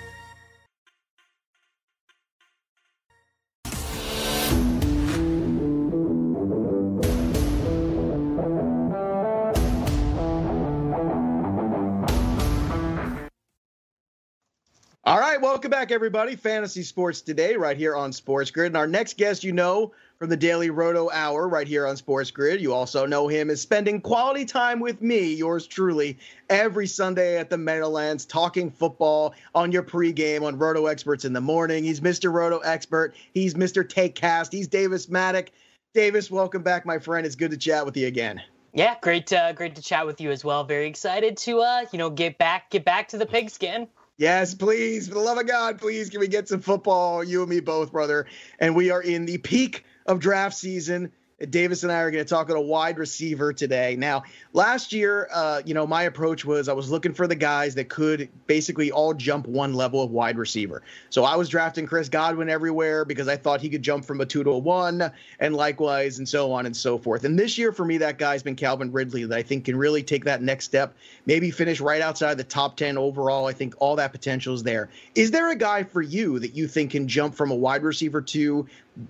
All 15.03 15.19
right, 15.19 15.41
welcome 15.41 15.71
back, 15.71 15.89
everybody. 15.89 16.35
Fantasy 16.35 16.83
Sports 16.83 17.21
Today, 17.21 17.55
right 17.55 17.75
here 17.75 17.95
on 17.95 18.13
Sports 18.13 18.51
Grid. 18.51 18.67
And 18.67 18.77
our 18.77 18.85
next 18.85 19.17
guest, 19.17 19.43
you 19.43 19.51
know 19.51 19.93
from 20.19 20.29
the 20.29 20.37
Daily 20.37 20.69
Roto 20.69 21.09
Hour, 21.09 21.47
right 21.47 21.67
here 21.67 21.87
on 21.87 21.97
Sports 21.97 22.29
Grid. 22.29 22.61
You 22.61 22.71
also 22.71 23.07
know 23.07 23.27
him 23.27 23.49
as 23.49 23.59
spending 23.59 23.99
quality 23.99 24.45
time 24.45 24.79
with 24.79 25.01
me, 25.01 25.33
yours 25.33 25.65
truly, 25.65 26.19
every 26.51 26.85
Sunday 26.85 27.39
at 27.39 27.49
the 27.49 27.57
Meadowlands, 27.57 28.25
talking 28.25 28.69
football 28.69 29.33
on 29.55 29.71
your 29.71 29.81
pregame 29.81 30.43
on 30.43 30.59
Roto 30.59 30.85
Experts 30.85 31.25
in 31.25 31.33
the 31.33 31.41
morning. 31.41 31.83
He's 31.83 32.01
Mr. 32.01 32.31
Roto 32.31 32.59
Expert. 32.59 33.15
He's 33.33 33.55
Mr. 33.55 33.89
Take 33.89 34.13
Cast. 34.13 34.53
He's 34.53 34.67
Davis 34.67 35.07
Mattek. 35.07 35.47
Davis, 35.95 36.29
welcome 36.29 36.61
back, 36.61 36.85
my 36.85 36.99
friend. 36.99 37.25
It's 37.25 37.35
good 37.35 37.49
to 37.49 37.57
chat 37.57 37.87
with 37.87 37.97
you 37.97 38.05
again. 38.05 38.39
Yeah, 38.75 38.97
great, 39.01 39.33
uh, 39.33 39.51
great 39.53 39.73
to 39.77 39.81
chat 39.81 40.05
with 40.05 40.21
you 40.21 40.29
as 40.29 40.45
well. 40.45 40.63
Very 40.63 40.85
excited 40.85 41.37
to, 41.37 41.61
uh, 41.61 41.85
you 41.91 41.97
know, 41.97 42.11
get 42.11 42.37
back, 42.37 42.69
get 42.69 42.85
back 42.85 43.07
to 43.07 43.17
the 43.17 43.25
pigskin. 43.25 43.87
Yes, 44.21 44.53
please, 44.53 45.07
for 45.07 45.15
the 45.15 45.19
love 45.19 45.39
of 45.39 45.47
God, 45.47 45.79
please 45.79 46.11
can 46.11 46.19
we 46.19 46.27
get 46.27 46.47
some 46.47 46.61
football, 46.61 47.23
you 47.23 47.41
and 47.41 47.49
me 47.49 47.59
both, 47.59 47.91
brother. 47.91 48.27
And 48.59 48.75
we 48.75 48.91
are 48.91 49.01
in 49.01 49.25
the 49.25 49.39
peak 49.39 49.83
of 50.05 50.19
draft 50.19 50.55
season. 50.55 51.11
Davis 51.49 51.83
and 51.83 51.91
I 51.91 51.99
are 51.99 52.11
going 52.11 52.23
to 52.23 52.29
talk 52.29 52.47
about 52.47 52.59
a 52.59 52.65
wide 52.65 52.97
receiver 52.97 53.51
today. 53.53 53.95
Now, 53.97 54.23
last 54.53 54.93
year, 54.93 55.27
uh, 55.33 55.61
you 55.65 55.73
know, 55.73 55.87
my 55.87 56.03
approach 56.03 56.45
was 56.45 56.69
I 56.69 56.73
was 56.73 56.89
looking 56.89 57.13
for 57.13 57.27
the 57.27 57.35
guys 57.35 57.75
that 57.75 57.89
could 57.89 58.29
basically 58.47 58.91
all 58.91 59.13
jump 59.13 59.47
one 59.47 59.73
level 59.73 60.03
of 60.03 60.11
wide 60.11 60.37
receiver. 60.37 60.83
So 61.09 61.23
I 61.23 61.35
was 61.35 61.49
drafting 61.49 61.87
Chris 61.87 62.09
Godwin 62.09 62.49
everywhere 62.49 63.05
because 63.05 63.27
I 63.27 63.37
thought 63.37 63.61
he 63.61 63.69
could 63.69 63.81
jump 63.81 64.05
from 64.05 64.21
a 64.21 64.25
two 64.25 64.43
to 64.43 64.51
a 64.51 64.57
one, 64.57 65.11
and 65.39 65.55
likewise, 65.55 66.19
and 66.19 66.27
so 66.27 66.51
on 66.51 66.65
and 66.65 66.75
so 66.75 66.97
forth. 66.97 67.23
And 67.23 67.37
this 67.37 67.57
year, 67.57 67.71
for 67.71 67.85
me, 67.85 67.97
that 67.99 68.17
guy's 68.17 68.43
been 68.43 68.55
Calvin 68.55 68.91
Ridley 68.91 69.25
that 69.25 69.37
I 69.37 69.43
think 69.43 69.65
can 69.65 69.75
really 69.75 70.03
take 70.03 70.25
that 70.25 70.41
next 70.41 70.65
step, 70.65 70.95
maybe 71.25 71.49
finish 71.51 71.79
right 71.79 72.01
outside 72.01 72.37
the 72.37 72.43
top 72.43 72.77
10 72.77 72.97
overall. 72.97 73.47
I 73.47 73.53
think 73.53 73.73
all 73.79 73.95
that 73.95 74.11
potential 74.11 74.53
is 74.53 74.63
there. 74.63 74.89
Is 75.15 75.31
there 75.31 75.49
a 75.49 75.55
guy 75.55 75.83
for 75.83 76.01
you 76.01 76.39
that 76.39 76.55
you 76.55 76.67
think 76.67 76.91
can 76.91 77.07
jump 77.07 77.35
from 77.35 77.51
a 77.51 77.55
wide 77.55 77.83
receiver 77.83 78.21
two 78.21 78.67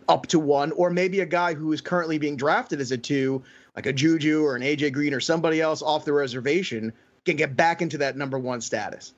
up 0.07 0.27
to 0.27 0.39
one, 0.39 0.71
or 0.73 0.89
maybe 0.89 1.19
a 1.21 1.25
guy 1.25 1.53
who 1.53 1.71
is 1.73 1.81
currently 1.81 2.17
being 2.17 2.37
drafted 2.37 2.79
as 2.81 2.91
a 2.91 2.97
two, 2.97 3.43
like 3.75 3.85
a 3.85 3.93
Juju 3.93 4.43
or 4.43 4.55
an 4.55 4.61
AJ 4.61 4.93
Green 4.93 5.13
or 5.13 5.19
somebody 5.19 5.61
else 5.61 5.81
off 5.81 6.05
the 6.05 6.13
reservation, 6.13 6.93
can 7.25 7.35
get 7.35 7.55
back 7.55 7.81
into 7.81 7.97
that 7.99 8.17
number 8.17 8.37
one 8.37 8.61
status? 8.61 9.13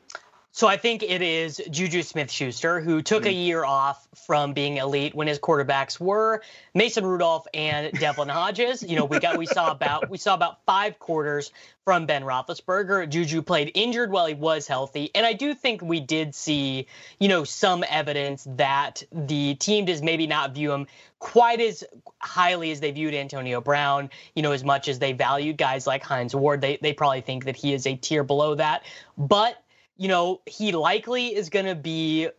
So 0.55 0.67
I 0.67 0.77
think 0.77 1.01
it 1.01 1.23
is 1.23 1.59
Juju 1.71 2.03
Smith-Schuster 2.03 2.79
who 2.79 3.01
took 3.01 3.23
mm. 3.23 3.29
a 3.29 3.33
year 3.33 3.65
off 3.65 4.07
from 4.27 4.53
being 4.53 4.77
elite 4.77 5.15
when 5.15 5.27
his 5.27 5.39
quarterbacks 5.39 5.99
were 5.99 6.43
Mason 6.75 7.03
Rudolph 7.03 7.47
and 7.55 7.91
Devlin 7.93 8.29
Hodges. 8.29 8.83
You 8.83 8.95
know, 8.97 9.05
we 9.05 9.19
got 9.19 9.39
we 9.39 9.47
saw 9.47 9.71
about 9.71 10.11
we 10.11 10.19
saw 10.19 10.35
about 10.35 10.63
five 10.63 10.99
quarters 10.99 11.51
from 11.83 12.05
Ben 12.05 12.21
Roethlisberger. 12.21 13.09
Juju 13.09 13.41
played 13.41 13.71
injured 13.73 14.11
while 14.11 14.27
he 14.27 14.35
was 14.35 14.67
healthy, 14.67 15.09
and 15.15 15.25
I 15.25 15.33
do 15.33 15.55
think 15.55 15.81
we 15.81 15.99
did 15.99 16.35
see 16.35 16.85
you 17.19 17.29
know 17.29 17.45
some 17.45 17.83
evidence 17.89 18.45
that 18.51 19.01
the 19.11 19.55
team 19.55 19.85
does 19.85 20.03
maybe 20.03 20.27
not 20.27 20.53
view 20.53 20.71
him 20.71 20.85
quite 21.17 21.61
as 21.61 21.83
highly 22.19 22.69
as 22.69 22.79
they 22.79 22.91
viewed 22.91 23.15
Antonio 23.15 23.59
Brown. 23.59 24.11
You 24.35 24.43
know, 24.43 24.51
as 24.51 24.63
much 24.63 24.87
as 24.87 24.99
they 24.99 25.13
valued 25.13 25.57
guys 25.57 25.87
like 25.87 26.03
Hines 26.03 26.35
Ward, 26.35 26.61
they 26.61 26.77
they 26.79 26.93
probably 26.93 27.21
think 27.21 27.45
that 27.45 27.55
he 27.55 27.73
is 27.73 27.87
a 27.87 27.95
tier 27.95 28.23
below 28.23 28.53
that, 28.53 28.83
but 29.17 29.62
you 29.97 30.07
know, 30.07 30.41
he 30.45 30.71
likely 30.71 31.35
is 31.35 31.49
going 31.49 31.65
to 31.65 31.75
be 31.75 32.29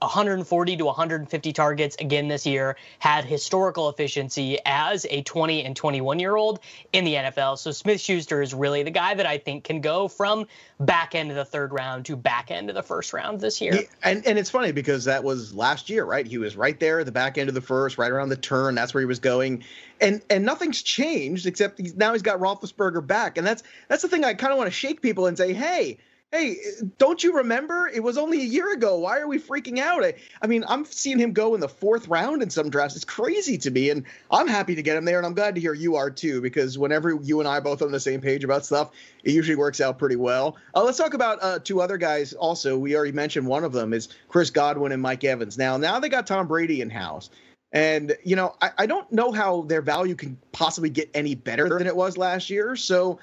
140 0.00 0.76
to 0.76 0.84
150 0.84 1.52
targets 1.52 1.96
again 1.98 2.28
this 2.28 2.46
year, 2.46 2.76
had 2.98 3.24
historical 3.24 3.88
efficiency 3.88 4.58
as 4.64 5.06
a 5.08 5.22
20 5.22 5.64
and 5.64 5.76
21 5.76 6.18
year 6.18 6.36
old 6.36 6.60
in 6.92 7.04
the 7.04 7.14
NFL. 7.14 7.58
So 7.58 7.72
Smith 7.72 8.00
Schuster 8.00 8.42
is 8.42 8.54
really 8.54 8.82
the 8.82 8.90
guy 8.90 9.14
that 9.14 9.26
I 9.26 9.38
think 9.38 9.64
can 9.64 9.80
go 9.80 10.08
from 10.08 10.46
back 10.78 11.14
end 11.14 11.30
of 11.30 11.36
the 11.36 11.44
third 11.44 11.72
round 11.72 12.06
to 12.06 12.16
back 12.16 12.50
end 12.50 12.68
of 12.68 12.74
the 12.74 12.82
first 12.82 13.12
round 13.12 13.40
this 13.40 13.60
year. 13.60 13.84
and 14.02 14.26
and 14.26 14.38
it's 14.38 14.50
funny 14.50 14.72
because 14.72 15.04
that 15.04 15.24
was 15.24 15.54
last 15.54 15.88
year, 15.88 16.04
right? 16.04 16.26
He 16.26 16.38
was 16.38 16.56
right 16.56 16.78
there 16.78 17.00
at 17.00 17.06
the 17.06 17.12
back 17.12 17.38
end 17.38 17.48
of 17.48 17.54
the 17.54 17.60
first, 17.60 17.98
right 17.98 18.10
around 18.10 18.28
the 18.28 18.36
turn. 18.36 18.74
That's 18.74 18.92
where 18.92 19.00
he 19.00 19.06
was 19.06 19.20
going. 19.20 19.64
And 20.00 20.22
and 20.28 20.44
nothing's 20.44 20.82
changed 20.82 21.46
except 21.46 21.78
he's 21.78 21.94
now 21.94 22.12
he's 22.12 22.22
got 22.22 22.38
Roethlisberger 22.38 23.06
back. 23.06 23.38
And 23.38 23.46
that's 23.46 23.62
that's 23.88 24.02
the 24.02 24.08
thing 24.08 24.24
I 24.24 24.34
kind 24.34 24.52
of 24.52 24.58
want 24.58 24.68
to 24.68 24.74
shake 24.76 25.00
people 25.00 25.26
and 25.26 25.38
say, 25.38 25.52
hey, 25.52 25.98
hey, 26.32 26.58
don't 26.98 27.22
you 27.22 27.36
remember? 27.36 27.88
It 27.88 28.02
was 28.02 28.18
only 28.18 28.40
a 28.40 28.44
year 28.44 28.72
ago. 28.72 28.98
Why 28.98 29.20
are 29.20 29.28
we 29.28 29.38
freaking 29.38 29.78
out? 29.78 30.04
I, 30.04 30.14
I, 30.42 30.46
mean, 30.46 30.64
I'm 30.66 30.84
seeing 30.84 31.18
him 31.18 31.32
go 31.32 31.54
in 31.54 31.60
the 31.60 31.68
fourth 31.68 32.08
round 32.08 32.42
in 32.42 32.50
some 32.50 32.68
drafts. 32.68 32.96
It's 32.96 33.04
crazy 33.04 33.58
to 33.58 33.70
me, 33.70 33.90
and 33.90 34.04
I'm 34.30 34.48
happy 34.48 34.74
to 34.74 34.82
get 34.82 34.96
him 34.96 35.04
there. 35.04 35.18
And 35.18 35.26
I'm 35.26 35.34
glad 35.34 35.54
to 35.54 35.60
hear 35.60 35.72
you 35.72 35.96
are 35.96 36.10
too, 36.10 36.40
because 36.40 36.78
whenever 36.78 37.14
you 37.14 37.40
and 37.40 37.48
I 37.48 37.60
both 37.60 37.80
on 37.80 37.92
the 37.92 38.00
same 38.00 38.20
page 38.20 38.44
about 38.44 38.66
stuff, 38.66 38.90
it 39.24 39.32
usually 39.32 39.56
works 39.56 39.80
out 39.80 39.98
pretty 39.98 40.16
well. 40.16 40.56
Uh, 40.74 40.82
let's 40.82 40.98
talk 40.98 41.14
about 41.14 41.38
uh, 41.42 41.58
two 41.60 41.80
other 41.80 41.96
guys. 41.96 42.32
Also, 42.32 42.76
we 42.76 42.96
already 42.96 43.12
mentioned 43.12 43.46
one 43.46 43.64
of 43.64 43.72
them 43.72 43.92
is 43.92 44.08
Chris 44.28 44.50
Godwin 44.50 44.92
and 44.92 45.00
Mike 45.00 45.24
Evans. 45.24 45.56
Now, 45.56 45.76
now 45.76 46.00
they 46.00 46.08
got 46.08 46.26
Tom 46.26 46.48
Brady 46.48 46.80
in 46.80 46.90
house. 46.90 47.30
And, 47.72 48.16
you 48.24 48.36
know, 48.36 48.54
I, 48.60 48.70
I 48.78 48.86
don't 48.86 49.10
know 49.12 49.32
how 49.32 49.62
their 49.62 49.82
value 49.82 50.14
can 50.14 50.38
possibly 50.52 50.90
get 50.90 51.10
any 51.14 51.34
better 51.34 51.68
than 51.68 51.86
it 51.86 51.96
was 51.96 52.16
last 52.16 52.48
year. 52.48 52.76
So 52.76 53.18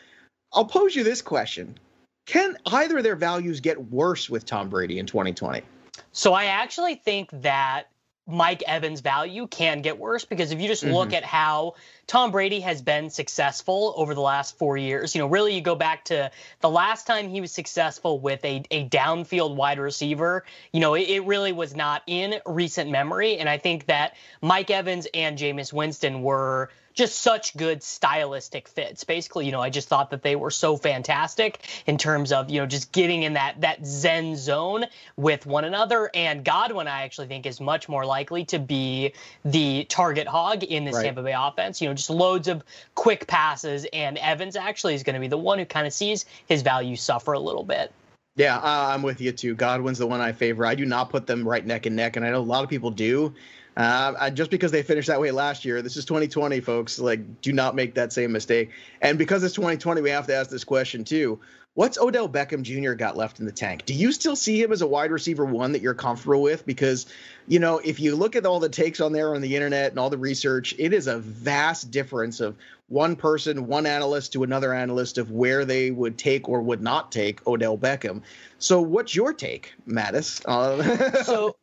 I'll 0.54 0.66
pose 0.66 0.96
you 0.96 1.04
this 1.04 1.22
question 1.22 1.76
can 2.26 2.58
either 2.66 2.98
of 2.98 3.04
their 3.04 3.16
values 3.16 3.60
get 3.60 3.92
worse 3.92 4.30
with 4.30 4.46
Tom 4.46 4.70
Brady 4.70 5.00
in 5.00 5.06
2020? 5.06 5.62
So 6.12 6.34
I 6.34 6.46
actually 6.46 6.96
think 6.96 7.30
that 7.42 7.88
Mike 8.26 8.64
Evans' 8.66 9.02
value 9.02 9.48
can 9.48 9.82
get 9.82 10.00
worse 10.00 10.24
because 10.24 10.52
if 10.52 10.62
you 10.62 10.68
just 10.68 10.84
mm-hmm. 10.84 10.94
look 10.94 11.12
at 11.14 11.26
how 11.26 11.76
Tom 12.08 12.32
Brady 12.32 12.62
has 12.62 12.82
been 12.82 13.10
successful 13.10 13.94
over 13.98 14.14
the 14.14 14.22
last 14.22 14.58
four 14.58 14.78
years, 14.78 15.14
you 15.14 15.20
know, 15.20 15.28
really 15.28 15.56
you 15.56 15.62
go 15.62 15.76
back 15.76 16.06
to 16.06 16.32
the 16.62 16.70
last 16.70 17.06
time 17.06 17.28
he 17.28 17.42
was 17.42 17.52
successful 17.52 18.20
with 18.20 18.44
a, 18.46 18.64
a 18.72 18.88
downfield 18.88 19.56
wide 19.56 19.78
receiver, 19.78 20.46
you 20.72 20.80
know, 20.80 20.94
it, 20.94 21.10
it 21.10 21.26
really 21.26 21.52
was 21.52 21.76
not 21.76 22.02
in 22.08 22.36
recent 22.46 22.90
memory. 22.90 23.38
And 23.38 23.50
I 23.50 23.58
think 23.58 23.88
that 23.88 24.16
Mike 24.42 24.72
Evans 24.72 25.06
and 25.14 25.38
Jameis 25.38 25.74
Winston 25.74 26.22
were 26.22 26.70
just 26.94 27.20
such 27.20 27.56
good 27.58 27.84
stylistic 27.84 28.68
fits. 28.68 29.04
Basically, 29.04 29.46
you 29.46 29.52
know, 29.52 29.62
I 29.62 29.70
just 29.70 29.88
thought 29.88 30.12
that 30.12 30.22
they 30.22 30.36
were 30.36 30.52
so 30.52 30.78
fantastic 30.78 31.60
in 31.86 31.98
terms 31.98 32.32
of, 32.32 32.50
you 32.50 32.60
know, 32.60 32.66
just 32.66 32.92
getting 32.92 33.24
in 33.24 33.34
that 33.34 33.62
that 33.62 33.86
zen 33.86 34.36
zone 34.36 34.86
with 35.18 35.46
one 35.46 35.66
another. 35.66 36.10
And 36.14 36.44
Godwin, 36.46 36.88
I 36.88 37.04
actually 37.04 37.28
think, 37.28 37.46
is 37.46 37.60
much 37.60 37.90
more 37.90 38.06
likely 38.06 38.46
to 38.46 38.60
be 38.60 39.14
the 39.44 39.86
target 39.86 40.28
hog 40.28 40.64
in 40.64 40.86
the 40.86 40.92
right. 40.92 41.04
Tampa 41.04 41.24
Bay 41.24 41.36
offense. 41.38 41.82
You 41.82 41.90
know, 41.90 41.94
just 41.94 42.10
loads 42.10 42.48
of 42.48 42.64
quick 42.96 43.28
passes, 43.28 43.86
and 43.94 44.18
Evans 44.18 44.56
actually 44.56 44.96
is 44.96 45.04
going 45.04 45.16
to 45.16 45.20
be 45.20 45.28
the 45.28 45.38
one 45.38 45.60
who 45.60 45.66
kind 45.66 45.88
of 45.88 45.94
sees 45.94 46.26
his 46.48 46.62
value 46.62 46.96
suffer 46.96 47.34
a 47.34 47.40
little 47.40 47.64
bit. 47.64 47.92
Yeah, 48.36 48.58
uh, 48.58 48.88
I'm 48.94 49.04
with 49.04 49.22
you 49.22 49.32
too. 49.32 49.54
Godwin's 49.54 50.00
the 50.00 50.08
one 50.08 50.20
I 50.20 50.32
favor. 50.32 50.66
I 50.66 50.74
do 50.74 50.86
not 50.86 51.12
put 51.12 51.28
them 51.28 51.48
right 51.48 51.64
neck 51.64 51.86
and 51.86 51.96
neck, 51.96 52.16
and 52.16 52.26
I 52.26 52.32
know 52.32 52.40
a 52.40 52.42
lot 52.42 52.64
of 52.64 52.70
people 52.70 52.90
do. 52.90 53.34
Uh, 53.76 54.30
just 54.30 54.52
because 54.52 54.72
they 54.72 54.84
finished 54.84 55.08
that 55.08 55.20
way 55.20 55.32
last 55.32 55.66
year, 55.66 55.82
this 55.82 55.98
is 55.98 56.06
2020, 56.06 56.60
folks. 56.60 57.00
Like, 57.00 57.42
do 57.42 57.52
not 57.52 57.76
make 57.76 57.96
that 57.96 58.14
same 58.14 58.32
mistake. 58.32 58.70
And 59.02 59.18
because 59.18 59.44
it's 59.44 59.56
2020, 59.56 60.02
we 60.02 60.10
have 60.12 60.28
to 60.28 60.36
ask 60.36 60.50
this 60.50 60.64
question 60.64 61.04
too. 61.04 61.40
What's 61.76 61.98
Odell 61.98 62.30
Beckham 62.30 62.62
Jr. 62.62 62.94
got 62.94 63.18
left 63.18 63.40
in 63.40 63.48
the 63.48 63.52
tank? 63.52 63.86
Do 63.86 63.96
you 63.96 64.12
still 64.12 64.36
see 64.36 64.62
him 64.62 64.72
as 64.72 64.84
a 64.84 64.88
wide 64.88 65.10
receiver 65.10 65.44
one 65.44 65.72
that 65.72 65.82
you're 65.82 65.96
comfortable 65.96 66.44
with? 66.44 66.68
Because, 66.68 67.08
you 67.48 67.58
know, 67.58 67.80
if 67.80 68.00
you 68.00 68.16
look 68.16 68.36
at 68.36 68.46
all 68.46 68.60
the 68.60 68.70
takes 68.70 69.02
on 69.02 69.12
there 69.12 69.34
on 69.34 69.42
the 69.42 69.56
internet 69.56 69.90
and 69.90 69.98
all 69.98 70.12
the 70.12 70.18
research, 70.20 70.76
it 70.78 70.94
is 70.94 71.08
a 71.08 71.18
vast 71.18 71.90
difference 71.90 72.42
of 72.42 72.58
one 72.90 73.16
person, 73.16 73.66
one 73.66 73.88
analyst 73.88 74.34
to 74.34 74.44
another 74.44 74.72
analyst 74.72 75.18
of 75.18 75.32
where 75.32 75.66
they 75.66 75.90
would 75.90 76.16
take 76.16 76.48
or 76.48 76.62
would 76.62 76.82
not 76.84 77.12
take 77.12 77.46
Odell 77.48 77.76
Beckham. 77.76 78.22
So, 78.60 78.80
what's 78.80 79.16
your 79.16 79.34
take, 79.34 79.74
Mattek? 79.88 80.44
Uh, 80.46 81.24
so, 81.24 81.56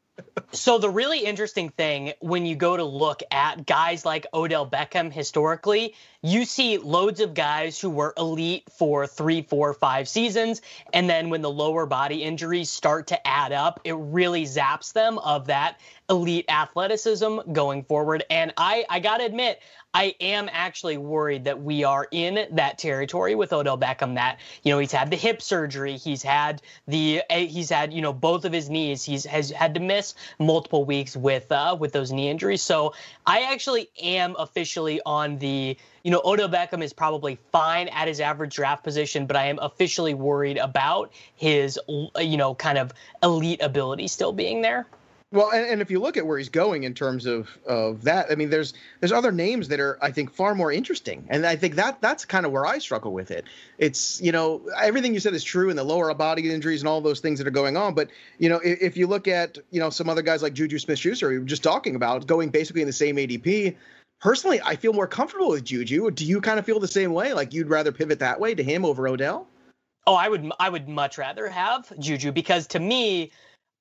so 0.53 0.79
the 0.79 0.91
really 0.91 1.25
interesting 1.25 1.71
thing 1.71 2.13
when 2.21 2.47
you 2.47 2.57
go 2.57 2.77
to 2.77 2.85
look 2.85 3.23
at 3.31 3.67
guys 3.67 4.05
like 4.05 4.27
Odell 4.33 4.69
Beckham 4.69 5.13
historically, 5.13 5.95
you 6.23 6.45
see 6.45 6.79
loads 6.79 7.21
of 7.21 7.35
guys 7.35 7.81
who 7.81 7.89
were 7.89 8.13
elite 8.17 8.65
for 8.71 9.07
three, 9.07 9.43
four, 9.43 9.73
five 9.73 10.09
seasons, 10.09 10.61
and 10.93 11.09
then 11.09 11.31
when 11.31 11.41
the 11.41 11.51
lower 11.51 11.87
body 11.87 12.23
injuries 12.23 12.69
start 12.69 13.07
to 13.09 13.27
add 13.27 13.53
up, 13.53 13.81
it 13.85 13.95
really 13.97 14.45
zaps 14.45 14.93
them 14.93 15.19
of 15.19 15.47
that 15.47 15.81
elite 16.11 16.45
athleticism 16.49 17.53
going 17.53 17.85
forward. 17.85 18.25
And 18.29 18.53
I, 18.57 18.85
I 18.91 19.01
gotta 19.01 19.25
admit, 19.25 19.61
I 19.93 20.15
am 20.21 20.49
actually 20.53 20.99
worried 20.99 21.45
that 21.45 21.63
we 21.63 21.83
are 21.83 22.07
in 22.11 22.47
that 22.53 22.79
territory 22.79 23.35
with 23.35 23.53
Odell 23.53 23.79
Beckham. 23.79 24.15
That 24.15 24.39
you 24.63 24.73
know 24.73 24.79
he's 24.79 24.93
had 24.93 25.11
the 25.11 25.17
hip 25.17 25.43
surgery, 25.43 25.97
he's 25.97 26.23
had 26.23 26.63
the 26.87 27.23
eh, 27.29 27.47
he's 27.47 27.71
had 27.71 27.93
you 27.93 28.01
know 28.01 28.13
both 28.13 28.45
of 28.45 28.53
his 28.53 28.71
knees. 28.71 29.03
He's 29.03 29.25
has 29.25 29.51
had 29.51 29.75
to 29.75 29.81
miss 29.81 30.15
multiple 30.39 30.85
weeks 30.85 31.17
with 31.17 31.51
uh, 31.51 31.77
with 31.79 31.93
those 31.93 32.13
knee 32.13 32.29
injuries. 32.29 32.63
So 32.63 32.95
I 33.27 33.53
actually 33.53 33.91
am 34.01 34.37
officially 34.39 35.01
on 35.05 35.39
the 35.39 35.77
you 36.03 36.11
know 36.11 36.21
Odell 36.25 36.49
Beckham 36.49 36.83
is 36.83 36.93
probably 36.93 37.39
fine 37.53 37.89
at 37.89 38.09
his 38.09 38.21
average 38.21 38.55
draft 38.55 38.85
position, 38.85 39.27
but 39.27 39.37
I 39.37 39.47
am 39.47 39.59
officially 39.61 40.15
worried 40.15 40.59
about 40.59 41.13
his 41.37 41.79
you 41.89 42.37
know 42.37 42.55
kind 42.55 42.79
of 42.79 42.93
elite 43.23 43.63
ability 43.63 44.09
still 44.09 44.33
being 44.33 44.63
there. 44.63 44.87
Well, 45.33 45.51
and, 45.51 45.65
and 45.65 45.81
if 45.81 45.93
you 45.93 46.01
look 46.01 46.17
at 46.17 46.27
where 46.27 46.39
he's 46.39 46.49
going 46.49 46.83
in 46.83 46.93
terms 46.93 47.25
of 47.25 47.57
of 47.65 48.03
that, 48.03 48.33
I 48.33 48.35
mean, 48.35 48.51
there's 48.51 48.75
there's 48.99 49.13
other 49.13 49.31
names 49.31 49.69
that 49.69 49.79
are 49.79 49.97
I 50.03 50.11
think 50.11 50.33
far 50.33 50.57
more 50.57 50.73
interesting, 50.73 51.25
and 51.29 51.47
I 51.47 51.55
think 51.55 51.77
that 51.77 52.01
that's 52.01 52.25
kind 52.25 52.45
of 52.45 52.51
where 52.51 52.67
I 52.67 52.79
struggle 52.79 53.13
with 53.13 53.31
it. 53.31 53.45
It's 53.79 54.21
you 54.21 54.33
know 54.33 54.63
everything 54.77 55.15
you 55.15 55.21
said 55.21 55.35
is 55.35 55.45
true, 55.45 55.71
and 55.71 55.79
the 55.79 55.85
lower 55.85 56.13
body 56.15 56.51
injuries 56.51 56.81
and 56.81 56.89
all 56.89 57.01
those 57.01 57.21
things 57.21 57.39
that 57.39 57.47
are 57.47 57.53
going 57.53 57.77
on. 57.77 57.95
But 57.95 58.09
you 58.39 58.49
know 58.49 58.57
if, 58.57 58.83
if 58.83 58.97
you 58.97 59.07
look 59.07 59.29
at 59.29 59.57
you 59.71 59.79
know 59.79 59.91
some 59.91 60.09
other 60.09 60.23
guys 60.23 60.43
like 60.43 60.53
Juju 60.53 60.81
Smith-Schuster, 60.81 61.29
we 61.29 61.39
were 61.39 61.45
just 61.45 61.63
talking 61.63 61.95
about 61.95 62.27
going 62.27 62.49
basically 62.49 62.83
in 62.83 62.89
the 62.89 62.93
same 62.93 63.15
ADP. 63.15 63.77
Personally, 64.21 64.61
I 64.63 64.77
feel 64.77 64.93
more 64.93 65.07
comfortable 65.07 65.49
with 65.49 65.65
Juju. 65.65 66.11
Do 66.11 66.25
you 66.27 66.41
kind 66.41 66.59
of 66.59 66.67
feel 66.67 66.79
the 66.79 66.89
same 66.89 67.13
way? 67.13 67.33
Like 67.33 67.55
you'd 67.55 67.69
rather 67.71 67.91
pivot 67.91 68.19
that 68.19 68.39
way 68.39 68.55
to 68.55 68.63
him 68.63 68.85
over 68.85 69.09
Odell? 69.09 69.49
Oh, 70.07 70.15
I 70.15 70.29
would 70.29 70.51
I 70.61 70.69
would 70.69 70.89
much 70.89 71.19
rather 71.19 71.49
have 71.49 71.91
Juju 71.99 72.33
because 72.33 72.67
to 72.69 72.79
me 72.79 73.33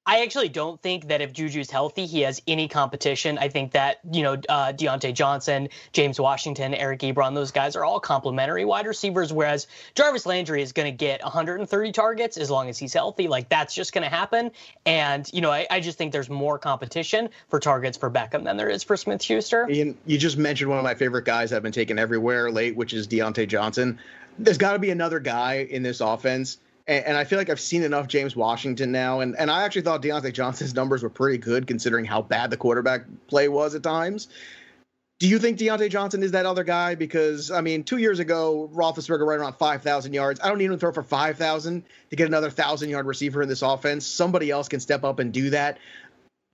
I 0.10 0.24
actually 0.24 0.50
don't 0.50 0.82
think 0.82 1.10
that 1.10 1.22
if 1.22 1.34
Juju's 1.34 1.69
healthy, 1.69 2.08
he 2.08 2.22
has 2.22 2.41
any 2.48 2.67
competition. 2.67 3.38
I 3.38 3.48
think 3.48 3.74
that, 3.74 4.00
you 4.12 4.24
know, 4.24 4.34
uh, 4.50 4.74
Diontae 4.74 5.13
Johnson, 5.13 5.69
James 5.93 6.19
Washington, 6.19 6.74
Eric 6.74 7.02
Ebron, 7.02 7.36
those 7.36 7.52
guys 7.52 7.76
are 7.76 7.86
all 7.86 8.00
complementary 8.00 8.65
wide 8.65 8.88
receivers, 8.88 9.32
whereas 9.32 9.67
Jarvis 9.93 10.26
Landry 10.26 10.63
is 10.63 10.72
going 10.72 10.88
to 10.91 10.98
get 10.98 11.22
130 11.22 11.91
targets 11.91 12.38
as 12.38 12.50
long 12.50 12.69
as 12.69 12.80
he's 12.80 12.91
healthy. 12.91 13.28
Like, 13.28 13.50
that's 13.50 13.76
just 13.76 13.93
going 13.93 14.02
to 14.02 14.10
happen. 14.10 14.50
And, 14.84 15.30
you 15.32 15.41
know, 15.41 15.52
I, 15.52 15.67
I, 15.69 15.80
just 15.80 16.00
think 16.00 16.12
there's 16.12 16.28
more 16.28 16.58
competition 16.58 17.30
for 17.50 17.60
targets 17.60 17.95
for 17.95 18.10
Beckham 18.10 18.45
than 18.45 18.58
there 18.58 18.67
is 18.67 18.82
for 18.82 18.98
Smith 18.98 19.22
Schuster. 19.22 19.69
Ian, 19.69 19.95
you 20.08 20.17
just 20.17 20.39
mentioned 20.39 20.72
one 20.72 20.80
of 20.80 20.84
my 20.84 20.95
favorite 20.95 21.26
guys 21.26 21.54
I've 21.54 21.62
been 21.62 21.72
taken 21.72 22.00
everywhere 22.00 22.50
late, 22.50 22.76
which 22.76 22.95
is 22.95 23.08
Diontae 23.08 23.48
Johnson. 23.48 24.00
There's 24.39 24.58
got 24.58 24.74
to 24.74 24.80
be 24.80 24.89
another 24.89 25.19
guy 25.19 25.67
in 25.69 25.84
this 25.84 26.02
offense 26.02 26.58
and, 26.89 27.06
and, 27.06 27.17
I 27.17 27.23
feel 27.23 27.38
like 27.38 27.52
I've 27.52 27.60
seen 27.60 27.84
enough 27.84 28.08
James 28.08 28.36
Washington 28.36 28.91
now, 28.91 29.19
and 29.19 29.38
and 29.38 29.52
I 29.52 29.63
actually 29.63 29.84
thought 29.84 30.02
Diontae 30.02 30.34
Johnson's 30.34 30.73
numbers 30.82 31.04
were 31.04 31.10
pretty 31.10 31.38
good 31.38 31.67
considering 31.67 32.04
how 32.04 32.23
bad 32.23 32.49
the 32.49 32.58
quarterback 32.58 33.04
play 33.28 33.47
was 33.47 33.75
at 33.75 33.84
times. 33.84 34.28
Do 35.19 35.28
you 35.28 35.38
think 35.38 35.60
Diontae 35.60 35.89
Johnson 35.89 36.23
is 36.23 36.32
that 36.32 36.45
other 36.45 36.63
guy? 36.63 36.95
Because 36.95 37.52
I 37.52 37.62
mean, 37.62 37.84
two 37.84 37.97
years 37.97 38.19
ago, 38.19 38.71
Roethlisberger 38.73 39.28
ran 39.28 39.39
around 39.39 39.54
five 39.54 39.84
thousand 39.84 40.13
yards. 40.13 40.39
I 40.41 40.49
don't 40.49 40.58
need 40.58 40.65
him 40.65 40.71
to 40.71 40.78
throw 40.78 40.91
for 40.91 41.04
five 41.04 41.38
thousand 41.38 41.84
to 42.10 42.15
get 42.15 42.28
another 42.28 42.49
thousand 42.49 42.89
yard 42.89 43.06
receiver 43.06 43.43
in 43.43 43.49
this 43.49 43.62
offense. 43.62 44.08
Somebody 44.08 44.49
else 44.49 44.67
can 44.67 44.80
step 44.80 45.04
up 45.04 45.19
and 45.19 45.32
do 45.32 45.52
that. 45.52 45.78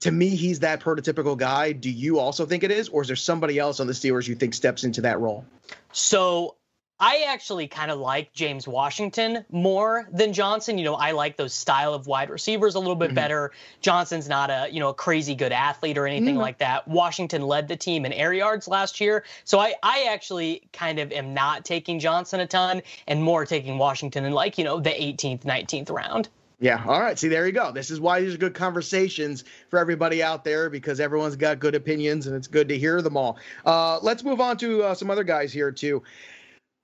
To 0.02 0.12
me, 0.12 0.30
he's 0.30 0.60
that 0.60 0.82
prototypical 0.82 1.38
guy. 1.38 1.72
Do 1.72 1.90
you 1.90 2.20
also 2.20 2.46
think 2.46 2.64
it 2.64 2.72
is, 2.72 2.90
or 2.90 3.02
is 3.02 3.08
there 3.08 3.16
somebody 3.16 3.58
else 3.58 3.80
on 3.80 3.88
the 3.88 3.94
Steelers 3.94 4.28
you 4.28 4.36
think 4.36 4.54
steps 4.54 4.84
into 4.84 5.00
that 5.02 5.18
role? 5.22 5.46
So 5.94 6.58
I 7.00 7.26
actually 7.28 7.68
kind 7.68 7.92
of 7.92 8.00
like 8.00 8.32
James 8.32 8.68
Washington 8.68 9.44
more 9.52 10.08
than 10.14 10.32
Johnson. 10.32 10.78
You 10.78 10.86
know, 10.86 10.96
I 10.96 11.12
like 11.12 11.36
those 11.36 11.54
style 11.54 11.94
of 11.94 12.08
wide 12.08 12.30
receivers 12.30 12.76
a 12.76 12.80
little 12.80 12.96
bit 12.96 13.08
mm-hmm. 13.08 13.16
better. 13.16 13.52
Johnson's 13.82 14.30
not 14.30 14.50
a, 14.50 14.70
you 14.72 14.80
know, 14.80 14.90
a 14.90 14.94
crazy 14.94 15.36
good 15.36 15.52
athlete 15.52 15.98
or 15.98 16.08
anything 16.08 16.36
mm-hmm. 16.36 16.42
like 16.42 16.60
that. 16.60 16.88
Washington 16.88 17.42
led 17.42 17.68
the 17.68 17.76
team 17.76 18.06
in 18.06 18.14
air 18.14 18.32
yards 18.32 18.68
last 18.70 19.02
year. 19.02 19.26
So 19.44 19.60
I, 19.60 19.76
I 19.84 20.08
actually 20.10 20.62
kind 20.72 21.00
of 21.00 21.12
am 21.12 21.34
not 21.34 21.66
taking 21.66 22.00
Johnson 22.00 22.40
a 22.40 22.48
ton 22.48 22.82
and 23.08 23.22
more 23.22 23.46
taking 23.46 23.78
Washington 23.78 24.24
in 24.24 24.32
like, 24.32 24.58
you 24.58 24.64
know, 24.64 24.80
the 24.80 24.92
18th, 24.92 25.42
19th 25.42 25.92
round. 25.92 26.30
Yeah. 26.62 26.82
All 26.88 27.02
right. 27.02 27.20
See, 27.20 27.28
there 27.28 27.46
you 27.46 27.52
go. 27.52 27.74
This 27.74 27.92
is 27.92 28.00
why 28.00 28.22
these 28.22 28.34
are 28.34 28.38
good 28.38 28.54
conversations 28.54 29.44
for 29.70 29.78
everybody 29.78 30.24
out 30.24 30.46
there 30.46 30.70
because 30.70 31.02
everyone's 31.02 31.36
got 31.36 31.60
good 31.60 31.76
opinions 31.76 32.28
and 32.28 32.36
it's 32.36 32.48
good 32.48 32.70
to 32.70 32.78
hear 32.78 33.02
them 33.02 33.18
all. 33.18 33.38
Uh, 33.66 34.00
let's 34.00 34.24
move 34.24 34.40
on 34.40 34.56
to 34.58 34.84
uh, 34.84 34.94
some 34.94 35.12
other 35.12 35.26
guys 35.26 35.52
here, 35.52 35.72
too. 35.72 36.02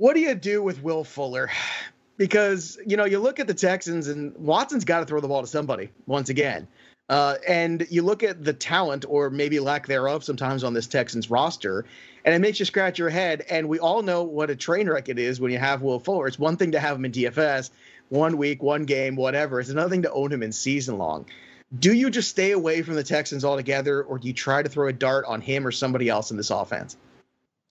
What 0.02 0.16
do 0.16 0.20
you 0.20 0.34
do 0.34 0.64
with 0.64 0.82
Will 0.82 1.04
Fuller? 1.04 1.52
Because, 2.18 2.80
you 2.88 2.98
know, 2.98 3.06
you 3.06 3.20
look 3.20 3.40
at 3.40 3.46
the 3.46 3.54
Texans 3.54 4.08
and 4.08 4.36
Watson's 4.36 4.84
got 4.84 5.02
to 5.02 5.06
throw 5.06 5.20
the 5.20 5.28
ball 5.28 5.42
to 5.42 5.48
somebody 5.48 5.92
once 6.08 6.30
again. 6.30 6.68
Uh, 7.08 7.36
and 7.48 7.86
you 7.92 8.02
look 8.02 8.24
at 8.24 8.44
the 8.44 8.52
talent 8.52 9.06
or 9.08 9.30
maybe 9.30 9.60
lack 9.60 9.86
thereof 9.86 10.24
sometimes 10.24 10.64
on 10.64 10.74
this 10.74 10.88
Texans 10.88 11.30
roster, 11.30 11.86
and 12.26 12.34
it 12.34 12.40
makes 12.40 12.58
you 12.60 12.66
scratch 12.66 12.98
your 12.98 13.12
head. 13.12 13.46
And 13.48 13.70
we 13.70 13.78
all 13.78 14.02
know 14.02 14.24
what 14.24 14.50
a 14.50 14.56
train 14.56 14.90
wreck 14.90 15.08
it 15.08 15.20
is 15.20 15.40
when 15.40 15.52
you 15.52 15.60
have 15.60 15.84
Will 15.84 16.00
Fuller. 16.00 16.26
It's 16.26 16.40
one 16.40 16.58
thing 16.58 16.72
to 16.72 16.80
have 16.80 16.96
him 16.96 17.06
in 17.06 17.12
DFS, 17.12 17.70
one 18.10 18.38
week, 18.38 18.64
one 18.64 18.86
game, 18.86 19.16
whatever. 19.16 19.60
It's 19.60 19.70
another 19.70 19.92
thing 19.92 20.02
to 20.02 20.12
own 20.12 20.34
him 20.34 20.42
in 20.42 20.52
season 20.52 20.98
long. 20.98 21.28
Do 21.78 21.94
you 21.94 22.10
just 22.10 22.30
stay 22.32 22.54
away 22.54 22.82
from 22.82 22.96
the 22.96 23.04
Texans 23.04 23.46
altogether, 23.46 24.02
or 24.02 24.18
do 24.18 24.28
you 24.28 24.34
try 24.34 24.64
to 24.64 24.70
throw 24.70 24.88
a 24.88 24.94
dart 24.94 25.26
on 25.28 25.42
him 25.42 25.68
or 25.68 25.72
somebody 25.72 26.10
else 26.10 26.32
in 26.32 26.38
this 26.38 26.50
offense? 26.50 26.98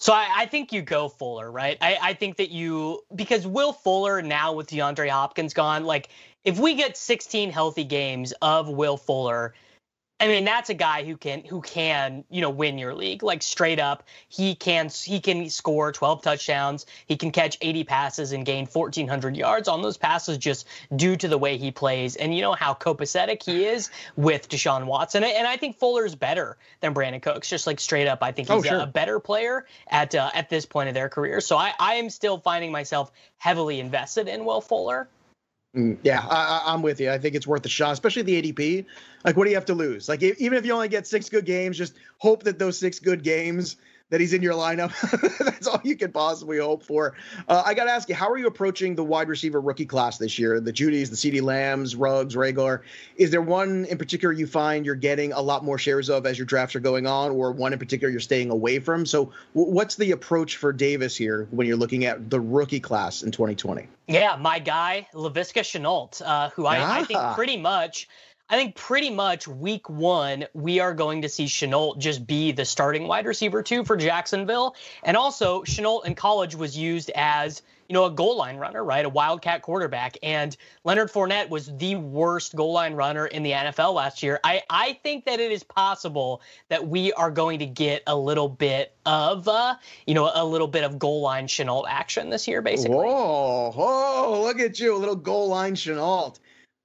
So 0.01 0.15
I, 0.15 0.29
I, 0.35 0.47
think 0.47 0.73
you 0.73 0.81
go 0.81 1.11
Fuller, 1.11 1.51
right? 1.51 1.77
I, 1.83 1.99
I 2.01 2.15
think 2.15 2.39
that 2.39 2.51
you 2.51 3.03
because 3.15 3.47
Will 3.47 3.75
Fuller 3.75 4.23
now 4.23 4.55
with 4.55 4.69
DeAndre 4.69 5.11
Hopkins 5.11 5.53
gone, 5.53 5.85
like 5.85 6.09
if 6.43 6.59
we 6.59 6.75
get 6.75 6.97
16 6.97 7.51
healthy 7.51 7.85
games 7.85 8.33
of 8.41 8.71
Will 8.71 8.97
Fuller, 8.97 9.55
I 10.21 10.29
mean, 10.29 10.45
that's 10.45 10.69
a 10.69 10.75
guy 10.75 11.03
who 11.03 11.17
can 11.17 11.43
who 11.45 11.63
can 11.63 12.25
you 12.29 12.43
know 12.43 12.51
win 12.51 12.77
your 12.77 12.95
league 12.95 13.23
like 13.23 13.43
straight 13.43 13.81
up. 13.81 14.05
He 14.29 14.55
can 14.55 14.91
he 14.91 15.19
can 15.19 15.49
score 15.49 15.93
12 15.93 16.23
touchdowns. 16.23 16.85
He 17.07 17.17
can 17.17 17.31
catch 17.31 17.57
80 17.63 17.85
passes 17.85 18.33
and 18.33 18.45
gain 18.45 18.67
1,400 18.67 19.35
yards 19.35 19.67
on 19.67 19.81
those 19.81 19.97
passes 19.97 20.37
just 20.37 20.67
due 20.95 21.17
to 21.17 21.27
the 21.27 21.39
way 21.39 21.57
he 21.57 21.71
plays 21.71 22.17
and 22.17 22.35
you 22.35 22.43
know 22.43 22.53
how 22.53 22.75
copacetic 22.75 23.43
he 23.43 23.65
is 23.65 23.91
with 24.17 24.49
Deshaun 24.51 24.85
Watson. 24.85 25.25
And 25.25 25.47
I 25.47 25.57
think 25.57 25.79
Fuller's 25.79 26.15
better 26.15 26.59
than 26.81 26.93
Brandin 26.93 27.23
Cooks. 27.23 27.49
Just 27.49 27.67
like 27.67 27.81
straight 27.81 28.07
up, 28.07 28.23
I 28.23 28.31
think 28.31 28.51
oh, 28.51 28.57
he's 28.57 28.67
oh, 28.67 28.69
sure. 28.69 28.79
a, 28.81 28.83
a, 28.83 28.87
better 28.87 29.21
player 29.21 29.67
at 29.89 30.15
uh, 30.15 30.31
at 30.35 30.51
this 30.51 30.67
point 30.67 30.89
of 30.89 30.95
their 30.95 31.09
career. 31.09 31.41
So 31.41 31.57
I 31.57 31.73
I 31.81 31.95
am 31.95 32.11
still 32.11 32.37
finding 32.37 32.71
myself 32.71 33.11
heavily 33.39 33.81
invested 33.81 34.29
in 34.29 34.45
Will 34.45 34.61
Fuller. 34.61 35.09
Mm, 35.77 35.99
yeah, 36.03 36.27
I, 36.29 36.75
am 36.75 36.83
with 36.83 37.01
you. 37.01 37.11
I 37.11 37.19
think 37.19 37.37
it's 37.37 37.47
worth 37.47 37.65
a 37.65 37.69
shot, 37.69 37.93
especially 37.93 38.23
the 38.23 38.43
ADP. 38.43 38.87
Like, 39.25 39.37
what 39.37 39.45
do 39.45 39.51
you 39.51 39.57
have 39.57 39.67
to 39.67 39.75
lose? 39.75 40.09
Like, 40.09 40.23
even 40.23 40.59
if 40.59 40.67
you 40.67 40.73
only 40.73 40.89
get 40.89 41.07
six 41.07 41.29
good 41.29 41.45
games, 41.45 41.79
just 41.79 41.95
hope 42.19 42.43
that 42.43 42.59
those 42.59 42.77
six 42.77 42.99
good 42.99 43.23
games 43.23 43.77
that 44.11 44.21
he's 44.21 44.33
in 44.33 44.43
your 44.43 44.55
lineup. 44.55 44.93
That's 45.39 45.67
all 45.67 45.81
you 45.83 45.97
can 45.97 46.13
possibly 46.13 46.59
hope 46.59 46.83
for. 46.83 47.15
Uh, 47.49 47.63
I 47.65 47.75
got 47.75 47.85
to 47.85 47.91
ask 47.91 48.09
you, 48.09 48.15
how 48.15 48.31
are 48.31 48.37
you 48.37 48.47
approaching 48.47 48.95
the 48.95 49.05
wide 49.05 49.29
receiver 49.29 49.61
rookie 49.61 49.87
class 49.87 50.19
this 50.19 50.39
year? 50.39 50.61
The 50.61 50.73
Jeudy's, 50.73 51.11
the 51.11 51.17
CeeDee 51.17 51.43
Lambs, 51.43 51.97
Ruggs, 51.97 52.35
Reagor. 52.35 52.83
Is 53.17 53.31
there 53.31 53.43
one 53.43 53.87
in 53.87 53.99
particular 53.99 54.33
you 54.33 54.47
find 54.47 54.85
you're 54.85 54.95
getting 54.95 55.33
a 55.33 55.41
lot 55.41 55.65
more 55.65 55.79
shares 55.79 56.11
of 56.11 56.27
as 56.27 56.39
your 56.39 56.47
drafts 56.47 56.75
are 56.77 56.81
going 56.81 57.07
on, 57.07 57.31
or 57.31 57.53
one 57.53 57.73
in 57.73 57.79
particular 57.79 58.11
you're 58.11 58.21
staying 58.21 58.51
away 58.51 58.81
from? 58.81 59.07
So, 59.07 59.33
w- 59.55 59.73
what's 59.73 59.95
the 59.95 60.11
approach 60.11 60.57
for 60.57 60.73
Davis 60.73 61.17
here 61.17 61.47
when 61.51 61.67
you're 61.67 61.77
looking 61.77 62.05
at 62.05 62.31
the 62.31 62.41
rookie 62.41 62.81
class 62.81 63.23
in 63.23 63.31
2020? 63.31 63.87
Yeah, 64.09 64.37
my 64.41 64.59
guy, 64.59 65.07
Laviska 65.15 65.63
Shenault, 65.63 66.21
uh, 66.25 66.51
who 66.51 66.67
I, 66.67 66.79
ah. 66.81 67.01
I 67.01 67.05
think 67.05 67.21
pretty 67.35 67.57
much– 67.57 68.09
I 68.51 68.57
think 68.57 68.75
pretty 68.75 69.11
much 69.11 69.47
week 69.47 69.89
one, 69.89 70.45
we 70.55 70.81
are 70.81 70.93
going 70.93 71.23
to 71.23 71.29
see 71.29 71.45
Shenault 71.45 71.99
just 71.99 72.27
be 72.27 72.51
the 72.51 72.65
starting 72.65 73.07
wide 73.07 73.25
receiver 73.25 73.63
two 73.63 73.85
for 73.85 73.97
Jacksonville. 73.97 74.75
And 75.05 75.17
also, 75.17 75.63
Shenault 75.63 76.05
in 76.05 76.17
college 76.17 76.57
was 76.57 76.77
used 76.77 77.13
as, 77.15 77.63
you 77.89 77.95
know, 77.95 78.07
a 78.07 78.11
goal 78.11 78.37
line 78.37 78.57
runner, 78.57 78.83
right? 78.83 79.05
A 79.05 79.09
wildcat 79.09 79.63
quarterback. 79.63 80.19
And 80.25 80.57
Leonard 80.83 81.13
Fournette 81.13 81.49
was 81.49 81.71
the 81.77 81.95
worst 81.95 82.57
goal 82.57 82.73
line 82.73 82.95
runner 82.95 83.25
in 83.25 83.45
the 83.45 83.53
NFL 83.53 83.95
last 83.95 84.21
year. 84.21 84.41
I, 84.43 84.63
I 84.69 84.99
think 85.05 85.27
that 85.27 85.39
it 85.39 85.53
is 85.53 85.63
possible 85.63 86.43
that 86.71 86.89
we 86.89 87.13
are 87.13 87.31
going 87.31 87.61
to 87.61 87.67
get 87.67 88.03
a 88.09 88.17
little 88.17 88.49
bit 88.49 88.97
of, 89.07 89.47
uh, 89.47 89.77
you 90.09 90.15
know, 90.15 90.29
a 90.35 90.45
little 90.45 90.67
bit 90.67 90.83
of 90.83 90.99
goal 90.99 91.21
line 91.21 91.47
Shenault 91.47 91.85
action 91.89 92.31
this 92.31 92.49
year, 92.49 92.63
basically. 92.63 92.97
Whoa, 92.97 93.71
whoa, 93.71 94.43
look 94.43 94.59
at 94.59 94.81
you, 94.81 94.97
a 94.97 94.99
little 94.99 95.15
goal 95.15 95.47
line 95.47 95.77
Shenault. 95.77 96.41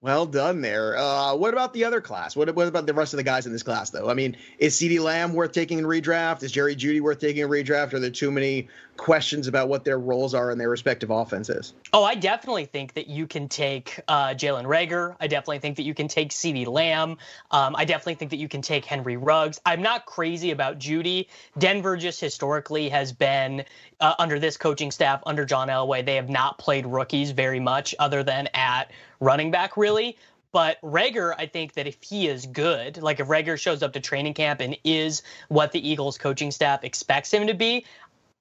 Well 0.05 0.27
done 0.27 0.61
there. 0.61 0.95
Uh, 0.95 1.33
what 1.35 1.51
about 1.51 1.73
the 1.73 1.83
other 1.83 1.99
class? 1.99 2.35
What, 2.35 2.53
what 2.55 2.67
about 2.67 2.85
the 2.85 2.93
rest 2.93 3.13
of 3.13 3.17
the 3.17 3.23
guys 3.23 3.47
in 3.47 3.51
this 3.51 3.63
class, 3.63 3.89
though? 3.89 4.07
I 4.07 4.13
mean, 4.13 4.37
is 4.59 4.75
CeeDee 4.75 4.99
Lamb 4.99 5.33
worth 5.33 5.51
taking 5.51 5.79
in 5.79 5.85
redraft? 5.85 6.43
Is 6.43 6.51
Jerry 6.51 6.75
Jeudy 6.75 7.01
worth 7.01 7.17
taking 7.17 7.41
in 7.41 7.49
redraft? 7.49 7.91
Are 7.93 7.99
there 7.99 8.11
too 8.11 8.29
many 8.29 8.67
questions 8.97 9.47
about 9.47 9.67
what 9.67 9.83
their 9.83 9.97
roles 9.97 10.35
are 10.35 10.51
in 10.51 10.59
their 10.59 10.69
respective 10.69 11.09
offenses? 11.09 11.73
Oh, 11.91 12.03
I 12.03 12.13
definitely 12.13 12.65
think 12.65 12.93
that 12.93 13.07
you 13.07 13.25
can 13.25 13.49
take 13.49 13.99
uh, 14.07 14.27
Jalen 14.27 14.65
Reagor. 14.65 15.15
I 15.19 15.25
definitely 15.25 15.57
think 15.57 15.75
that 15.77 15.83
you 15.83 15.95
can 15.95 16.07
take 16.07 16.29
CeeDee 16.29 16.67
Lamb. 16.67 17.17
Um, 17.49 17.75
I 17.75 17.83
definitely 17.83 18.13
think 18.15 18.29
that 18.29 18.37
you 18.37 18.47
can 18.47 18.61
take 18.61 18.85
Henry 18.85 19.17
Ruggs. 19.17 19.59
I'm 19.65 19.81
not 19.81 20.05
crazy 20.05 20.51
about 20.51 20.77
Jeudy. 20.77 21.29
Denver 21.57 21.97
just 21.97 22.21
historically 22.21 22.89
has 22.89 23.11
been 23.11 23.65
uh, 23.99 24.13
under 24.19 24.39
this 24.39 24.57
coaching 24.57 24.91
staff, 24.91 25.21
under 25.25 25.45
John 25.45 25.69
Elway, 25.69 26.05
they 26.05 26.15
have 26.15 26.29
not 26.29 26.57
played 26.57 26.85
rookies 26.85 27.31
very 27.31 27.59
much 27.59 27.95
other 27.99 28.23
than 28.23 28.49
at 28.53 28.91
running 29.19 29.51
back, 29.51 29.77
really. 29.77 30.17
But 30.51 30.79
Reagor, 30.81 31.35
I 31.37 31.47
think 31.47 31.73
that 31.73 31.85
if 31.85 32.01
he 32.01 32.29
is 32.29 32.45
good, 32.45 33.01
like 33.03 33.19
if 33.19 33.27
Reagor 33.27 33.59
shows 33.59 33.83
up 33.83 33.91
to 33.91 33.99
training 33.99 34.35
camp 34.35 34.61
and 34.61 34.77
is 34.85 35.21
what 35.49 35.73
the 35.73 35.85
Eagles 35.85 36.17
coaching 36.17 36.49
staff 36.49 36.85
expects 36.85 37.33
him 37.33 37.47
to 37.47 37.53
be, 37.53 37.85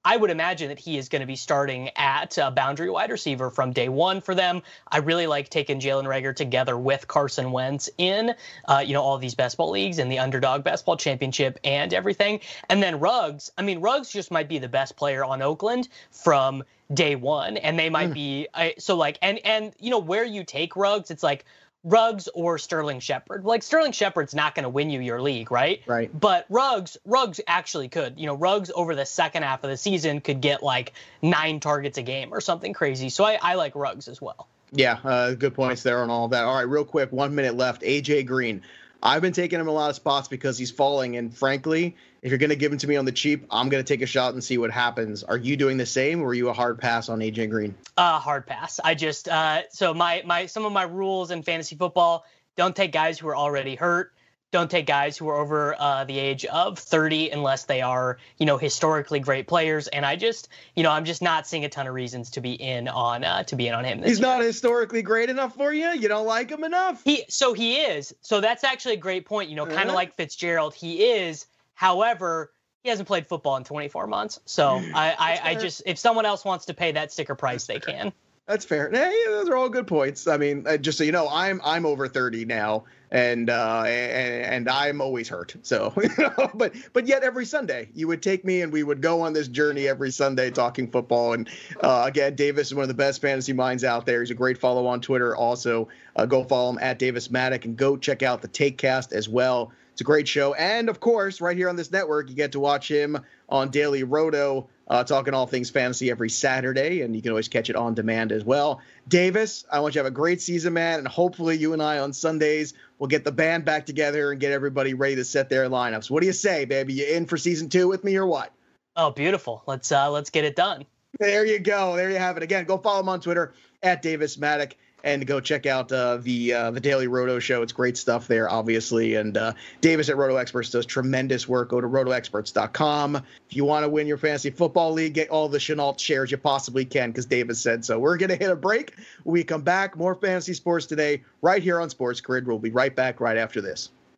I 0.04 0.16
would 0.16 0.30
imagine 0.30 0.68
that 0.68 0.78
he 0.78 0.98
is 0.98 1.08
going 1.08 1.20
to 1.20 1.26
be 1.26 1.36
starting 1.36 1.90
at 1.96 2.36
a 2.36 2.50
boundary 2.50 2.90
wide 2.90 3.10
receiver 3.10 3.50
from 3.50 3.72
day 3.72 3.88
one 3.88 4.20
for 4.20 4.34
them. 4.34 4.62
I 4.86 4.98
really 4.98 5.26
like 5.26 5.48
taking 5.48 5.80
Jalen 5.80 6.04
Reagor 6.04 6.36
together 6.36 6.76
with 6.76 7.08
Carson 7.08 7.52
Wentz 7.52 7.88
in, 7.96 8.34
uh, 8.66 8.82
you 8.84 8.92
know, 8.92 9.02
all 9.02 9.16
these 9.16 9.34
best 9.34 9.56
ball 9.56 9.70
leagues 9.70 9.98
and 9.98 10.12
the 10.12 10.18
underdog 10.18 10.62
best 10.62 10.84
ball 10.84 10.96
championship 10.96 11.58
and 11.64 11.94
everything. 11.94 12.40
And 12.68 12.82
then 12.82 13.00
Ruggs, 13.00 13.50
I 13.56 13.62
mean, 13.62 13.80
Ruggs 13.80 14.10
just 14.10 14.30
might 14.30 14.48
be 14.48 14.58
the 14.58 14.68
best 14.68 14.96
player 14.96 15.24
on 15.24 15.40
Oakland 15.40 15.88
from 16.10 16.64
day 16.92 17.16
one, 17.16 17.56
and 17.56 17.78
they 17.78 17.88
might 17.88 18.10
mm. 18.10 18.14
be 18.14 18.48
so 18.78 18.96
like 18.96 19.18
and 19.22 19.38
and 19.44 19.72
you 19.80 19.90
know 19.90 19.98
where 19.98 20.24
you 20.24 20.44
take 20.44 20.76
Ruggs, 20.76 21.10
it's 21.10 21.22
like 21.22 21.44
Ruggs 21.84 22.28
or 22.34 22.58
Sterling 22.58 23.00
Shepard. 23.00 23.44
Like 23.44 23.62
Sterling 23.62 23.92
Shepard's 23.92 24.34
not 24.34 24.54
going 24.54 24.64
to 24.64 24.70
win 24.70 24.90
you 24.90 25.00
your 25.00 25.20
league, 25.20 25.52
right? 25.52 25.82
Right. 25.86 26.10
But 26.18 26.46
Ruggs, 26.48 26.96
Ruggs 27.04 27.40
actually 27.46 27.88
could. 27.88 28.18
You 28.18 28.26
know, 28.26 28.34
Ruggs 28.34 28.70
over 28.74 28.94
the 28.94 29.06
second 29.06 29.42
half 29.42 29.62
of 29.62 29.70
the 29.70 29.76
season 29.76 30.20
could 30.20 30.40
get 30.40 30.62
like 30.62 30.94
nine 31.20 31.60
targets 31.60 31.98
a 31.98 32.02
game 32.02 32.32
or 32.32 32.40
something 32.40 32.72
crazy. 32.72 33.10
So 33.10 33.24
I, 33.24 33.38
I 33.40 33.54
like 33.54 33.74
Ruggs 33.74 34.08
as 34.08 34.20
well. 34.20 34.48
Yeah, 34.72 34.98
uh, 35.04 35.34
good 35.34 35.54
points 35.54 35.84
there 35.84 36.02
on 36.02 36.10
all 36.10 36.26
that. 36.28 36.44
All 36.44 36.54
right, 36.54 36.68
real 36.68 36.84
quick, 36.84 37.12
one 37.12 37.34
minute 37.34 37.56
left. 37.56 37.82
AJ 37.82 38.26
Green. 38.26 38.62
I've 39.04 39.20
been 39.20 39.34
taking 39.34 39.60
him 39.60 39.68
a 39.68 39.72
lot 39.72 39.90
of 39.90 39.96
spots 39.96 40.28
because 40.28 40.56
he's 40.56 40.70
falling, 40.70 41.16
and 41.16 41.36
frankly, 41.36 41.94
if 42.22 42.30
you're 42.30 42.38
going 42.38 42.48
to 42.50 42.56
give 42.56 42.72
him 42.72 42.78
to 42.78 42.86
me 42.86 42.96
on 42.96 43.04
the 43.04 43.12
cheap, 43.12 43.44
I'm 43.50 43.68
going 43.68 43.84
to 43.84 43.86
take 43.86 44.00
a 44.00 44.06
shot 44.06 44.32
and 44.32 44.42
see 44.42 44.56
what 44.56 44.70
happens. 44.70 45.22
Are 45.22 45.36
you 45.36 45.58
doing 45.58 45.76
the 45.76 45.84
same, 45.84 46.22
or 46.22 46.28
are 46.28 46.34
you 46.34 46.48
a 46.48 46.54
hard 46.54 46.78
pass 46.78 47.10
on 47.10 47.18
AJ 47.18 47.50
Green? 47.50 47.74
Uh, 47.98 48.18
hard 48.18 48.46
pass. 48.46 48.80
I 48.82 48.94
just 48.94 49.28
uh, 49.28 49.64
so 49.70 49.92
my 49.92 50.22
my 50.24 50.46
some 50.46 50.64
of 50.64 50.72
my 50.72 50.84
rules 50.84 51.30
in 51.30 51.42
fantasy 51.42 51.76
football 51.76 52.24
don't 52.56 52.74
take 52.74 52.92
guys 52.92 53.18
who 53.18 53.28
are 53.28 53.36
already 53.36 53.74
hurt. 53.74 54.13
Don't 54.54 54.70
take 54.70 54.86
guys 54.86 55.18
who 55.18 55.28
are 55.28 55.36
over 55.36 55.76
uh, 55.78 56.04
the 56.04 56.18
age 56.18 56.44
of 56.46 56.78
30 56.78 57.30
unless 57.30 57.64
they 57.64 57.82
are, 57.82 58.18
you 58.38 58.46
know, 58.46 58.56
historically 58.56 59.20
great 59.20 59.46
players. 59.46 59.88
And 59.88 60.06
I 60.06 60.16
just, 60.16 60.48
you 60.76 60.82
know, 60.82 60.90
I'm 60.90 61.04
just 61.04 61.20
not 61.20 61.46
seeing 61.46 61.64
a 61.64 61.68
ton 61.68 61.86
of 61.86 61.94
reasons 61.94 62.30
to 62.30 62.40
be 62.40 62.52
in 62.52 62.88
on 62.88 63.24
uh, 63.24 63.42
to 63.42 63.56
be 63.56 63.68
in 63.68 63.74
on 63.74 63.84
him. 63.84 64.02
He's 64.02 64.20
year. 64.20 64.28
not 64.28 64.42
historically 64.42 65.02
great 65.02 65.28
enough 65.28 65.54
for 65.56 65.74
you. 65.74 65.90
You 65.90 66.08
don't 66.08 66.26
like 66.26 66.50
him 66.50 66.64
enough. 66.64 67.02
He 67.04 67.24
so 67.28 67.52
he 67.52 67.76
is. 67.76 68.14
So 68.22 68.40
that's 68.40 68.64
actually 68.64 68.94
a 68.94 68.98
great 68.98 69.26
point. 69.26 69.50
You 69.50 69.56
know, 69.56 69.66
kind 69.66 69.80
of 69.80 69.88
uh-huh. 69.88 69.94
like 69.94 70.14
Fitzgerald, 70.14 70.74
he 70.74 71.04
is 71.04 71.46
However, 71.74 72.52
he 72.82 72.88
hasn't 72.88 73.08
played 73.08 73.26
football 73.26 73.56
in 73.56 73.64
24 73.64 74.06
months. 74.06 74.40
So 74.46 74.80
I, 74.94 75.14
I, 75.18 75.50
I, 75.50 75.54
just, 75.56 75.82
if 75.86 75.98
someone 75.98 76.24
else 76.24 76.44
wants 76.44 76.66
to 76.66 76.74
pay 76.74 76.92
that 76.92 77.12
sticker 77.12 77.34
price, 77.34 77.66
they 77.66 77.80
can. 77.80 78.12
That's 78.46 78.64
fair. 78.64 78.90
Hey, 78.90 79.24
those 79.26 79.48
are 79.48 79.56
all 79.56 79.70
good 79.70 79.86
points. 79.86 80.26
I 80.26 80.36
mean, 80.36 80.66
uh, 80.66 80.76
just 80.76 80.98
so 80.98 81.04
you 81.04 81.12
know, 81.12 81.26
I'm 81.30 81.62
I'm 81.64 81.86
over 81.86 82.06
30 82.06 82.44
now, 82.44 82.84
and 83.14 83.48
uh, 83.48 83.84
and, 83.86 84.44
and 84.44 84.68
I'm 84.68 85.00
always 85.00 85.28
hurt. 85.28 85.54
So, 85.62 85.94
but 86.54 86.74
but 86.92 87.06
yet 87.06 87.22
every 87.22 87.46
Sunday 87.46 87.88
you 87.94 88.08
would 88.08 88.20
take 88.20 88.44
me 88.44 88.60
and 88.60 88.72
we 88.72 88.82
would 88.82 89.00
go 89.00 89.22
on 89.22 89.32
this 89.32 89.46
journey 89.46 89.86
every 89.86 90.10
Sunday 90.10 90.50
talking 90.50 90.90
football. 90.90 91.32
And 91.32 91.48
uh, 91.80 92.02
again, 92.06 92.34
Davis 92.34 92.66
is 92.68 92.74
one 92.74 92.82
of 92.82 92.88
the 92.88 92.94
best 92.94 93.22
fantasy 93.22 93.52
minds 93.52 93.84
out 93.84 94.04
there. 94.04 94.20
He's 94.20 94.32
a 94.32 94.34
great 94.34 94.58
follow 94.58 94.86
on 94.86 95.00
Twitter. 95.00 95.36
Also, 95.36 95.88
uh, 96.16 96.26
go 96.26 96.42
follow 96.42 96.70
him 96.70 96.78
at 96.80 96.98
Davis 96.98 97.28
Mattek 97.28 97.64
and 97.64 97.76
go 97.76 97.96
check 97.96 98.24
out 98.24 98.42
the 98.42 98.48
Takecast 98.48 99.12
as 99.12 99.28
well. 99.28 99.70
It's 99.92 100.00
a 100.00 100.04
great 100.04 100.26
show. 100.26 100.54
And 100.54 100.88
of 100.88 100.98
course, 100.98 101.40
right 101.40 101.56
here 101.56 101.68
on 101.68 101.76
this 101.76 101.92
network, 101.92 102.28
you 102.28 102.34
get 102.34 102.50
to 102.52 102.60
watch 102.60 102.90
him 102.90 103.16
on 103.48 103.70
Daily 103.70 104.02
Roto 104.02 104.68
uh, 104.88 105.04
talking 105.04 105.34
all 105.34 105.46
things 105.46 105.70
fantasy 105.70 106.10
every 106.10 106.30
Saturday, 106.30 107.02
and 107.02 107.14
you 107.14 107.22
can 107.22 107.30
always 107.30 107.48
catch 107.48 107.70
it 107.70 107.76
on 107.76 107.94
demand 107.94 108.32
as 108.32 108.44
well. 108.44 108.80
Davis, 109.08 109.64
I 109.70 109.80
want 109.80 109.94
you 109.94 110.00
to 110.00 110.04
have 110.04 110.12
a 110.12 110.14
great 110.14 110.42
season, 110.42 110.74
man, 110.74 110.98
and 110.98 111.08
hopefully 111.08 111.56
you 111.56 111.72
and 111.72 111.82
I 111.82 111.98
on 111.98 112.12
Sundays 112.12 112.74
will 112.98 113.06
get 113.06 113.24
the 113.24 113.32
band 113.32 113.64
back 113.64 113.86
together 113.86 114.32
and 114.32 114.40
get 114.40 114.52
everybody 114.52 114.94
ready 114.94 115.16
to 115.16 115.24
set 115.24 115.48
their 115.48 115.68
lineups. 115.68 116.10
What 116.10 116.20
do 116.20 116.26
you 116.26 116.32
say, 116.32 116.64
baby? 116.64 116.94
You 116.94 117.06
in 117.06 117.26
for 117.26 117.36
season 117.36 117.68
two 117.68 117.88
with 117.88 118.04
me 118.04 118.16
or 118.16 118.26
what? 118.26 118.52
Oh, 118.96 119.10
beautiful. 119.10 119.62
Let's 119.66 119.90
uh, 119.90 120.10
let's 120.10 120.30
get 120.30 120.44
it 120.44 120.54
done. 120.54 120.84
There 121.18 121.44
you 121.44 121.58
go. 121.58 121.96
There 121.96 122.10
you 122.10 122.18
have 122.18 122.36
it. 122.36 122.42
Again, 122.42 122.64
go 122.64 122.78
follow 122.78 123.00
him 123.00 123.08
on 123.08 123.20
Twitter 123.20 123.54
at 123.82 124.02
Davis 124.02 124.36
Mattek 124.36 124.74
and 125.04 125.26
go 125.26 125.38
check 125.38 125.66
out 125.66 125.92
uh, 125.92 126.16
the 126.16 126.52
uh, 126.52 126.70
the 126.72 126.80
Daily 126.80 127.06
Roto 127.06 127.38
Show. 127.38 127.62
It's 127.62 127.72
great 127.72 127.96
stuff 127.96 128.26
there, 128.26 128.50
obviously. 128.50 129.14
And 129.14 129.36
uh, 129.36 129.52
Davis 129.80 130.08
at 130.08 130.16
Roto 130.16 130.36
Experts 130.36 130.70
does 130.70 130.86
tremendous 130.86 131.46
work. 131.46 131.68
Go 131.68 131.80
to 131.80 131.86
rotoexperts.com. 131.86 133.16
If 133.16 133.56
you 133.56 133.64
want 133.64 133.84
to 133.84 133.88
win 133.88 134.06
your 134.06 134.18
fantasy 134.18 134.50
football 134.50 134.92
league, 134.92 135.14
get 135.14 135.28
all 135.28 135.48
the 135.48 135.58
Shenault 135.58 136.00
shares 136.00 136.30
you 136.30 136.38
possibly 136.38 136.84
can 136.84 137.10
because 137.10 137.26
Davis 137.26 137.60
said 137.60 137.84
so. 137.84 137.98
We're 137.98 138.16
going 138.16 138.30
to 138.30 138.36
hit 138.36 138.50
a 138.50 138.56
break. 138.56 138.94
When 139.22 139.34
we 139.34 139.44
come 139.44 139.62
back, 139.62 139.96
more 139.96 140.14
fantasy 140.14 140.54
sports 140.54 140.86
today, 140.86 141.22
right 141.42 141.62
here 141.62 141.80
on 141.80 141.90
Sports 141.90 142.20
Grid. 142.20 142.46
We'll 142.46 142.58
be 142.58 142.70
right 142.70 142.94
back 142.96 143.20
right 143.20 143.36
after 143.36 143.60
this. 143.60 143.90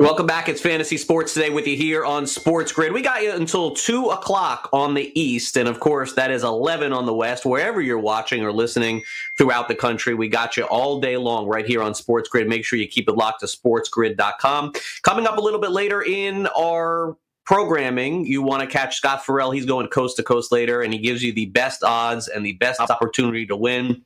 Welcome 0.00 0.26
back. 0.26 0.48
It's 0.48 0.60
Fantasy 0.60 0.96
Sports 0.96 1.34
today 1.34 1.50
with 1.50 1.66
you 1.66 1.76
here 1.76 2.04
on 2.04 2.24
Sports 2.24 2.70
Grid. 2.70 2.92
We 2.92 3.02
got 3.02 3.24
you 3.24 3.32
until 3.32 3.72
2 3.72 4.10
o'clock 4.10 4.68
on 4.72 4.94
the 4.94 5.10
East. 5.20 5.56
And 5.56 5.68
of 5.68 5.80
course, 5.80 6.12
that 6.12 6.30
is 6.30 6.44
11 6.44 6.92
on 6.92 7.04
the 7.04 7.12
West. 7.12 7.44
Wherever 7.44 7.80
you're 7.80 7.98
watching 7.98 8.44
or 8.44 8.52
listening 8.52 9.02
throughout 9.36 9.66
the 9.66 9.74
country, 9.74 10.14
we 10.14 10.28
got 10.28 10.56
you 10.56 10.62
all 10.66 11.00
day 11.00 11.16
long 11.16 11.48
right 11.48 11.66
here 11.66 11.82
on 11.82 11.96
Sports 11.96 12.28
Grid. 12.28 12.48
Make 12.48 12.64
sure 12.64 12.78
you 12.78 12.86
keep 12.86 13.08
it 13.08 13.16
locked 13.16 13.40
to 13.40 13.46
sportsgrid.com. 13.46 14.72
Coming 15.02 15.26
up 15.26 15.36
a 15.36 15.40
little 15.40 15.60
bit 15.60 15.72
later 15.72 16.00
in 16.00 16.46
our 16.56 17.16
programming, 17.44 18.24
you 18.24 18.40
want 18.40 18.60
to 18.60 18.68
catch 18.68 18.98
Scott 18.98 19.26
Farrell. 19.26 19.50
He's 19.50 19.66
going 19.66 19.88
coast 19.88 20.16
to 20.18 20.22
coast 20.22 20.52
later, 20.52 20.80
and 20.80 20.92
he 20.92 21.00
gives 21.00 21.24
you 21.24 21.32
the 21.32 21.46
best 21.46 21.82
odds 21.82 22.28
and 22.28 22.46
the 22.46 22.52
best 22.52 22.80
opportunity 22.80 23.46
to 23.46 23.56
win 23.56 24.04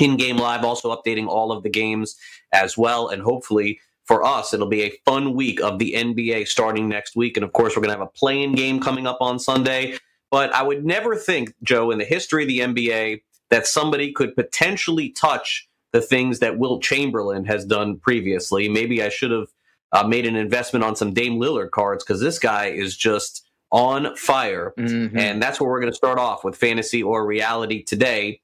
in 0.00 0.16
game 0.16 0.38
live, 0.38 0.64
also 0.64 0.96
updating 0.96 1.26
all 1.26 1.52
of 1.52 1.62
the 1.62 1.68
games 1.68 2.16
as 2.50 2.78
well. 2.78 3.08
And 3.08 3.20
hopefully, 3.20 3.78
for 4.04 4.24
us, 4.24 4.52
it'll 4.52 4.68
be 4.68 4.82
a 4.82 4.92
fun 5.04 5.34
week 5.34 5.60
of 5.60 5.78
the 5.78 5.94
NBA 5.96 6.46
starting 6.48 6.88
next 6.88 7.16
week. 7.16 7.36
And 7.36 7.44
of 7.44 7.52
course, 7.52 7.74
we're 7.74 7.82
going 7.82 7.94
to 7.94 7.98
have 7.98 8.08
a 8.08 8.18
playing 8.18 8.52
game 8.52 8.80
coming 8.80 9.06
up 9.06 9.18
on 9.20 9.38
Sunday. 9.38 9.98
But 10.30 10.54
I 10.54 10.62
would 10.62 10.84
never 10.84 11.16
think, 11.16 11.54
Joe, 11.62 11.90
in 11.90 11.98
the 11.98 12.04
history 12.04 12.42
of 12.42 12.48
the 12.48 12.60
NBA, 12.60 13.22
that 13.50 13.66
somebody 13.66 14.12
could 14.12 14.34
potentially 14.34 15.10
touch 15.10 15.68
the 15.92 16.00
things 16.00 16.40
that 16.40 16.58
Wilt 16.58 16.82
Chamberlain 16.82 17.44
has 17.44 17.64
done 17.64 17.98
previously. 17.98 18.68
Maybe 18.68 19.02
I 19.02 19.08
should 19.08 19.30
have 19.30 19.46
uh, 19.92 20.06
made 20.06 20.26
an 20.26 20.34
investment 20.34 20.84
on 20.84 20.96
some 20.96 21.14
Dame 21.14 21.38
Lillard 21.38 21.70
cards 21.70 22.04
because 22.04 22.20
this 22.20 22.38
guy 22.38 22.66
is 22.66 22.96
just 22.96 23.46
on 23.70 24.14
fire. 24.16 24.74
Mm-hmm. 24.76 25.16
And 25.16 25.42
that's 25.42 25.60
where 25.60 25.70
we're 25.70 25.80
going 25.80 25.92
to 25.92 25.96
start 25.96 26.18
off 26.18 26.44
with 26.44 26.56
fantasy 26.56 27.02
or 27.02 27.24
reality 27.24 27.82
today. 27.82 28.40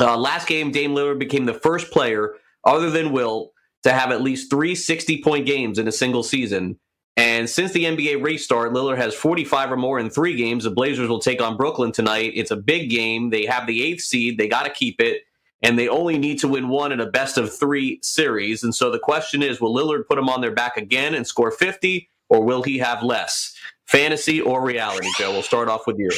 Uh, 0.00 0.16
last 0.16 0.48
game, 0.48 0.72
Dame 0.72 0.94
Lillard 0.94 1.18
became 1.18 1.46
the 1.46 1.54
first 1.54 1.90
player 1.92 2.34
other 2.64 2.90
than 2.90 3.12
Wilt 3.12 3.52
to 3.82 3.92
have 3.92 4.12
at 4.12 4.22
least 4.22 4.50
three 4.50 4.74
60 4.74 5.22
point 5.22 5.46
games 5.46 5.78
in 5.78 5.88
a 5.88 5.92
single 5.92 6.22
season. 6.22 6.78
And 7.16 7.48
since 7.48 7.72
the 7.72 7.84
NBA 7.84 8.22
restart, 8.22 8.72
Lillard 8.72 8.96
has 8.96 9.14
45 9.14 9.72
or 9.72 9.76
more 9.76 9.98
in 9.98 10.08
three 10.08 10.34
games. 10.34 10.64
The 10.64 10.70
Blazers 10.70 11.08
will 11.08 11.18
take 11.18 11.42
on 11.42 11.58
Brooklyn 11.58 11.92
tonight. 11.92 12.32
It's 12.34 12.50
a 12.50 12.56
big 12.56 12.88
game. 12.88 13.30
They 13.30 13.44
have 13.44 13.66
the 13.66 13.82
eighth 13.82 14.02
seed. 14.02 14.38
They 14.38 14.48
got 14.48 14.64
to 14.64 14.70
keep 14.70 15.00
it. 15.00 15.22
And 15.60 15.78
they 15.78 15.88
only 15.88 16.18
need 16.18 16.38
to 16.40 16.48
win 16.48 16.68
one 16.68 16.90
in 16.90 17.00
a 17.00 17.06
best 17.06 17.36
of 17.36 17.54
three 17.54 18.00
series. 18.02 18.62
And 18.62 18.74
so 18.74 18.90
the 18.90 18.98
question 18.98 19.42
is 19.42 19.60
will 19.60 19.74
Lillard 19.74 20.06
put 20.08 20.16
them 20.16 20.28
on 20.28 20.40
their 20.40 20.54
back 20.54 20.76
again 20.76 21.14
and 21.14 21.26
score 21.26 21.50
50, 21.50 22.08
or 22.30 22.42
will 22.42 22.62
he 22.62 22.78
have 22.78 23.02
less? 23.02 23.54
Fantasy 23.86 24.40
or 24.40 24.64
reality, 24.64 25.08
Joe? 25.18 25.32
We'll 25.32 25.42
start 25.42 25.68
off 25.68 25.86
with 25.86 25.98
you 25.98 26.10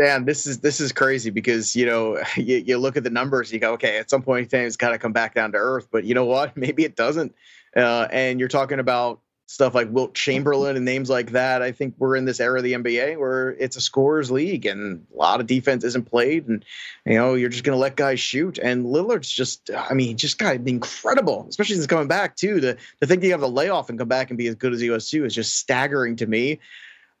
man, 0.00 0.24
this 0.24 0.46
is 0.46 0.60
this 0.60 0.80
is 0.80 0.92
crazy 0.92 1.30
because 1.30 1.76
you 1.76 1.86
know 1.86 2.18
you, 2.36 2.56
you 2.56 2.78
look 2.78 2.96
at 2.96 3.04
the 3.04 3.10
numbers, 3.10 3.52
you 3.52 3.58
go, 3.58 3.74
okay, 3.74 3.98
at 3.98 4.10
some 4.10 4.22
point 4.22 4.50
things 4.50 4.76
got 4.76 4.90
to 4.90 4.98
come 4.98 5.12
back 5.12 5.34
down 5.34 5.52
to 5.52 5.58
earth. 5.58 5.88
But 5.92 6.04
you 6.04 6.14
know 6.14 6.24
what? 6.24 6.56
Maybe 6.56 6.84
it 6.84 6.96
doesn't. 6.96 7.34
Uh, 7.76 8.08
and 8.10 8.40
you're 8.40 8.48
talking 8.48 8.80
about 8.80 9.20
stuff 9.46 9.74
like 9.74 9.88
Wilt 9.90 10.14
Chamberlain 10.14 10.76
and 10.76 10.84
names 10.84 11.10
like 11.10 11.32
that. 11.32 11.60
I 11.60 11.72
think 11.72 11.94
we're 11.98 12.14
in 12.14 12.24
this 12.24 12.38
era 12.38 12.58
of 12.58 12.64
the 12.64 12.72
NBA 12.72 13.18
where 13.18 13.50
it's 13.50 13.76
a 13.76 13.80
scorers 13.80 14.30
league 14.30 14.64
and 14.64 15.04
a 15.12 15.16
lot 15.16 15.40
of 15.40 15.48
defense 15.48 15.82
isn't 15.84 16.08
played, 16.08 16.48
and 16.48 16.64
you 17.04 17.14
know 17.14 17.34
you're 17.34 17.50
just 17.50 17.64
going 17.64 17.76
to 17.76 17.80
let 17.80 17.96
guys 17.96 18.20
shoot. 18.20 18.58
And 18.58 18.86
Lillard's 18.86 19.30
just, 19.30 19.70
I 19.76 19.92
mean, 19.92 20.16
just 20.16 20.38
got 20.38 20.56
incredible, 20.56 21.46
especially 21.48 21.76
since 21.76 21.86
coming 21.86 22.08
back 22.08 22.36
too. 22.36 22.60
To 22.60 22.74
to 22.74 23.06
think 23.06 23.22
you 23.22 23.32
have 23.32 23.42
a 23.42 23.48
layoff 23.48 23.90
and 23.90 23.98
come 23.98 24.08
back 24.08 24.30
and 24.30 24.38
be 24.38 24.46
as 24.46 24.54
good 24.54 24.72
as 24.72 24.80
he 24.80 24.90
was 24.90 25.10
too 25.10 25.24
is 25.24 25.34
just 25.34 25.56
staggering 25.58 26.16
to 26.16 26.26
me. 26.26 26.60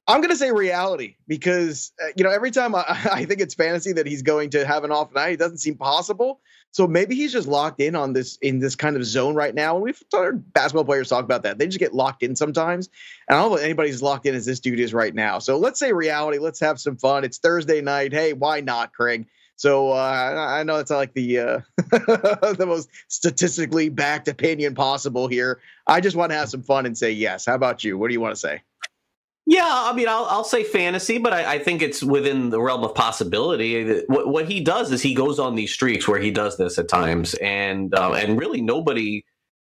I'm 0.06 0.20
going 0.20 0.30
to 0.30 0.36
say 0.36 0.50
reality 0.50 1.16
because, 1.28 1.92
uh, 2.02 2.08
you 2.16 2.24
know, 2.24 2.30
every 2.30 2.50
time 2.50 2.74
I, 2.74 2.84
I, 3.12 3.24
think 3.24 3.40
it's 3.40 3.54
fantasy 3.54 3.92
that 3.92 4.06
he's 4.06 4.22
going 4.22 4.50
to 4.50 4.66
have 4.66 4.84
an 4.84 4.90
off 4.90 5.12
night, 5.14 5.34
it 5.34 5.38
doesn't 5.38 5.58
seem 5.58 5.76
possible. 5.76 6.40
So 6.72 6.86
maybe 6.86 7.14
he's 7.14 7.32
just 7.32 7.48
locked 7.48 7.80
in 7.80 7.96
on 7.96 8.12
this 8.12 8.36
in 8.40 8.60
this 8.60 8.76
kind 8.76 8.96
of 8.96 9.04
zone 9.04 9.34
right 9.34 9.54
now. 9.54 9.74
And 9.74 9.82
we've 9.82 10.00
heard 10.12 10.52
basketball 10.52 10.84
players 10.84 11.08
talk 11.08 11.24
about 11.24 11.42
that. 11.42 11.58
They 11.58 11.66
just 11.66 11.80
get 11.80 11.94
locked 11.94 12.22
in 12.22 12.36
sometimes. 12.36 12.88
And 13.28 13.36
I 13.36 13.42
don't 13.42 13.50
know 13.50 13.56
if 13.56 13.64
anybody's 13.64 14.02
locked 14.02 14.26
in 14.26 14.34
as 14.34 14.46
this 14.46 14.60
dude 14.60 14.78
is 14.78 14.94
right 14.94 15.14
now. 15.14 15.40
So 15.40 15.58
let's 15.58 15.80
say 15.80 15.92
reality. 15.92 16.38
Let's 16.38 16.60
have 16.60 16.80
some 16.80 16.96
fun. 16.96 17.24
It's 17.24 17.38
Thursday 17.38 17.80
night. 17.80 18.12
Hey, 18.12 18.32
why 18.32 18.60
not, 18.60 18.92
Craig? 18.92 19.26
So 19.56 19.90
uh, 19.90 20.46
I 20.48 20.62
know 20.62 20.76
it's 20.76 20.90
not 20.90 20.96
like 20.96 21.12
the 21.12 21.38
uh, 21.38 21.60
the 21.76 22.64
most 22.66 22.88
statistically 23.08 23.90
backed 23.90 24.28
opinion 24.28 24.74
possible 24.74 25.28
here. 25.28 25.60
I 25.86 26.00
just 26.00 26.16
want 26.16 26.30
to 26.30 26.38
have 26.38 26.48
some 26.48 26.62
fun 26.62 26.86
and 26.86 26.96
say 26.96 27.10
yes. 27.12 27.46
How 27.46 27.56
about 27.56 27.84
you? 27.84 27.98
What 27.98 28.08
do 28.08 28.14
you 28.14 28.20
want 28.20 28.34
to 28.34 28.40
say? 28.40 28.62
Yeah, 29.50 29.66
I 29.66 29.92
mean, 29.94 30.06
I'll, 30.06 30.26
I'll 30.26 30.44
say 30.44 30.62
fantasy, 30.62 31.18
but 31.18 31.32
I, 31.32 31.54
I, 31.54 31.58
think 31.58 31.82
it's 31.82 32.04
within 32.04 32.50
the 32.50 32.60
realm 32.60 32.84
of 32.84 32.94
possibility. 32.94 34.04
What, 34.06 34.28
what, 34.28 34.48
he 34.48 34.60
does 34.60 34.92
is 34.92 35.02
he 35.02 35.12
goes 35.12 35.40
on 35.40 35.56
these 35.56 35.72
streaks 35.72 36.06
where 36.06 36.20
he 36.20 36.30
does 36.30 36.56
this 36.56 36.78
at 36.78 36.88
times, 36.88 37.34
and 37.34 37.92
uh, 37.92 38.12
and 38.12 38.38
really 38.38 38.60
nobody 38.60 39.24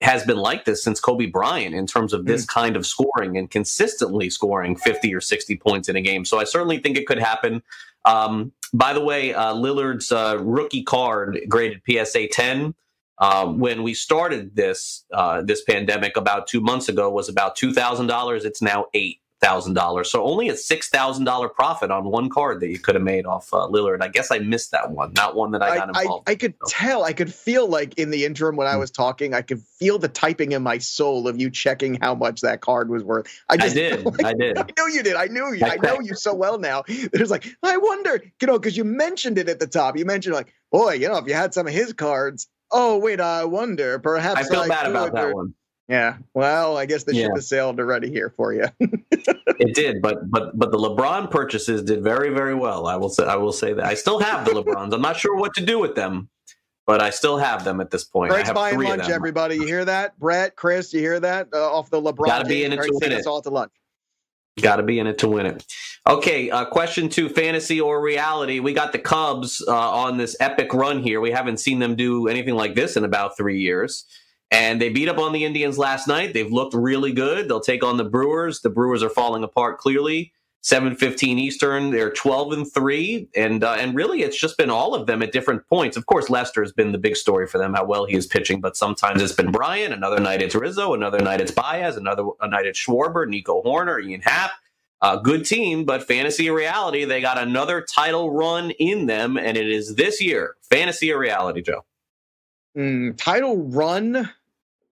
has 0.00 0.24
been 0.24 0.38
like 0.38 0.64
this 0.64 0.82
since 0.82 0.98
Kobe 0.98 1.26
Bryant 1.26 1.74
in 1.74 1.86
terms 1.86 2.14
of 2.14 2.24
this 2.24 2.46
mm. 2.46 2.48
kind 2.48 2.74
of 2.74 2.86
scoring 2.86 3.36
and 3.36 3.50
consistently 3.50 4.30
scoring 4.30 4.76
50 4.76 5.14
or 5.14 5.20
60 5.20 5.58
points 5.58 5.90
in 5.90 5.96
a 5.96 6.00
game. 6.00 6.24
So 6.24 6.40
I 6.40 6.44
certainly 6.44 6.78
think 6.78 6.96
it 6.96 7.06
could 7.06 7.18
happen. 7.18 7.62
Um, 8.06 8.52
by 8.72 8.94
the 8.94 9.04
way, 9.04 9.34
uh, 9.34 9.52
Lillard's 9.52 10.10
uh, 10.10 10.38
rookie 10.40 10.84
card 10.84 11.38
graded 11.50 11.82
PSA 11.86 12.28
10. 12.28 12.74
Uh, 13.18 13.46
when 13.46 13.82
we 13.82 13.92
started 13.92 14.56
this 14.56 15.04
uh, 15.12 15.42
this 15.42 15.62
pandemic 15.64 16.16
about 16.16 16.46
two 16.46 16.62
months 16.62 16.88
ago 16.88 17.10
was 17.10 17.28
about 17.28 17.56
two 17.56 17.74
thousand 17.74 18.06
dollars. 18.06 18.46
It's 18.46 18.62
now 18.62 18.86
eight 18.94 19.20
thousand 19.40 19.74
dollars. 19.74 20.10
So 20.10 20.24
only 20.24 20.48
a 20.48 20.56
six 20.56 20.88
thousand 20.88 21.24
dollar 21.24 21.48
profit 21.48 21.90
on 21.90 22.04
one 22.04 22.28
card 22.28 22.60
that 22.60 22.68
you 22.68 22.78
could 22.78 22.94
have 22.94 23.04
made 23.04 23.26
off 23.26 23.52
uh, 23.52 23.68
Lillard. 23.68 24.02
I 24.02 24.08
guess 24.08 24.30
I 24.30 24.38
missed 24.38 24.70
that 24.70 24.90
one, 24.90 25.12
not 25.14 25.36
one 25.36 25.50
that 25.52 25.62
I 25.62 25.76
got 25.76 25.88
involved. 25.88 26.28
I, 26.28 26.32
I, 26.32 26.34
I 26.34 26.36
could 26.36 26.54
tell, 26.68 27.04
I 27.04 27.12
could 27.12 27.32
feel 27.32 27.68
like 27.68 27.98
in 27.98 28.10
the 28.10 28.24
interim 28.24 28.56
when 28.56 28.66
I 28.66 28.74
hmm. 28.74 28.80
was 28.80 28.90
talking, 28.90 29.34
I 29.34 29.42
could 29.42 29.60
feel 29.60 29.98
the 29.98 30.08
typing 30.08 30.52
in 30.52 30.62
my 30.62 30.78
soul 30.78 31.28
of 31.28 31.40
you 31.40 31.50
checking 31.50 31.96
how 32.00 32.14
much 32.14 32.40
that 32.40 32.60
card 32.60 32.88
was 32.88 33.04
worth. 33.04 33.26
I, 33.48 33.56
just, 33.56 33.76
I 33.76 33.78
did, 33.78 34.04
like, 34.04 34.24
I 34.24 34.32
did. 34.32 34.58
I 34.58 34.66
knew 34.76 34.92
you 34.92 35.02
did. 35.02 35.16
I 35.16 35.26
knew 35.26 35.52
you. 35.52 35.66
I 35.66 35.76
know 35.76 36.00
you 36.02 36.14
so 36.14 36.34
well 36.34 36.58
now. 36.58 36.84
There's 37.12 37.30
like, 37.30 37.46
I 37.62 37.76
wonder, 37.76 38.22
you 38.40 38.46
know, 38.46 38.58
because 38.58 38.76
you 38.76 38.84
mentioned 38.84 39.38
it 39.38 39.48
at 39.48 39.60
the 39.60 39.66
top. 39.66 39.96
You 39.96 40.04
mentioned 40.04 40.34
like, 40.34 40.52
boy, 40.72 40.94
you 40.94 41.08
know, 41.08 41.18
if 41.18 41.26
you 41.26 41.34
had 41.34 41.52
some 41.52 41.66
of 41.66 41.72
his 41.72 41.92
cards. 41.92 42.48
Oh 42.72 42.98
wait, 42.98 43.20
I 43.20 43.44
wonder. 43.44 43.98
Perhaps 44.00 44.40
I 44.40 44.42
feel 44.42 44.66
bad 44.66 44.90
about 44.90 45.12
that 45.12 45.32
one. 45.32 45.54
Yeah. 45.88 46.16
Well, 46.34 46.76
I 46.76 46.86
guess 46.86 47.04
the 47.04 47.14
yeah. 47.14 47.24
ship 47.24 47.32
has 47.36 47.48
sailed 47.48 47.78
already 47.78 48.10
here 48.10 48.30
for 48.30 48.52
you. 48.52 48.66
it 48.80 49.74
did, 49.74 50.02
but 50.02 50.28
but 50.30 50.58
but 50.58 50.72
the 50.72 50.78
LeBron 50.78 51.30
purchases 51.30 51.82
did 51.82 52.02
very 52.02 52.30
very 52.30 52.54
well. 52.54 52.86
I 52.86 52.96
will 52.96 53.08
say 53.08 53.24
I 53.24 53.36
will 53.36 53.52
say 53.52 53.72
that 53.72 53.84
I 53.84 53.94
still 53.94 54.18
have 54.18 54.44
the 54.44 54.50
LeBrons. 54.50 54.92
I'm 54.92 55.00
not 55.00 55.16
sure 55.16 55.36
what 55.36 55.54
to 55.54 55.64
do 55.64 55.78
with 55.78 55.94
them, 55.94 56.28
but 56.86 57.00
I 57.00 57.10
still 57.10 57.38
have 57.38 57.64
them 57.64 57.80
at 57.80 57.90
this 57.90 58.02
point. 58.02 58.30
Brett's 58.30 58.50
buying 58.50 58.80
lunch, 58.80 59.08
everybody. 59.08 59.56
You 59.56 59.66
hear 59.66 59.84
that? 59.84 60.18
Brett, 60.18 60.56
Chris, 60.56 60.92
you 60.92 61.00
hear 61.00 61.20
that? 61.20 61.48
Uh, 61.52 61.72
off 61.72 61.88
the 61.90 62.02
LeBron. 62.02 62.26
Got 62.26 62.42
to 62.42 62.48
be 62.48 62.64
in 62.64 62.72
it 62.72 62.82
to 62.82 62.98
win 63.00 63.12
it. 63.12 63.26
All 63.26 63.40
to 63.42 63.50
lunch. 63.50 63.72
Got 64.60 64.76
to 64.76 64.82
be 64.82 64.98
in 64.98 65.06
it 65.06 65.18
to 65.18 65.28
win 65.28 65.46
it. 65.46 65.66
Okay, 66.08 66.50
uh, 66.50 66.64
question 66.64 67.08
two: 67.08 67.28
fantasy 67.28 67.80
or 67.80 68.00
reality? 68.00 68.58
We 68.58 68.72
got 68.72 68.90
the 68.90 68.98
Cubs 68.98 69.62
uh, 69.68 69.72
on 69.72 70.16
this 70.16 70.34
epic 70.40 70.74
run 70.74 71.00
here. 71.00 71.20
We 71.20 71.30
haven't 71.30 71.58
seen 71.58 71.78
them 71.78 71.94
do 71.94 72.26
anything 72.26 72.54
like 72.56 72.74
this 72.74 72.96
in 72.96 73.04
about 73.04 73.36
three 73.36 73.60
years. 73.60 74.04
And 74.50 74.80
they 74.80 74.90
beat 74.90 75.08
up 75.08 75.18
on 75.18 75.32
the 75.32 75.44
Indians 75.44 75.76
last 75.76 76.06
night. 76.06 76.32
They've 76.32 76.50
looked 76.50 76.74
really 76.74 77.12
good. 77.12 77.48
They'll 77.48 77.60
take 77.60 77.82
on 77.82 77.96
the 77.96 78.04
Brewers. 78.04 78.60
The 78.60 78.70
Brewers 78.70 79.02
are 79.02 79.10
falling 79.10 79.42
apart 79.42 79.78
clearly. 79.78 80.32
7:15 80.66 81.38
Eastern. 81.38 81.90
They're 81.92 82.10
12 82.10 82.52
and 82.52 82.72
three, 82.72 83.28
and 83.36 83.62
uh, 83.62 83.76
and 83.78 83.94
really 83.94 84.22
it's 84.22 84.36
just 84.36 84.58
been 84.58 84.68
all 84.68 84.94
of 84.96 85.06
them 85.06 85.22
at 85.22 85.30
different 85.30 85.66
points. 85.68 85.96
Of 85.96 86.06
course, 86.06 86.28
Lester 86.28 86.60
has 86.60 86.72
been 86.72 86.90
the 86.90 86.98
big 86.98 87.14
story 87.14 87.46
for 87.46 87.58
them, 87.58 87.74
how 87.74 87.84
well 87.84 88.04
he 88.04 88.16
is 88.16 88.26
pitching. 88.26 88.60
But 88.60 88.76
sometimes 88.76 89.22
it's 89.22 89.32
been 89.32 89.52
Bryant, 89.52 89.94
another 89.94 90.18
night 90.18 90.42
it's 90.42 90.56
Rizzo, 90.56 90.92
another 90.92 91.20
night 91.20 91.40
it's 91.40 91.52
Baez, 91.52 91.96
another 91.96 92.24
night 92.48 92.66
it's 92.66 92.84
Schwarber, 92.84 93.28
Nico 93.28 93.62
Hoerner, 93.62 94.04
Ian 94.04 94.22
Happ. 94.22 94.50
A 95.02 95.20
good 95.20 95.44
team, 95.44 95.84
but 95.84 96.02
fantasy 96.02 96.48
reality, 96.50 97.04
they 97.04 97.20
got 97.20 97.38
another 97.38 97.82
title 97.82 98.30
run 98.30 98.70
in 98.72 99.06
them, 99.06 99.36
and 99.36 99.56
it 99.56 99.68
is 99.68 99.94
this 99.94 100.22
year. 100.22 100.56
Fantasy 100.62 101.12
reality, 101.12 101.60
Joe? 101.60 101.84
Mm, 102.76 103.16
title 103.16 103.56
run 103.56 104.30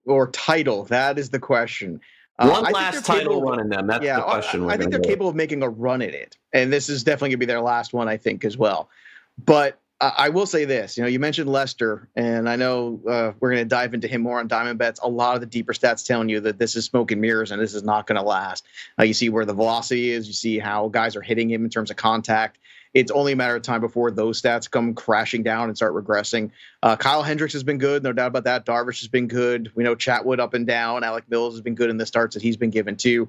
or 0.05 0.31
title? 0.31 0.85
That 0.85 1.19
is 1.19 1.29
the 1.29 1.39
question. 1.39 2.01
Uh, 2.37 2.49
One 2.49 2.73
last 2.73 3.05
title 3.05 3.41
run 3.41 3.61
in 3.61 3.69
them. 3.69 3.87
That's 3.87 4.03
yeah, 4.03 4.17
the 4.17 4.23
question. 4.23 4.69
I, 4.69 4.73
I 4.73 4.77
think 4.77 4.91
they're 4.91 4.99
capable 4.99 5.29
of 5.29 5.35
making 5.35 5.61
a 5.63 5.69
run 5.69 6.01
at 6.01 6.13
it, 6.13 6.35
and 6.51 6.73
this 6.73 6.89
is 6.89 7.03
definitely 7.03 7.29
going 7.29 7.39
to 7.39 7.45
be 7.45 7.45
their 7.45 7.61
last 7.61 7.93
one, 7.93 8.09
I 8.09 8.17
think, 8.17 8.43
as 8.43 8.57
well. 8.57 8.89
But 9.37 9.79
uh, 10.01 10.11
I 10.17 10.29
will 10.29 10.45
say 10.45 10.65
this: 10.65 10.97
you 10.97 11.03
know, 11.03 11.07
you 11.07 11.19
mentioned 11.19 11.49
Lester, 11.49 12.09
and 12.15 12.49
I 12.49 12.57
know 12.57 12.99
uh, 13.07 13.31
we're 13.39 13.51
going 13.51 13.63
to 13.63 13.69
dive 13.69 13.93
into 13.93 14.09
him 14.09 14.21
more 14.21 14.39
on 14.39 14.49
Diamond 14.49 14.79
Bets. 14.79 14.99
A 15.01 15.07
lot 15.07 15.35
of 15.35 15.41
the 15.41 15.47
deeper 15.47 15.71
stats 15.71 16.05
telling 16.05 16.27
you 16.27 16.41
that 16.41 16.57
this 16.57 16.75
is 16.75 16.83
smoke 16.83 17.11
and 17.11 17.21
mirrors, 17.21 17.51
and 17.51 17.61
this 17.61 17.73
is 17.73 17.83
not 17.83 18.05
going 18.05 18.19
to 18.19 18.27
last. 18.27 18.65
Uh, 18.99 19.03
you 19.03 19.13
see 19.13 19.29
where 19.29 19.45
the 19.45 19.53
velocity 19.53 20.09
is. 20.09 20.27
You 20.27 20.33
see 20.33 20.59
how 20.59 20.89
guys 20.89 21.15
are 21.15 21.21
hitting 21.21 21.49
him 21.49 21.63
in 21.63 21.69
terms 21.69 21.89
of 21.89 21.95
contact 21.95 22.57
it's 22.95 23.11
only 23.11 23.33
a 23.33 23.35
matter 23.35 23.57
of 23.57 23.61
time 23.61 23.81
before 23.81 24.09
those 24.09 24.41
stats 24.41 24.71
come 24.71 24.95
crashing 24.95 25.43
down 25.43 25.67
and 25.67 25.75
start 25.75 25.93
regressing. 25.93 26.49
Uh, 26.85 26.95
Kyle 26.95 27.23
Hendricks 27.23 27.53
has 27.53 27.63
been 27.63 27.79
good, 27.79 28.03
no 28.03 28.13
doubt 28.13 28.27
about 28.27 28.43
that. 28.43 28.63
Darvish 28.63 28.99
has 28.99 29.07
been 29.07 29.27
good. 29.27 29.71
We 29.73 29.83
know 29.83 29.95
Chatwood 29.95 30.39
up 30.39 30.53
and 30.53 30.67
down. 30.67 31.03
Alec 31.03 31.23
Mills 31.27 31.55
has 31.55 31.61
been 31.61 31.73
good 31.73 31.89
in 31.89 31.97
the 31.97 32.05
starts 32.05 32.35
that 32.35 32.43
he's 32.43 32.57
been 32.57 32.69
given 32.69 32.95
too. 32.95 33.27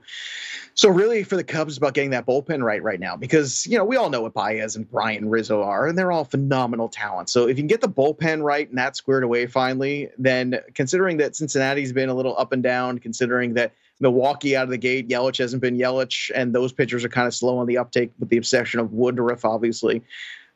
So 0.74 0.90
really, 0.90 1.22
for 1.22 1.36
the 1.36 1.42
Cubs, 1.42 1.72
it's 1.72 1.78
about 1.78 1.94
getting 1.94 2.11
that 2.11 2.26
bullpen 2.26 2.62
right 2.62 2.82
right 2.82 3.00
now 3.00 3.16
because 3.16 3.66
you 3.66 3.78
know 3.78 3.84
we 3.86 3.96
all 3.96 4.11
know 4.11 4.20
what 4.20 4.34
Baez 4.34 4.76
and 4.76 4.86
Bryant 4.90 5.22
and 5.22 5.30
Rizzo 5.30 5.62
are, 5.62 5.86
and 5.86 5.96
they're 5.96 6.12
all 6.12 6.26
phenomenal 6.26 6.90
talent. 6.90 7.30
So 7.30 7.48
if 7.48 7.57
you 7.57 7.62
can 7.62 7.66
get 7.66 7.80
the 7.80 7.88
bullpen 7.88 8.42
right 8.42 8.68
and 8.68 8.76
that 8.76 8.94
squared 8.94 9.24
away 9.24 9.46
finally, 9.46 10.11
then 10.18 10.61
considering 10.74 11.16
that 11.16 11.34
Cincinnati's 11.34 11.94
been 11.94 12.11
a 12.11 12.14
little 12.14 12.36
up 12.36 12.52
and 12.52 12.62
down, 12.62 12.98
considering 12.98 13.54
that 13.54 13.72
Milwaukee 14.00 14.54
out 14.54 14.64
of 14.64 14.70
the 14.70 14.76
gate. 14.76 15.09
Yelich 15.09 15.38
hasn't 15.38 15.62
been 15.62 15.78
Yelich, 15.78 16.30
and 16.34 16.54
those 16.54 16.72
pitchers 16.72 17.07
are 17.07 17.09
kind 17.09 17.26
of 17.26 17.34
slow 17.34 17.57
on 17.57 17.66
the 17.66 17.78
uptake 17.78 18.12
with 18.18 18.28
the 18.28 18.36
obsession 18.36 18.80
of 18.80 18.92
Woodruff, 18.92 19.46
obviously. 19.46 20.02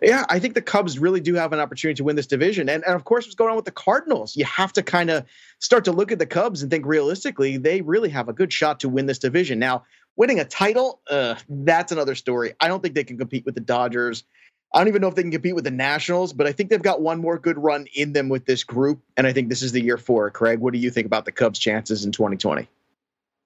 Yeah, 0.02 0.24
I 0.30 0.38
think 0.38 0.54
the 0.54 0.62
Cubs 0.62 0.98
really 0.98 1.20
do 1.20 1.34
have 1.34 1.52
an 1.52 1.60
opportunity 1.60 1.96
to 1.96 2.04
win 2.04 2.16
this 2.16 2.26
division. 2.26 2.68
And, 2.70 2.82
and 2.84 2.94
of 2.94 3.04
course, 3.04 3.26
what's 3.26 3.34
going 3.34 3.50
on 3.50 3.56
with 3.56 3.66
the 3.66 3.70
Cardinals? 3.70 4.34
You 4.34 4.46
have 4.46 4.72
to 4.74 4.82
kind 4.82 5.10
of 5.10 5.26
start 5.58 5.84
to 5.84 5.92
look 5.92 6.10
at 6.10 6.18
the 6.18 6.26
Cubs 6.26 6.62
and 6.62 6.70
think 6.70 6.86
realistically, 6.86 7.58
they 7.58 7.82
really 7.82 8.08
have 8.08 8.28
a 8.28 8.32
good 8.32 8.52
shot 8.52 8.80
to 8.80 8.88
win 8.88 9.06
this 9.06 9.18
division. 9.18 9.58
Now, 9.58 9.84
winning 10.16 10.40
a 10.40 10.44
title, 10.44 11.00
uh, 11.10 11.34
that's 11.48 11.92
another 11.92 12.14
story. 12.14 12.54
I 12.60 12.68
don't 12.68 12.82
think 12.82 12.94
they 12.94 13.04
can 13.04 13.18
compete 13.18 13.44
with 13.44 13.54
the 13.54 13.60
Dodgers. 13.60 14.24
I 14.72 14.78
don't 14.78 14.88
even 14.88 15.02
know 15.02 15.08
if 15.08 15.16
they 15.16 15.22
can 15.22 15.32
compete 15.32 15.54
with 15.54 15.64
the 15.64 15.70
Nationals, 15.70 16.32
but 16.32 16.46
I 16.46 16.52
think 16.52 16.70
they've 16.70 16.80
got 16.80 17.02
one 17.02 17.20
more 17.20 17.38
good 17.38 17.58
run 17.58 17.86
in 17.92 18.12
them 18.14 18.30
with 18.30 18.46
this 18.46 18.64
group. 18.64 19.02
And 19.18 19.26
I 19.26 19.34
think 19.34 19.48
this 19.48 19.62
is 19.62 19.72
the 19.72 19.82
year 19.82 19.98
for 19.98 20.28
it. 20.28 20.32
Craig, 20.32 20.60
what 20.60 20.72
do 20.72 20.78
you 20.78 20.90
think 20.90 21.06
about 21.06 21.26
the 21.26 21.32
Cubs' 21.32 21.58
chances 21.58 22.04
in 22.06 22.12
2020? 22.12 22.68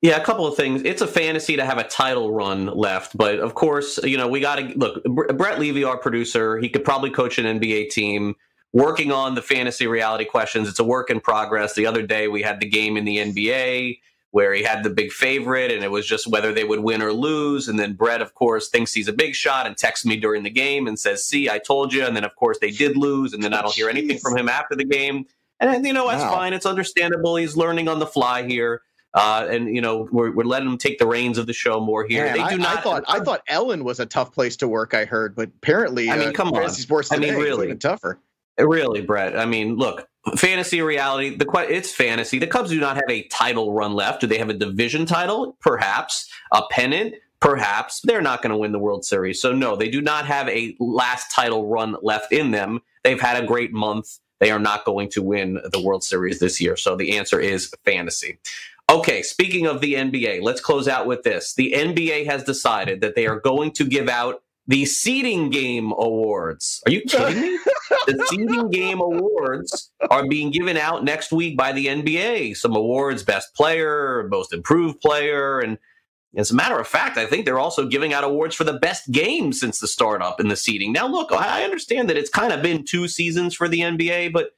Yeah, 0.04 0.18
a 0.18 0.22
couple 0.22 0.46
of 0.46 0.54
things. 0.54 0.82
It's 0.84 1.00
a 1.00 1.06
fantasy 1.06 1.56
to 1.56 1.64
have 1.64 1.78
a 1.78 1.84
title 1.84 2.30
run 2.30 2.66
left, 2.66 3.16
but 3.16 3.38
of 3.38 3.54
course, 3.54 3.98
you 4.04 4.18
know, 4.18 4.28
we 4.28 4.38
got 4.38 4.56
to 4.56 4.78
look. 4.78 5.02
Brett 5.02 5.58
Levy, 5.58 5.82
our 5.82 5.96
producer, 5.96 6.58
he 6.58 6.68
could 6.68 6.84
probably 6.84 7.08
coach 7.08 7.38
an 7.38 7.58
NBA 7.58 7.88
team 7.88 8.34
working 8.74 9.10
on 9.10 9.34
the 9.34 9.40
fantasy 9.40 9.86
reality 9.86 10.26
questions. 10.26 10.68
It's 10.68 10.78
a 10.78 10.84
work 10.84 11.08
in 11.08 11.20
progress. 11.20 11.72
The 11.72 11.86
other 11.86 12.02
day, 12.02 12.28
we 12.28 12.42
had 12.42 12.60
the 12.60 12.68
game 12.68 12.98
in 12.98 13.06
the 13.06 13.16
NBA 13.16 13.98
where 14.30 14.52
he 14.52 14.62
had 14.62 14.82
the 14.82 14.90
big 14.90 15.10
favorite, 15.10 15.70
and 15.70 15.82
it 15.82 15.90
was 15.90 16.06
just 16.06 16.26
whether 16.26 16.52
they 16.52 16.64
would 16.64 16.80
win 16.80 17.00
or 17.00 17.14
lose. 17.14 17.66
And 17.66 17.78
then 17.78 17.94
Brett, 17.94 18.20
of 18.20 18.34
course, 18.34 18.68
thinks 18.68 18.92
he's 18.92 19.08
a 19.08 19.12
big 19.14 19.34
shot 19.34 19.66
and 19.66 19.74
texts 19.74 20.04
me 20.04 20.18
during 20.18 20.42
the 20.42 20.50
game 20.50 20.86
and 20.86 20.98
says, 20.98 21.24
"See, 21.24 21.48
I 21.48 21.56
told 21.56 21.94
you." 21.94 22.04
And 22.04 22.14
then, 22.14 22.24
of 22.24 22.36
course, 22.36 22.58
they 22.58 22.72
did 22.72 22.98
lose, 22.98 23.32
and 23.32 23.42
then 23.42 23.54
I 23.54 23.62
don't 23.62 23.72
hear 23.72 23.88
anything 23.88 24.18
from 24.18 24.36
him 24.36 24.50
after 24.50 24.76
the 24.76 24.84
game. 24.84 25.24
And 25.60 25.86
you 25.86 25.94
know, 25.94 26.06
that's 26.08 26.24
wow. 26.24 26.34
fine. 26.34 26.52
It's 26.52 26.66
understandable. 26.66 27.36
He's 27.36 27.56
learning 27.56 27.88
on 27.88 28.00
the 28.00 28.06
fly 28.06 28.42
here. 28.42 28.82
Uh, 29.14 29.46
and 29.48 29.74
you 29.74 29.80
know 29.80 30.08
we're, 30.10 30.32
we're 30.32 30.44
letting 30.44 30.68
them 30.68 30.76
take 30.76 30.98
the 30.98 31.06
reins 31.06 31.38
of 31.38 31.46
the 31.46 31.52
show 31.52 31.78
more 31.78 32.04
here. 32.04 32.24
Man, 32.24 32.32
they 32.32 32.38
do 32.40 32.44
I, 32.44 32.56
not. 32.56 32.78
I 32.78 32.80
thought 32.80 33.04
I 33.06 33.20
thought 33.20 33.42
Ellen 33.46 33.84
was 33.84 34.00
a 34.00 34.06
tough 34.06 34.32
place 34.32 34.56
to 34.56 34.68
work. 34.68 34.92
I 34.92 35.04
heard, 35.04 35.36
but 35.36 35.50
apparently, 35.56 36.10
I 36.10 36.18
mean, 36.18 36.28
uh, 36.30 36.32
come 36.32 36.52
on, 36.52 36.68
Sports 36.70 37.10
Today 37.10 37.28
I 37.28 37.30
mean, 37.32 37.40
really 37.40 37.66
even 37.66 37.78
tougher. 37.78 38.18
Really, 38.58 39.02
Brett. 39.02 39.36
I 39.36 39.46
mean, 39.46 39.76
look, 39.76 40.08
fantasy 40.36 40.80
reality. 40.80 41.36
The 41.36 41.46
it's 41.68 41.92
fantasy. 41.92 42.38
The 42.38 42.46
Cubs 42.46 42.70
do 42.70 42.80
not 42.80 42.96
have 42.96 43.08
a 43.08 43.22
title 43.24 43.72
run 43.72 43.94
left. 43.94 44.20
Do 44.20 44.26
they 44.26 44.38
have 44.38 44.48
a 44.48 44.54
division 44.54 45.06
title? 45.06 45.56
Perhaps 45.60 46.30
a 46.52 46.62
pennant. 46.70 47.14
Perhaps 47.40 48.00
they're 48.04 48.22
not 48.22 48.42
going 48.42 48.52
to 48.52 48.56
win 48.56 48.72
the 48.72 48.78
World 48.78 49.04
Series. 49.04 49.40
So 49.40 49.52
no, 49.52 49.76
they 49.76 49.90
do 49.90 50.00
not 50.00 50.26
have 50.26 50.48
a 50.48 50.74
last 50.80 51.30
title 51.30 51.68
run 51.68 51.96
left 52.00 52.32
in 52.32 52.52
them. 52.52 52.80
They've 53.02 53.20
had 53.20 53.42
a 53.42 53.46
great 53.46 53.72
month. 53.72 54.18
They 54.40 54.50
are 54.50 54.58
not 54.58 54.84
going 54.84 55.10
to 55.10 55.22
win 55.22 55.60
the 55.70 55.80
World 55.80 56.02
Series 56.02 56.38
this 56.38 56.60
year. 56.60 56.76
So 56.76 56.96
the 56.96 57.16
answer 57.16 57.38
is 57.38 57.72
fantasy. 57.84 58.38
Okay, 58.90 59.22
speaking 59.22 59.66
of 59.66 59.80
the 59.80 59.94
NBA, 59.94 60.42
let's 60.42 60.60
close 60.60 60.88
out 60.88 61.06
with 61.06 61.22
this. 61.22 61.54
The 61.54 61.72
NBA 61.76 62.26
has 62.26 62.44
decided 62.44 63.00
that 63.00 63.14
they 63.14 63.26
are 63.26 63.40
going 63.40 63.72
to 63.72 63.84
give 63.84 64.08
out 64.08 64.42
the 64.66 64.84
seeding 64.84 65.50
game 65.50 65.92
awards. 65.92 66.82
Are 66.86 66.92
you 66.92 67.02
kidding 67.02 67.40
me? 67.40 67.58
the 68.06 68.26
seeding 68.30 68.70
game 68.70 69.00
awards 69.00 69.90
are 70.10 70.26
being 70.26 70.50
given 70.50 70.76
out 70.76 71.04
next 71.04 71.32
week 71.32 71.56
by 71.56 71.72
the 71.72 71.86
NBA. 71.86 72.56
Some 72.56 72.76
awards, 72.76 73.22
best 73.22 73.54
player, 73.54 74.28
most 74.30 74.52
improved 74.52 75.00
player, 75.00 75.60
and 75.60 75.78
as 76.36 76.50
a 76.50 76.54
matter 76.54 76.78
of 76.78 76.88
fact, 76.88 77.16
I 77.16 77.26
think 77.26 77.44
they're 77.44 77.60
also 77.60 77.86
giving 77.86 78.12
out 78.12 78.24
awards 78.24 78.56
for 78.56 78.64
the 78.64 78.78
best 78.78 79.10
game 79.12 79.52
since 79.52 79.78
the 79.78 79.86
startup 79.86 80.40
in 80.40 80.48
the 80.48 80.56
seeding. 80.56 80.92
Now, 80.92 81.06
look, 81.06 81.30
I 81.30 81.62
understand 81.62 82.10
that 82.10 82.16
it's 82.16 82.30
kind 82.30 82.52
of 82.52 82.60
been 82.60 82.84
two 82.84 83.06
seasons 83.06 83.54
for 83.54 83.68
the 83.68 83.80
NBA, 83.80 84.32
but 84.32 84.50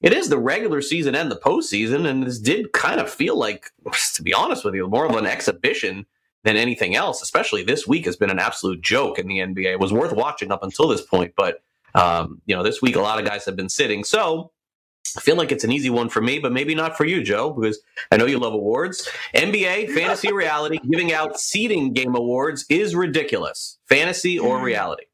it 0.00 0.12
is 0.12 0.28
the 0.28 0.38
regular 0.38 0.80
season 0.80 1.14
and 1.14 1.30
the 1.30 1.36
postseason, 1.36 2.06
and 2.06 2.24
this 2.24 2.38
did 2.38 2.72
kind 2.72 3.00
of 3.00 3.10
feel 3.10 3.36
like, 3.36 3.70
to 4.14 4.22
be 4.22 4.32
honest 4.32 4.64
with 4.64 4.74
you, 4.74 4.86
more 4.88 5.06
of 5.06 5.16
an 5.16 5.26
exhibition 5.26 6.06
than 6.44 6.56
anything 6.56 6.94
else. 6.94 7.22
Especially 7.22 7.62
this 7.62 7.86
week 7.86 8.04
has 8.06 8.16
been 8.16 8.30
an 8.30 8.38
absolute 8.38 8.80
joke 8.80 9.18
in 9.18 9.26
the 9.26 9.38
NBA. 9.38 9.72
It 9.72 9.80
was 9.80 9.92
worth 9.92 10.12
watching 10.12 10.52
up 10.52 10.62
until 10.62 10.88
this 10.88 11.02
point, 11.02 11.34
but 11.36 11.62
um, 11.94 12.40
you 12.46 12.54
know, 12.54 12.62
this 12.62 12.80
week 12.80 12.96
a 12.96 13.00
lot 13.00 13.18
of 13.18 13.24
guys 13.24 13.44
have 13.44 13.56
been 13.56 13.68
sitting. 13.68 14.04
So 14.04 14.52
I 15.16 15.20
feel 15.20 15.36
like 15.36 15.50
it's 15.50 15.64
an 15.64 15.72
easy 15.72 15.90
one 15.90 16.08
for 16.08 16.20
me, 16.20 16.38
but 16.38 16.52
maybe 16.52 16.74
not 16.74 16.96
for 16.96 17.04
you, 17.04 17.22
Joe, 17.22 17.50
because 17.50 17.80
I 18.12 18.16
know 18.16 18.26
you 18.26 18.38
love 18.38 18.52
awards. 18.52 19.08
NBA 19.34 19.92
Fantasy 19.94 20.32
Reality 20.32 20.78
giving 20.90 21.12
out 21.12 21.40
seeding 21.40 21.92
game 21.92 22.14
awards 22.14 22.66
is 22.68 22.94
ridiculous. 22.94 23.78
Fantasy 23.88 24.38
or 24.38 24.62
reality? 24.62 25.04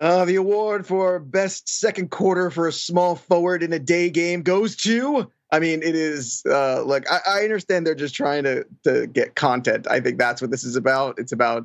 Uh, 0.00 0.24
the 0.24 0.34
award 0.34 0.86
for 0.86 1.20
best 1.20 1.68
second 1.68 2.10
quarter 2.10 2.50
for 2.50 2.66
a 2.66 2.72
small 2.72 3.14
forward 3.14 3.62
in 3.62 3.72
a 3.72 3.78
day 3.78 4.10
game 4.10 4.42
goes 4.42 4.76
to. 4.76 5.30
I 5.52 5.60
mean, 5.60 5.82
it 5.82 5.94
is 5.94 6.42
uh, 6.50 6.84
like 6.84 7.10
I, 7.10 7.20
I 7.26 7.42
understand 7.44 7.86
they're 7.86 7.94
just 7.94 8.14
trying 8.14 8.42
to 8.44 8.66
to 8.82 9.06
get 9.06 9.36
content. 9.36 9.86
I 9.88 10.00
think 10.00 10.18
that's 10.18 10.42
what 10.42 10.50
this 10.50 10.64
is 10.64 10.74
about. 10.74 11.18
It's 11.18 11.32
about 11.32 11.64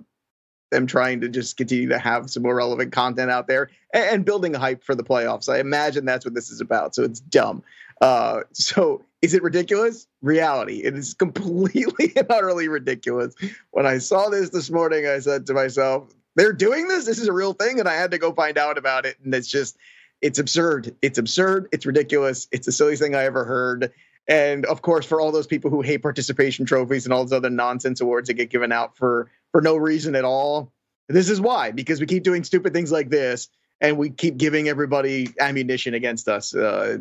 them 0.71 0.85
trying 0.85 1.21
to 1.21 1.29
just 1.29 1.57
continue 1.57 1.89
to 1.89 1.97
have 1.97 2.29
some 2.29 2.43
more 2.43 2.55
relevant 2.55 2.91
content 2.91 3.31
out 3.31 3.47
there 3.47 3.69
and, 3.93 4.03
and 4.03 4.25
building 4.25 4.53
hype 4.53 4.83
for 4.83 4.95
the 4.95 5.03
playoffs. 5.03 5.49
I 5.49 5.59
imagine 5.59 6.05
that's 6.05 6.25
what 6.25 6.35
this 6.35 6.51
is 6.51 6.61
about. 6.61 6.93
So 6.93 7.03
it's 7.03 7.19
dumb. 7.19 7.63
Uh, 8.01 8.41
so 8.53 9.03
is 9.21 9.33
it 9.33 9.43
ridiculous? 9.43 10.07
Reality. 10.21 10.83
It 10.83 10.95
is 10.95 11.13
completely 11.15 12.13
and 12.15 12.27
utterly 12.29 12.67
ridiculous. 12.67 13.35
When 13.71 13.85
I 13.85 13.97
saw 13.97 14.29
this 14.29 14.49
this 14.49 14.69
morning, 14.69 15.07
I 15.07 15.19
said 15.19 15.45
to 15.47 15.53
myself, 15.53 16.13
they're 16.39 16.53
doing 16.53 16.87
this. 16.87 17.05
This 17.05 17.19
is 17.19 17.27
a 17.27 17.33
real 17.33 17.51
thing, 17.51 17.79
and 17.79 17.89
I 17.89 17.95
had 17.95 18.11
to 18.11 18.17
go 18.17 18.31
find 18.31 18.57
out 18.57 18.77
about 18.77 19.05
it. 19.05 19.17
And 19.23 19.35
it's 19.35 19.47
just, 19.47 19.77
it's 20.21 20.39
absurd. 20.39 20.95
It's 21.01 21.17
absurd. 21.17 21.67
It's 21.73 21.85
ridiculous. 21.85 22.47
It's 22.51 22.65
the 22.65 22.71
silliest 22.71 23.01
thing 23.01 23.13
I 23.13 23.25
ever 23.25 23.43
heard. 23.43 23.91
And 24.25 24.65
of 24.65 24.81
course, 24.81 25.05
for 25.05 25.19
all 25.19 25.33
those 25.33 25.47
people 25.47 25.69
who 25.69 25.81
hate 25.81 26.01
participation 26.01 26.65
trophies 26.65 27.05
and 27.05 27.13
all 27.13 27.25
those 27.25 27.33
other 27.33 27.49
nonsense 27.49 27.99
awards 27.99 28.27
that 28.27 28.35
get 28.35 28.49
given 28.49 28.71
out 28.71 28.95
for 28.95 29.29
for 29.51 29.59
no 29.59 29.75
reason 29.75 30.15
at 30.15 30.23
all, 30.23 30.71
this 31.09 31.29
is 31.29 31.41
why. 31.41 31.71
Because 31.71 31.99
we 31.99 32.05
keep 32.05 32.23
doing 32.23 32.45
stupid 32.45 32.71
things 32.71 32.91
like 32.91 33.09
this, 33.09 33.49
and 33.81 33.97
we 33.97 34.09
keep 34.09 34.37
giving 34.37 34.69
everybody 34.69 35.27
ammunition 35.41 35.93
against 35.93 36.29
us. 36.29 36.55
Uh, 36.55 36.99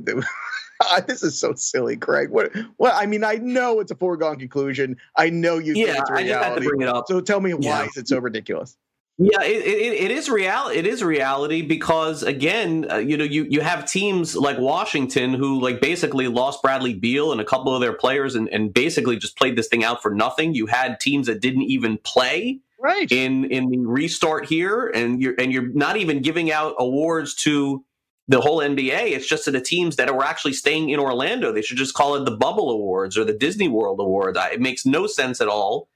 this 1.06 1.22
is 1.22 1.38
so 1.38 1.52
silly, 1.54 1.96
Craig. 1.96 2.30
What? 2.30 2.56
What? 2.76 2.94
I 2.94 3.06
mean, 3.06 3.22
I 3.22 3.34
know 3.34 3.78
it's 3.78 3.92
a 3.92 3.96
foregone 3.96 4.38
conclusion. 4.38 4.96
I 5.14 5.30
know 5.30 5.58
you. 5.58 5.74
Yeah, 5.74 6.02
I 6.10 6.24
just 6.24 6.44
had 6.44 6.54
to 6.56 6.60
bring 6.62 6.80
it 6.80 6.88
up. 6.88 7.04
So 7.06 7.20
tell 7.20 7.40
me, 7.40 7.52
why 7.54 7.60
yeah. 7.60 7.84
is 7.84 7.96
it 7.96 8.08
so 8.08 8.18
ridiculous? 8.18 8.76
Yeah, 9.20 9.42
it, 9.42 9.66
it, 9.66 10.04
it 10.04 10.10
is 10.12 10.30
real. 10.30 10.68
It 10.72 10.86
is 10.86 11.02
reality 11.02 11.60
because 11.62 12.22
again, 12.22 12.86
uh, 12.88 12.98
you 12.98 13.16
know, 13.16 13.24
you 13.24 13.46
you 13.50 13.60
have 13.60 13.84
teams 13.84 14.36
like 14.36 14.58
Washington 14.58 15.34
who 15.34 15.60
like 15.60 15.80
basically 15.80 16.28
lost 16.28 16.62
Bradley 16.62 16.94
Beal 16.94 17.32
and 17.32 17.40
a 17.40 17.44
couple 17.44 17.74
of 17.74 17.80
their 17.80 17.92
players 17.92 18.36
and, 18.36 18.48
and 18.50 18.72
basically 18.72 19.16
just 19.16 19.36
played 19.36 19.56
this 19.56 19.66
thing 19.66 19.82
out 19.82 20.02
for 20.02 20.14
nothing. 20.14 20.54
You 20.54 20.66
had 20.66 21.00
teams 21.00 21.26
that 21.26 21.40
didn't 21.40 21.64
even 21.64 21.98
play 21.98 22.60
right 22.78 23.10
in 23.10 23.46
in 23.46 23.70
the 23.70 23.78
restart 23.78 24.46
here, 24.46 24.86
and 24.86 25.20
you're 25.20 25.34
and 25.36 25.52
you're 25.52 25.68
not 25.72 25.96
even 25.96 26.22
giving 26.22 26.52
out 26.52 26.76
awards 26.78 27.34
to 27.36 27.84
the 28.28 28.40
whole 28.40 28.58
NBA. 28.58 29.10
It's 29.10 29.26
just 29.26 29.46
to 29.46 29.50
the 29.50 29.60
teams 29.60 29.96
that 29.96 30.14
were 30.14 30.24
actually 30.24 30.52
staying 30.52 30.90
in 30.90 31.00
Orlando. 31.00 31.50
They 31.50 31.62
should 31.62 31.78
just 31.78 31.94
call 31.94 32.14
it 32.14 32.24
the 32.24 32.36
Bubble 32.36 32.70
Awards 32.70 33.18
or 33.18 33.24
the 33.24 33.32
Disney 33.32 33.66
World 33.66 33.98
Awards. 33.98 34.38
It 34.52 34.60
makes 34.60 34.86
no 34.86 35.08
sense 35.08 35.40
at 35.40 35.48
all. 35.48 35.88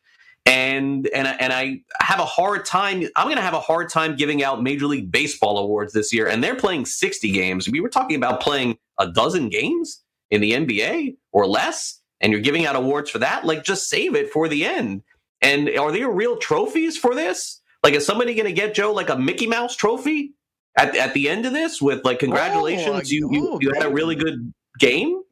And 0.46 1.06
and 1.08 1.26
and 1.26 1.52
I 1.52 1.82
have 2.00 2.18
a 2.18 2.24
hard 2.24 2.64
time. 2.64 3.04
I'm 3.16 3.26
going 3.26 3.36
to 3.36 3.42
have 3.42 3.54
a 3.54 3.60
hard 3.60 3.88
time 3.88 4.16
giving 4.16 4.42
out 4.42 4.62
Major 4.62 4.86
League 4.86 5.10
Baseball 5.10 5.58
awards 5.58 5.92
this 5.92 6.12
year, 6.12 6.26
and 6.26 6.42
they're 6.42 6.56
playing 6.56 6.86
60 6.86 7.30
games. 7.30 7.68
We 7.68 7.80
were 7.80 7.88
talking 7.88 8.16
about 8.16 8.40
playing 8.40 8.78
a 8.98 9.10
dozen 9.10 9.48
games 9.48 10.02
in 10.30 10.40
the 10.40 10.52
NBA 10.52 11.16
or 11.30 11.46
less, 11.46 12.00
and 12.20 12.32
you're 12.32 12.40
giving 12.40 12.66
out 12.66 12.74
awards 12.74 13.10
for 13.10 13.18
that. 13.20 13.44
Like, 13.44 13.64
just 13.64 13.88
save 13.88 14.14
it 14.14 14.30
for 14.30 14.48
the 14.48 14.64
end. 14.64 15.02
And 15.40 15.68
are 15.70 15.92
there 15.92 16.08
real 16.08 16.36
trophies 16.36 16.96
for 16.96 17.14
this? 17.14 17.60
Like, 17.82 17.94
is 17.94 18.06
somebody 18.06 18.34
going 18.34 18.46
to 18.46 18.52
get 18.52 18.74
Joe 18.74 18.92
like 18.92 19.10
a 19.10 19.16
Mickey 19.16 19.46
Mouse 19.46 19.76
trophy 19.76 20.34
at, 20.78 20.96
at 20.96 21.14
the 21.14 21.28
end 21.28 21.46
of 21.46 21.52
this 21.52 21.82
with 21.82 22.04
like 22.04 22.18
congratulations, 22.18 22.96
oh, 22.96 23.02
you, 23.04 23.28
you 23.32 23.58
you 23.60 23.72
had 23.74 23.84
a 23.84 23.90
really 23.90 24.14
good 24.14 24.52
game? 24.78 25.22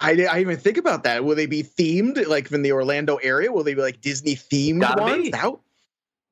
I, 0.00 0.10
I 0.10 0.14
didn't 0.16 0.38
even 0.38 0.56
think 0.56 0.78
about 0.78 1.04
that. 1.04 1.24
Will 1.24 1.36
they 1.36 1.46
be 1.46 1.62
themed 1.62 2.26
like 2.26 2.50
in 2.50 2.62
the 2.62 2.72
Orlando 2.72 3.16
area? 3.16 3.52
Will 3.52 3.64
they 3.64 3.74
be 3.74 3.82
like 3.82 4.00
Disney 4.00 4.34
themed 4.34 4.80
Gotta 4.80 5.02
ones? 5.02 5.30
That, 5.30 5.54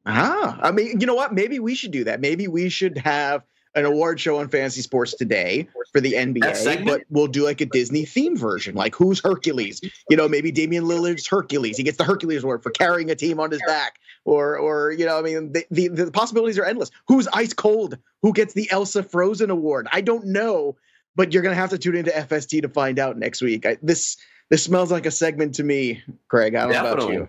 ah, 0.06 0.58
I 0.62 0.72
mean, 0.72 1.00
you 1.00 1.06
know 1.06 1.14
what? 1.14 1.34
Maybe 1.34 1.58
we 1.58 1.74
should 1.74 1.90
do 1.90 2.04
that. 2.04 2.20
Maybe 2.20 2.48
we 2.48 2.70
should 2.70 2.98
have 2.98 3.42
an 3.74 3.84
award 3.84 4.18
show 4.18 4.38
on 4.38 4.48
fantasy 4.48 4.80
sports 4.80 5.14
today 5.14 5.68
for 5.92 6.00
the 6.00 6.14
NBA, 6.14 6.84
but 6.84 7.02
we'll 7.10 7.26
do 7.26 7.44
like 7.44 7.60
a 7.60 7.66
Disney 7.66 8.04
theme 8.04 8.36
version. 8.36 8.74
Like 8.74 8.94
who's 8.94 9.20
Hercules? 9.20 9.80
You 10.08 10.16
know, 10.16 10.28
maybe 10.28 10.50
Damian 10.50 10.84
Lillard's 10.84 11.26
Hercules. 11.26 11.76
He 11.76 11.82
gets 11.82 11.98
the 11.98 12.04
Hercules 12.04 12.42
award 12.42 12.62
for 12.62 12.70
carrying 12.70 13.10
a 13.10 13.14
team 13.14 13.38
on 13.38 13.50
his 13.50 13.60
back. 13.66 13.98
Or, 14.24 14.58
or 14.58 14.92
you 14.92 15.06
know, 15.06 15.18
I 15.18 15.22
mean, 15.22 15.52
the, 15.52 15.64
the, 15.70 15.88
the 15.88 16.10
possibilities 16.10 16.58
are 16.58 16.64
endless. 16.64 16.90
Who's 17.06 17.28
ice 17.28 17.54
cold? 17.54 17.96
Who 18.22 18.32
gets 18.32 18.52
the 18.52 18.70
Elsa 18.70 19.02
Frozen 19.02 19.50
award? 19.50 19.88
I 19.92 20.00
don't 20.00 20.26
know, 20.26 20.76
but 21.18 21.34
you're 21.34 21.42
gonna 21.42 21.56
have 21.56 21.70
to 21.70 21.78
tune 21.78 21.96
into 21.96 22.12
FST 22.12 22.62
to 22.62 22.68
find 22.68 22.98
out 23.00 23.18
next 23.18 23.42
week. 23.42 23.66
I, 23.66 23.76
this 23.82 24.16
this 24.50 24.62
smells 24.62 24.92
like 24.92 25.04
a 25.04 25.10
segment 25.10 25.56
to 25.56 25.64
me, 25.64 26.00
Craig. 26.28 26.54
I 26.54 26.62
don't 26.62 26.72
know 26.72 26.92
about 26.92 27.12
you. 27.12 27.28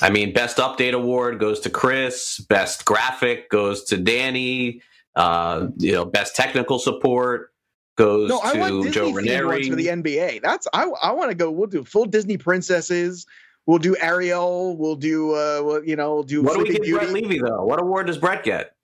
I 0.00 0.08
mean, 0.08 0.32
best 0.32 0.56
update 0.56 0.92
award 0.92 1.40
goes 1.40 1.60
to 1.60 1.70
Chris. 1.70 2.38
Best 2.48 2.86
graphic 2.86 3.50
goes 3.50 3.84
to 3.86 3.98
Danny. 3.98 4.80
Uh, 5.16 5.66
you 5.76 5.92
know, 5.92 6.04
best 6.04 6.36
technical 6.36 6.78
support 6.78 7.52
goes 7.98 8.30
no, 8.30 8.38
I 8.38 8.56
want 8.56 8.94
Joe 8.94 9.12
Ranieri 9.12 9.68
for 9.68 9.74
the 9.74 9.88
NBA. 9.88 10.40
That's 10.40 10.68
I 10.72 10.84
I 11.02 11.10
want 11.10 11.30
to 11.32 11.34
go. 11.34 11.50
We'll 11.50 11.66
do 11.66 11.82
full 11.82 12.06
Disney 12.06 12.36
princesses. 12.38 13.26
We'll 13.66 13.78
do 13.78 13.96
Ariel. 14.00 14.76
We'll 14.76 14.96
do 14.96 15.34
uh, 15.34 15.80
you 15.84 15.96
know, 15.96 16.14
we'll 16.14 16.22
do. 16.22 16.40
What 16.40 16.54
do 16.56 16.62
we 16.62 16.70
get 16.70 16.88
Brett 16.88 17.10
Levy 17.10 17.40
though? 17.40 17.64
What 17.64 17.82
award 17.82 18.06
does 18.06 18.18
Brett 18.18 18.44
get? 18.44 18.76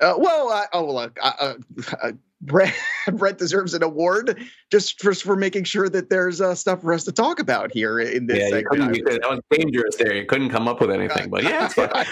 Uh, 0.00 0.14
well, 0.16 0.48
uh, 0.48 0.64
oh 0.72 0.92
look, 0.92 1.18
uh, 1.22 1.54
uh 2.02 2.12
Brett 2.40 2.74
Brett 3.12 3.38
deserves 3.38 3.74
an 3.74 3.82
award 3.82 4.38
just 4.70 5.00
for 5.00 5.14
for 5.14 5.36
making 5.36 5.64
sure 5.64 5.88
that 5.88 6.10
there's 6.10 6.40
uh, 6.40 6.54
stuff 6.54 6.82
for 6.82 6.92
us 6.92 7.04
to 7.04 7.12
talk 7.12 7.40
about 7.40 7.72
here 7.72 7.98
in 7.98 8.26
this 8.26 8.38
yeah, 8.38 8.48
segment. 8.50 8.94
that 9.06 9.20
was 9.30 9.40
dangerous 9.50 9.96
there. 9.96 10.14
You 10.14 10.26
couldn't 10.26 10.50
come 10.50 10.68
up 10.68 10.80
with 10.80 10.90
anything, 10.90 11.30
but 11.30 11.42
yeah. 11.44 11.70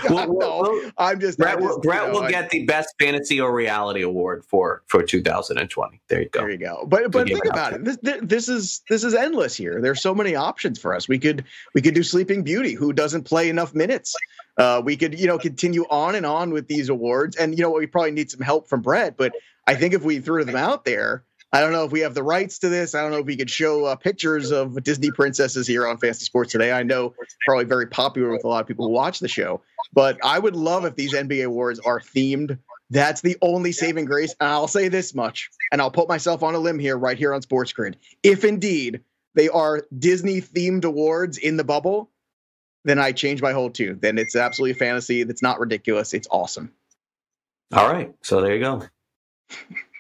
We'll, 0.08 0.32
we'll, 0.32 0.62
we'll, 0.62 0.90
I'm 0.96 1.20
just 1.20 1.38
Brett, 1.38 1.60
just, 1.60 1.82
Brett 1.82 2.10
will 2.10 2.22
know, 2.22 2.28
get 2.28 2.50
the 2.50 2.64
best 2.64 2.94
fantasy 2.98 3.40
or 3.40 3.54
reality 3.54 4.02
award 4.02 4.44
for 4.44 4.82
for 4.86 5.02
2020. 5.02 6.00
There 6.08 6.22
you 6.22 6.28
go. 6.30 6.40
There 6.40 6.50
you 6.50 6.58
go. 6.58 6.86
But 6.88 7.10
but 7.10 7.26
think 7.26 7.44
about 7.44 7.74
it. 7.74 7.84
This, 7.84 7.98
this 8.22 8.48
is 8.48 8.82
this 8.88 9.04
is 9.04 9.14
endless 9.14 9.54
here. 9.54 9.80
There's 9.82 10.00
so 10.00 10.14
many 10.14 10.34
options 10.34 10.78
for 10.78 10.94
us. 10.94 11.06
We 11.06 11.18
could 11.18 11.44
we 11.74 11.82
could 11.82 11.94
do 11.94 12.02
Sleeping 12.02 12.42
Beauty, 12.42 12.72
who 12.72 12.92
doesn't 12.92 13.24
play 13.24 13.50
enough 13.50 13.74
minutes. 13.74 14.14
Uh, 14.56 14.80
we 14.84 14.96
could 14.96 15.18
you 15.18 15.26
know 15.26 15.38
continue 15.38 15.84
on 15.90 16.14
and 16.14 16.24
on 16.24 16.50
with 16.50 16.68
these 16.68 16.88
awards, 16.88 17.36
and 17.36 17.58
you 17.58 17.62
know 17.62 17.70
we 17.70 17.86
probably 17.86 18.12
need 18.12 18.30
some 18.30 18.40
help 18.40 18.68
from 18.68 18.80
Brett, 18.80 19.16
but 19.16 19.32
I 19.66 19.74
think 19.74 19.94
if 19.94 20.02
we 20.02 20.20
threw 20.20 20.44
them 20.44 20.56
out 20.56 20.84
there, 20.84 21.24
I 21.54 21.60
don't 21.60 21.70
know 21.70 21.84
if 21.84 21.92
we 21.92 22.00
have 22.00 22.14
the 22.14 22.22
rights 22.22 22.58
to 22.60 22.68
this. 22.68 22.96
I 22.96 23.02
don't 23.02 23.12
know 23.12 23.18
if 23.18 23.26
we 23.26 23.36
could 23.36 23.48
show 23.48 23.84
uh, 23.84 23.94
pictures 23.94 24.50
of 24.50 24.82
Disney 24.82 25.12
princesses 25.12 25.68
here 25.68 25.86
on 25.86 25.98
Fantasy 25.98 26.24
Sports 26.24 26.50
today. 26.50 26.72
I 26.72 26.82
know 26.82 27.14
probably 27.46 27.64
very 27.64 27.86
popular 27.86 28.32
with 28.32 28.42
a 28.42 28.48
lot 28.48 28.60
of 28.60 28.66
people 28.66 28.86
who 28.86 28.92
watch 28.92 29.20
the 29.20 29.28
show, 29.28 29.60
but 29.92 30.18
I 30.24 30.36
would 30.36 30.56
love 30.56 30.84
if 30.84 30.96
these 30.96 31.14
NBA 31.14 31.46
awards 31.46 31.78
are 31.78 32.00
themed. 32.00 32.58
That's 32.90 33.20
the 33.20 33.36
only 33.40 33.70
saving 33.70 34.06
grace. 34.06 34.34
And 34.40 34.50
I'll 34.50 34.66
say 34.66 34.88
this 34.88 35.14
much, 35.14 35.50
and 35.70 35.80
I'll 35.80 35.92
put 35.92 36.08
myself 36.08 36.42
on 36.42 36.56
a 36.56 36.58
limb 36.58 36.80
here, 36.80 36.98
right 36.98 37.16
here 37.16 37.32
on 37.32 37.40
Sports 37.40 37.72
Grid. 37.72 37.98
If 38.24 38.44
indeed 38.44 39.02
they 39.34 39.48
are 39.48 39.86
Disney 39.96 40.40
themed 40.40 40.84
awards 40.84 41.38
in 41.38 41.56
the 41.56 41.64
bubble, 41.64 42.10
then 42.84 42.98
I 42.98 43.12
change 43.12 43.40
my 43.40 43.52
whole 43.52 43.70
tune. 43.70 44.00
Then 44.00 44.18
it's 44.18 44.34
absolutely 44.34 44.74
fantasy. 44.74 45.22
That's 45.22 45.42
not 45.42 45.60
ridiculous. 45.60 46.14
It's 46.14 46.28
awesome. 46.30 46.72
All 47.72 47.88
right. 47.88 48.12
So 48.22 48.40
there 48.40 48.54
you 48.54 48.60
go. 48.60 48.82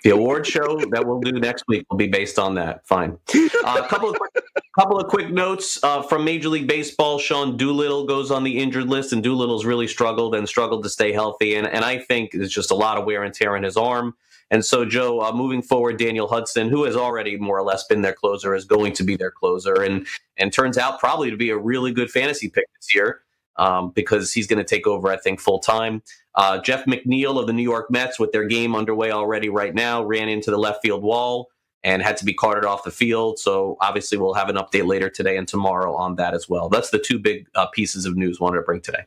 The 0.04 0.10
award 0.10 0.46
show 0.46 0.78
that 0.90 1.06
we'll 1.06 1.20
do 1.20 1.32
next 1.32 1.64
week 1.66 1.86
will 1.90 1.96
be 1.96 2.08
based 2.08 2.38
on 2.38 2.54
that. 2.56 2.86
Fine. 2.86 3.18
Uh, 3.64 3.80
a 3.82 3.88
couple 3.88 4.10
of 4.10 4.18
quick, 4.18 4.44
couple 4.78 5.00
of 5.00 5.08
quick 5.08 5.30
notes 5.30 5.82
uh, 5.82 6.02
from 6.02 6.26
Major 6.26 6.50
League 6.50 6.66
Baseball. 6.66 7.18
Sean 7.18 7.56
Doolittle 7.56 8.04
goes 8.04 8.30
on 8.30 8.44
the 8.44 8.58
injured 8.58 8.90
list, 8.90 9.14
and 9.14 9.22
Doolittle's 9.22 9.64
really 9.64 9.88
struggled 9.88 10.34
and 10.34 10.46
struggled 10.46 10.82
to 10.82 10.90
stay 10.90 11.12
healthy. 11.12 11.54
And, 11.54 11.66
and 11.66 11.86
I 11.86 11.96
think 11.96 12.32
there's 12.32 12.52
just 12.52 12.70
a 12.70 12.74
lot 12.74 12.98
of 12.98 13.06
wear 13.06 13.22
and 13.22 13.32
tear 13.32 13.56
in 13.56 13.62
his 13.62 13.78
arm. 13.78 14.14
And 14.50 14.62
so, 14.62 14.84
Joe, 14.84 15.22
uh, 15.22 15.32
moving 15.32 15.62
forward, 15.62 15.96
Daniel 15.96 16.28
Hudson, 16.28 16.68
who 16.68 16.84
has 16.84 16.96
already 16.96 17.38
more 17.38 17.56
or 17.58 17.62
less 17.62 17.84
been 17.84 18.02
their 18.02 18.12
closer, 18.12 18.54
is 18.54 18.66
going 18.66 18.92
to 18.92 19.04
be 19.04 19.16
their 19.16 19.30
closer, 19.30 19.82
and 19.82 20.06
and 20.36 20.52
turns 20.52 20.76
out 20.76 21.00
probably 21.00 21.30
to 21.30 21.36
be 21.38 21.48
a 21.48 21.56
really 21.56 21.92
good 21.92 22.10
fantasy 22.10 22.50
pick 22.50 22.66
this 22.76 22.94
year 22.94 23.23
um, 23.56 23.90
because 23.90 24.32
he's 24.32 24.46
going 24.46 24.58
to 24.58 24.64
take 24.64 24.86
over, 24.86 25.08
I 25.08 25.16
think, 25.16 25.40
full 25.40 25.58
time. 25.58 26.02
Uh, 26.34 26.58
Jeff 26.58 26.84
McNeil 26.86 27.40
of 27.40 27.46
the 27.46 27.52
New 27.52 27.62
York 27.62 27.90
Mets, 27.90 28.18
with 28.18 28.32
their 28.32 28.46
game 28.46 28.74
underway 28.74 29.10
already 29.10 29.48
right 29.48 29.74
now, 29.74 30.02
ran 30.02 30.28
into 30.28 30.50
the 30.50 30.58
left 30.58 30.80
field 30.82 31.02
wall 31.02 31.48
and 31.82 32.02
had 32.02 32.16
to 32.16 32.24
be 32.24 32.34
carted 32.34 32.64
off 32.64 32.82
the 32.82 32.90
field. 32.90 33.38
So 33.38 33.76
obviously, 33.80 34.18
we'll 34.18 34.34
have 34.34 34.48
an 34.48 34.56
update 34.56 34.86
later 34.86 35.08
today 35.10 35.36
and 35.36 35.46
tomorrow 35.46 35.94
on 35.94 36.16
that 36.16 36.34
as 36.34 36.48
well. 36.48 36.68
That's 36.68 36.90
the 36.90 36.98
two 36.98 37.18
big 37.18 37.46
uh, 37.54 37.66
pieces 37.66 38.06
of 38.06 38.16
news 38.16 38.40
wanted 38.40 38.56
to 38.56 38.62
bring 38.62 38.80
today. 38.80 39.04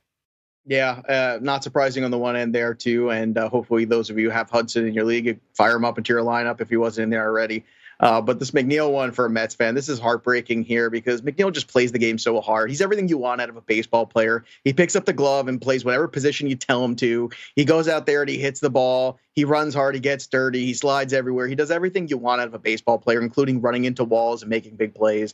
Yeah, 0.70 1.02
uh, 1.08 1.40
not 1.42 1.64
surprising 1.64 2.04
on 2.04 2.12
the 2.12 2.18
one 2.18 2.36
end 2.36 2.54
there 2.54 2.74
too, 2.74 3.10
and 3.10 3.38
uh, 3.38 3.48
hopefully 3.48 3.86
those 3.86 4.10
of 4.10 4.20
you 4.20 4.26
who 4.26 4.32
have 4.32 4.50
Hudson 4.50 4.86
in 4.86 4.94
your 4.94 5.06
league, 5.06 5.40
fire 5.54 5.78
him 5.78 5.86
up 5.86 5.98
into 5.98 6.12
your 6.12 6.24
lineup 6.24 6.60
if 6.60 6.70
he 6.70 6.76
wasn't 6.76 7.04
in 7.04 7.10
there 7.10 7.26
already. 7.26 7.64
Uh, 8.00 8.22
but 8.22 8.40
this 8.40 8.52
McNeil 8.52 8.92
one 8.92 9.12
for 9.12 9.26
a 9.26 9.30
Mets 9.30 9.56
fan, 9.56 9.76
this 9.76 9.90
is 9.90 10.00
heartbreaking 10.00 10.64
here 10.64 10.90
because 10.90 11.22
McNeil 11.22 11.52
just 11.52 11.68
plays 11.68 11.92
the 11.92 12.00
game 12.00 12.18
so 12.18 12.40
hard. 12.42 12.70
He's 12.70 12.82
everything 12.82 13.08
you 13.08 13.18
want 13.18 13.42
out 13.42 13.50
of 13.50 13.58
a 13.58 13.62
baseball 13.62 14.06
player. 14.06 14.46
He 14.64 14.74
picks 14.74 14.96
up 14.96 15.06
the 15.06 15.14
glove 15.14 15.48
and 15.48 15.62
plays 15.62 15.84
whatever 15.84 16.08
position 16.08 16.48
you 16.48 16.56
tell 16.56 16.84
him 16.84 16.96
to. 16.98 17.30
He 17.56 17.66
goes 17.66 17.88
out 17.88 18.06
there 18.06 18.22
and 18.22 18.30
he 18.30 18.38
hits 18.38 18.60
the 18.60 18.70
ball. 18.70 19.20
He 19.34 19.46
runs 19.46 19.74
hard. 19.74 19.94
He 19.94 20.02
gets 20.02 20.26
dirty. 20.28 20.66
He 20.66 20.74
slides 20.74 21.14
everywhere. 21.14 21.48
He 21.48 21.56
does 21.56 21.70
everything 21.70 22.08
you 22.08 22.18
want 22.18 22.42
out 22.42 22.48
of 22.48 22.54
a 22.54 22.60
baseball 22.60 22.98
player, 22.98 23.22
including 23.22 23.62
running 23.62 23.86
into 23.86 24.04
walls 24.04 24.42
and 24.42 24.50
making 24.50 24.76
big 24.76 24.96
plays. 24.96 25.34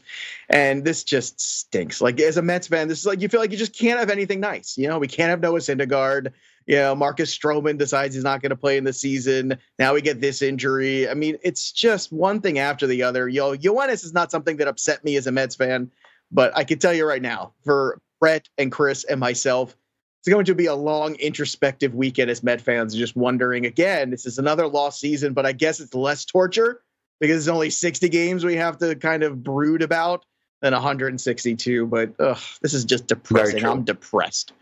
And 0.49 0.84
this 0.84 1.03
just 1.03 1.39
stinks. 1.39 2.01
Like 2.01 2.20
as 2.20 2.38
a 2.38 2.41
Mets 2.41 2.68
fan, 2.68 2.88
this 2.88 2.99
is 2.99 3.05
like 3.05 3.22
you 3.22 3.30
feel 3.30 3.39
like 3.39 3.51
you 3.51 3.57
just 3.57 3.78
can't 3.78 3.99
have 3.99 4.09
anything 4.09 4.39
nice. 4.39 4.78
You 4.78 4.89
know, 4.89 4.99
we 4.99 5.07
can't 5.07 5.30
have 5.30 5.41
Noah 5.41 5.59
Syndergaard 5.59 6.34
you 6.66 6.76
know, 6.76 6.95
Marcus 6.95 7.36
Stroman 7.38 7.78
decides 7.78 8.16
he's 8.16 8.24
not 8.24 8.41
going 8.41 8.51
to 8.51 8.55
play 8.55 8.78
in 8.78 8.84
the 8.84 8.93
season. 8.93 9.57
Now 9.78 9.93
we 9.93 10.01
get 10.01 10.22
this 10.22 10.41
injury. 10.41 11.09
I 11.09 11.14
mean, 11.14 11.38
it's 11.43 11.72
just 11.72 12.11
one 12.11 12.41
thing 12.41 12.59
after 12.59 12.88
the 12.88 13.03
other. 13.03 13.28
Yo, 13.28 13.55
Yoenis 13.55 14.03
is 14.05 14.14
not 14.14 14.32
something 14.32 14.57
that 14.57 14.68
upset 14.68 15.03
me 15.03 15.16
as 15.16 15.28
a 15.28 15.32
Mets 15.32 15.55
fan, 15.55 15.91
but 16.32 16.55
I 16.55 16.64
can 16.64 16.80
tell 16.80 16.93
you 16.93 17.05
right 17.07 17.22
now, 17.22 17.53
for 17.64 17.99
Brett 18.20 18.47
and 18.57 18.72
Chris 18.72 19.03
and 19.03 19.20
myself, 19.20 19.76
it's 20.22 20.30
going 20.30 20.45
to 20.45 20.55
be 20.55 20.68
a 20.68 20.76
long 20.76 21.16
introspective 21.16 21.93
weekend 21.93 22.32
as 22.32 22.43
Met 22.43 22.61
fans, 22.61 22.95
just 22.95 23.16
wondering 23.16 23.66
again, 23.66 24.09
this 24.09 24.26
is 24.26 24.38
another 24.38 24.68
lost 24.68 25.01
season, 25.01 25.34
but 25.34 25.45
I 25.45 25.51
guess 25.51 25.82
it's 25.82 25.93
less 25.93 26.24
torture 26.24 26.82
because 27.20 27.39
it's 27.45 27.53
only 27.53 27.70
60 27.70 28.07
games 28.07 28.45
we 28.45 28.55
have 28.55 28.78
to 28.78 28.95
kind 28.95 29.24
of 29.24 29.43
brood 29.43 29.82
about 29.82 30.26
than 30.61 30.72
162. 30.72 31.86
But 31.88 32.14
ugh, 32.20 32.39
this 32.61 32.74
is 32.74 32.86
just 32.86 33.07
depressing. 33.07 33.66
I'm 33.66 33.84
depressed 33.84 34.53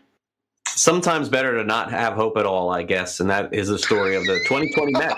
sometimes 0.74 1.28
better 1.28 1.56
to 1.56 1.64
not 1.64 1.90
have 1.90 2.14
hope 2.14 2.36
at 2.36 2.46
all, 2.46 2.70
I 2.70 2.82
guess. 2.82 3.20
And 3.20 3.30
that 3.30 3.52
is 3.52 3.68
the 3.68 3.78
story 3.78 4.16
of 4.16 4.24
the 4.24 4.38
2020 4.48 4.92
Met 4.92 5.16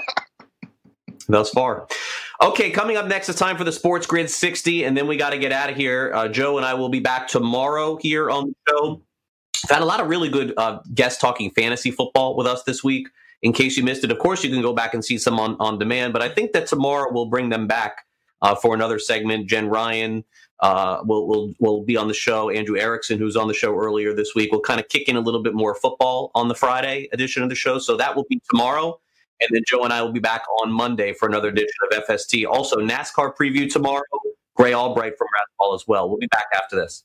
thus 1.28 1.50
far. 1.50 1.86
Okay, 2.42 2.70
coming 2.70 2.96
up 2.96 3.06
next, 3.06 3.28
it's 3.28 3.38
time 3.38 3.56
for 3.56 3.64
the 3.64 3.72
Sports 3.72 4.06
Grid 4.06 4.28
60, 4.28 4.84
and 4.84 4.96
then 4.96 5.06
we 5.06 5.16
got 5.16 5.30
to 5.30 5.38
get 5.38 5.52
out 5.52 5.70
of 5.70 5.76
here. 5.76 6.12
Uh, 6.14 6.28
Joe 6.28 6.56
and 6.56 6.66
I 6.66 6.74
will 6.74 6.88
be 6.88 7.00
back 7.00 7.28
tomorrow 7.28 7.96
here 7.96 8.30
on 8.30 8.48
the 8.48 8.54
show. 8.68 9.02
Had 9.70 9.82
a 9.82 9.86
lot 9.86 10.00
of 10.00 10.08
really 10.08 10.28
good 10.28 10.52
uh, 10.56 10.80
guests 10.92 11.20
talking 11.20 11.50
fantasy 11.52 11.90
football 11.90 12.36
with 12.36 12.46
us 12.46 12.64
this 12.64 12.82
week. 12.82 13.08
In 13.42 13.52
case 13.52 13.76
you 13.76 13.84
missed 13.84 14.04
it, 14.04 14.10
of 14.10 14.18
course, 14.18 14.42
you 14.42 14.50
can 14.50 14.62
go 14.62 14.72
back 14.72 14.94
and 14.94 15.04
see 15.04 15.16
some 15.16 15.38
on, 15.38 15.56
on 15.60 15.78
demand, 15.78 16.12
but 16.12 16.22
I 16.22 16.28
think 16.28 16.52
that 16.52 16.66
tomorrow 16.66 17.12
we'll 17.12 17.26
bring 17.26 17.50
them 17.50 17.66
back 17.66 18.04
uh, 18.42 18.54
for 18.54 18.74
another 18.74 18.98
segment. 18.98 19.48
Jen 19.48 19.68
Ryan, 19.68 20.24
uh, 20.60 21.02
will 21.04 21.26
will 21.26 21.54
will 21.58 21.82
be 21.82 21.96
on 21.96 22.08
the 22.08 22.14
show. 22.14 22.50
Andrew 22.50 22.78
Erickson, 22.78 23.18
who's 23.18 23.36
on 23.36 23.48
the 23.48 23.54
show 23.54 23.76
earlier 23.76 24.14
this 24.14 24.34
week, 24.34 24.52
will 24.52 24.60
kind 24.60 24.80
of 24.80 24.88
kick 24.88 25.08
in 25.08 25.16
a 25.16 25.20
little 25.20 25.42
bit 25.42 25.54
more 25.54 25.74
football 25.74 26.30
on 26.34 26.48
the 26.48 26.54
Friday 26.54 27.08
edition 27.12 27.42
of 27.42 27.48
the 27.48 27.54
show. 27.54 27.78
So 27.78 27.96
that 27.96 28.14
will 28.14 28.26
be 28.28 28.40
tomorrow, 28.50 29.00
and 29.40 29.48
then 29.52 29.62
Joe 29.66 29.84
and 29.84 29.92
I 29.92 30.02
will 30.02 30.12
be 30.12 30.20
back 30.20 30.42
on 30.62 30.70
Monday 30.70 31.12
for 31.12 31.28
another 31.28 31.48
edition 31.48 31.74
of 31.90 32.04
FST. 32.04 32.46
Also, 32.46 32.76
NASCAR 32.76 33.34
preview 33.36 33.70
tomorrow. 33.70 34.02
Gray 34.56 34.72
Albright 34.72 35.18
from 35.18 35.26
Rathball 35.28 35.74
as 35.74 35.84
well. 35.88 36.08
We'll 36.08 36.18
be 36.18 36.28
back 36.28 36.46
after 36.54 36.76
this. 36.76 37.04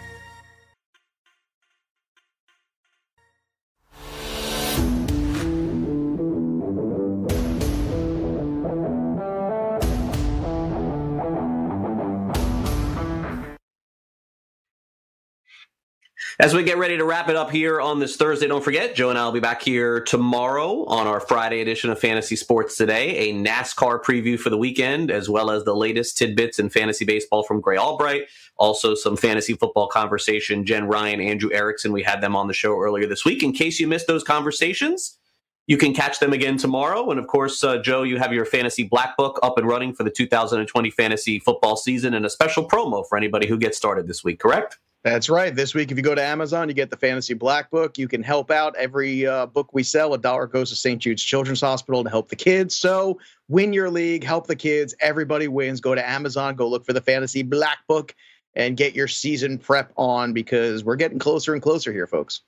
As 16.41 16.55
we 16.55 16.63
get 16.63 16.79
ready 16.79 16.97
to 16.97 17.05
wrap 17.05 17.29
it 17.29 17.35
up 17.35 17.51
here 17.51 17.79
on 17.79 17.99
this 17.99 18.15
Thursday, 18.15 18.47
don't 18.47 18.63
forget, 18.63 18.95
Joe 18.95 19.11
and 19.11 19.19
I 19.19 19.25
will 19.25 19.31
be 19.31 19.39
back 19.39 19.61
here 19.61 20.01
tomorrow 20.01 20.85
on 20.85 21.05
our 21.05 21.19
Friday 21.19 21.61
edition 21.61 21.91
of 21.91 21.99
Fantasy 21.99 22.35
Sports 22.35 22.75
Today, 22.75 23.29
a 23.29 23.33
NASCAR 23.35 24.01
preview 24.03 24.39
for 24.39 24.49
the 24.49 24.57
weekend, 24.57 25.11
as 25.11 25.29
well 25.29 25.51
as 25.51 25.65
the 25.65 25.75
latest 25.75 26.17
tidbits 26.17 26.57
in 26.57 26.71
fantasy 26.71 27.05
baseball 27.05 27.43
from 27.43 27.61
Gray 27.61 27.77
Albright. 27.77 28.23
Also, 28.57 28.95
some 28.95 29.15
fantasy 29.15 29.53
football 29.53 29.87
conversation. 29.87 30.65
Jen 30.65 30.87
Ryan, 30.87 31.21
Andrew 31.21 31.51
Erickson, 31.53 31.91
we 31.91 32.01
had 32.01 32.21
them 32.21 32.35
on 32.35 32.47
the 32.47 32.55
show 32.55 32.75
earlier 32.75 33.05
this 33.05 33.23
week. 33.23 33.43
In 33.43 33.51
case 33.51 33.79
you 33.79 33.87
missed 33.87 34.07
those 34.07 34.23
conversations, 34.23 35.19
you 35.67 35.77
can 35.77 35.93
catch 35.93 36.19
them 36.19 36.33
again 36.33 36.57
tomorrow. 36.57 37.11
And 37.11 37.19
of 37.19 37.27
course, 37.27 37.63
uh, 37.63 37.77
Joe, 37.83 38.01
you 38.01 38.17
have 38.17 38.33
your 38.33 38.45
fantasy 38.45 38.81
black 38.81 39.15
book 39.15 39.39
up 39.43 39.59
and 39.59 39.67
running 39.67 39.93
for 39.93 40.03
the 40.03 40.09
2020 40.09 40.89
fantasy 40.89 41.37
football 41.37 41.77
season 41.77 42.15
and 42.15 42.25
a 42.25 42.31
special 42.31 42.67
promo 42.67 43.07
for 43.07 43.15
anybody 43.15 43.45
who 43.45 43.59
gets 43.59 43.77
started 43.77 44.07
this 44.07 44.23
week, 44.23 44.39
correct? 44.39 44.79
That's 45.03 45.29
right. 45.29 45.53
This 45.55 45.73
week, 45.73 45.89
if 45.89 45.97
you 45.97 46.03
go 46.03 46.13
to 46.13 46.23
Amazon, 46.23 46.67
you 46.67 46.75
get 46.75 46.91
the 46.91 46.97
Fantasy 46.97 47.33
Black 47.33 47.71
Book. 47.71 47.97
You 47.97 48.07
can 48.07 48.21
help 48.21 48.51
out 48.51 48.75
every 48.77 49.25
uh, 49.25 49.47
book 49.47 49.73
we 49.73 49.81
sell. 49.81 50.13
A 50.13 50.17
dollar 50.17 50.45
goes 50.45 50.69
to 50.69 50.75
St. 50.75 51.01
Jude's 51.01 51.23
Children's 51.23 51.61
Hospital 51.61 52.03
to 52.03 52.09
help 52.09 52.29
the 52.29 52.35
kids. 52.35 52.77
So 52.77 53.19
win 53.47 53.73
your 53.73 53.89
league, 53.89 54.23
help 54.23 54.45
the 54.45 54.55
kids. 54.55 54.93
Everybody 55.01 55.47
wins. 55.47 55.81
Go 55.81 55.95
to 55.95 56.07
Amazon, 56.07 56.55
go 56.55 56.67
look 56.67 56.85
for 56.85 56.93
the 56.93 57.01
Fantasy 57.01 57.41
Black 57.41 57.79
Book, 57.87 58.13
and 58.53 58.77
get 58.77 58.93
your 58.93 59.07
season 59.07 59.57
prep 59.57 59.91
on 59.97 60.33
because 60.33 60.83
we're 60.83 60.97
getting 60.97 61.17
closer 61.17 61.53
and 61.53 61.63
closer 61.63 61.91
here, 61.91 62.05
folks. 62.05 62.41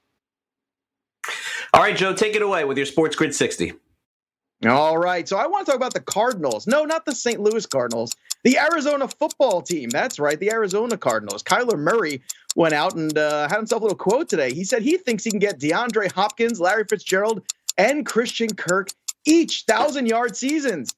All 1.74 1.82
right, 1.82 1.98
Joe, 1.98 2.14
take 2.14 2.36
it 2.36 2.44
away 2.44 2.66
with 2.66 2.78
your 2.78 2.86
Sports 2.86 3.16
Grid 3.16 3.34
60. 3.34 3.74
All 4.66 4.98
right. 4.98 5.28
So 5.28 5.38
I 5.38 5.48
want 5.48 5.66
to 5.66 5.72
talk 5.72 5.78
about 5.78 5.94
the 5.94 6.00
Cardinals. 6.00 6.68
No, 6.68 6.86
not 6.86 7.06
the 7.06 7.16
St. 7.16 7.40
Louis 7.40 7.66
Cardinals. 7.66 8.16
The 8.44 8.58
Arizona 8.60 9.08
football 9.08 9.62
team. 9.62 9.90
That's 9.90 10.20
right. 10.20 10.40
The 10.40 10.52
Arizona 10.52 10.98
Cardinals. 10.98 11.44
Kyler 11.44 11.80
Murray 11.80 12.22
went 12.56 12.74
out 12.74 12.96
and 12.96 13.18
uh, 13.18 13.48
had 13.48 13.58
himself 13.58 13.82
a 13.82 13.86
little 13.86 13.98
quote 13.98 14.30
today. 14.30 14.54
He 14.54 14.64
said 14.64 14.82
he 14.82 14.98
thinks 14.98 15.24
he 15.24 15.32
can 15.32 15.40
get 15.40 15.60
DeAndre 15.60 16.12
Hopkins, 16.12 16.60
Larry 16.60 16.84
Fitzgerald, 16.84 17.42
and 17.78 18.06
Christian 18.06 18.54
Kirk 18.54 18.90
each 19.26 19.64
thousand 19.68 20.08
yard 20.08 20.36
seasons. 20.36 20.94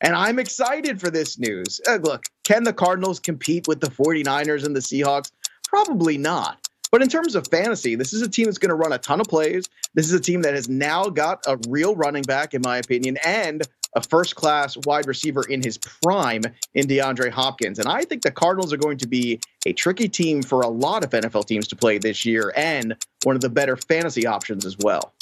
And 0.00 0.14
I'm 0.14 0.38
excited 0.38 1.00
for 1.00 1.10
this 1.10 1.38
news. 1.38 1.80
Uh, 1.86 1.96
look, 1.96 2.24
can 2.44 2.64
the 2.64 2.72
Cardinals 2.72 3.20
compete 3.20 3.68
with 3.68 3.80
the 3.80 3.90
49ers 3.90 4.64
and 4.64 4.74
the 4.74 4.80
Seahawks? 4.80 5.30
Probably 5.68 6.16
not. 6.16 6.68
But 6.90 7.02
in 7.02 7.08
terms 7.08 7.34
of 7.34 7.46
fantasy, 7.48 7.94
this 7.94 8.12
is 8.12 8.22
a 8.22 8.28
team 8.28 8.46
that's 8.46 8.58
going 8.58 8.70
to 8.70 8.74
run 8.74 8.92
a 8.92 8.98
ton 8.98 9.20
of 9.20 9.28
plays. 9.28 9.66
This 9.94 10.06
is 10.06 10.12
a 10.12 10.20
team 10.20 10.42
that 10.42 10.54
has 10.54 10.68
now 10.68 11.04
got 11.04 11.44
a 11.46 11.58
real 11.68 11.94
running 11.94 12.22
back, 12.22 12.54
in 12.54 12.62
my 12.64 12.78
opinion, 12.78 13.18
and 13.24 13.62
a 13.94 14.02
first 14.02 14.36
class 14.36 14.76
wide 14.84 15.06
receiver 15.06 15.42
in 15.48 15.62
his 15.62 15.78
prime 15.78 16.42
in 16.74 16.86
DeAndre 16.86 17.30
Hopkins. 17.30 17.78
And 17.78 17.88
I 17.88 18.04
think 18.04 18.22
the 18.22 18.30
Cardinals 18.30 18.72
are 18.72 18.78
going 18.78 18.98
to 18.98 19.08
be 19.08 19.40
a 19.66 19.72
tricky 19.72 20.08
team 20.08 20.42
for 20.42 20.62
a 20.62 20.68
lot 20.68 21.04
of 21.04 21.10
NFL 21.10 21.46
teams 21.46 21.68
to 21.68 21.76
play 21.76 21.98
this 21.98 22.24
year 22.24 22.52
and 22.56 22.96
one 23.24 23.34
of 23.34 23.42
the 23.42 23.50
better 23.50 23.76
fantasy 23.76 24.26
options 24.26 24.64
as 24.64 24.76
well. 24.78 25.12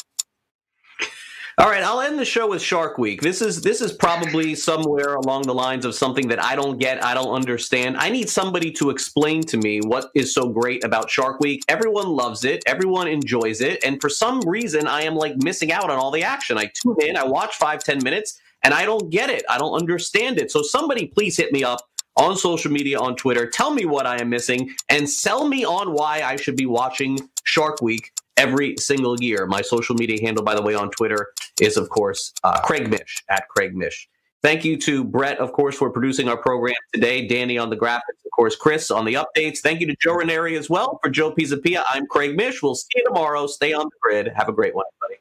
All 1.58 1.68
right, 1.68 1.82
I'll 1.82 2.00
end 2.00 2.20
the 2.20 2.24
show 2.24 2.48
with 2.48 2.62
Shark 2.62 2.98
Week. 2.98 3.20
This 3.20 3.42
is 3.42 3.62
this 3.62 3.80
is 3.80 3.90
probably 3.90 4.54
somewhere 4.54 5.16
along 5.16 5.42
the 5.42 5.54
lines 5.54 5.84
of 5.84 5.92
something 5.92 6.28
that 6.28 6.40
I 6.40 6.54
don't 6.54 6.78
get, 6.78 7.04
I 7.04 7.14
don't 7.14 7.34
understand. 7.34 7.96
I 7.96 8.10
need 8.10 8.28
somebody 8.28 8.70
to 8.74 8.90
explain 8.90 9.42
to 9.46 9.56
me 9.56 9.80
what 9.80 10.12
is 10.14 10.32
so 10.32 10.48
great 10.48 10.84
about 10.84 11.10
Shark 11.10 11.40
Week. 11.40 11.64
Everyone 11.66 12.10
loves 12.10 12.44
it, 12.44 12.62
everyone 12.68 13.08
enjoys 13.08 13.60
it, 13.60 13.82
and 13.82 14.00
for 14.00 14.08
some 14.08 14.40
reason 14.46 14.86
I 14.86 15.02
am 15.02 15.16
like 15.16 15.34
missing 15.42 15.72
out 15.72 15.90
on 15.90 15.98
all 15.98 16.12
the 16.12 16.22
action. 16.22 16.56
I 16.56 16.70
tune 16.80 16.94
in, 17.00 17.16
I 17.16 17.24
watch 17.24 17.56
five, 17.56 17.82
ten 17.82 18.04
minutes, 18.04 18.40
and 18.62 18.74
I 18.74 18.84
don't 18.84 19.10
get 19.10 19.30
it. 19.30 19.44
I 19.48 19.58
don't 19.58 19.74
understand 19.74 20.38
it. 20.38 20.50
So 20.50 20.62
somebody 20.62 21.06
please 21.06 21.36
hit 21.36 21.52
me 21.52 21.64
up 21.64 21.80
on 22.16 22.36
social 22.36 22.70
media 22.70 22.98
on 22.98 23.16
Twitter. 23.16 23.48
Tell 23.48 23.70
me 23.70 23.84
what 23.84 24.06
I 24.06 24.20
am 24.20 24.28
missing 24.28 24.74
and 24.88 25.08
sell 25.08 25.48
me 25.48 25.64
on 25.64 25.92
why 25.92 26.22
I 26.22 26.36
should 26.36 26.56
be 26.56 26.66
watching 26.66 27.18
Shark 27.44 27.80
Week 27.80 28.10
every 28.36 28.76
single 28.78 29.20
year. 29.20 29.46
My 29.46 29.62
social 29.62 29.94
media 29.94 30.20
handle, 30.20 30.44
by 30.44 30.54
the 30.54 30.62
way, 30.62 30.74
on 30.74 30.90
Twitter 30.90 31.28
is, 31.60 31.76
of 31.76 31.88
course, 31.90 32.32
uh, 32.44 32.60
Craig 32.60 32.90
Mish 32.90 33.22
at 33.30 33.48
Craig 33.48 33.74
Mish. 33.74 34.08
Thank 34.42 34.64
you 34.64 34.76
to 34.78 35.02
Brett, 35.02 35.38
of 35.38 35.52
course, 35.52 35.76
for 35.76 35.90
producing 35.90 36.28
our 36.28 36.36
program 36.36 36.76
today. 36.94 37.26
Danny 37.26 37.58
on 37.58 37.70
the 37.70 37.76
graphics, 37.76 38.24
of 38.24 38.30
course, 38.34 38.54
Chris 38.54 38.90
on 38.90 39.04
the 39.04 39.14
updates. 39.14 39.58
Thank 39.58 39.80
you 39.80 39.86
to 39.88 39.96
Joe 40.00 40.14
Ranieri 40.14 40.56
as 40.56 40.70
well. 40.70 41.00
For 41.02 41.10
Joe 41.10 41.32
Pisapia, 41.32 41.82
I'm 41.88 42.06
Craig 42.06 42.36
Mish. 42.36 42.62
We'll 42.62 42.76
see 42.76 42.86
you 42.94 43.04
tomorrow. 43.04 43.48
Stay 43.48 43.72
on 43.72 43.86
the 43.86 43.96
grid. 44.00 44.32
Have 44.36 44.48
a 44.48 44.52
great 44.52 44.76
one, 44.76 44.84
everybody. 45.02 45.20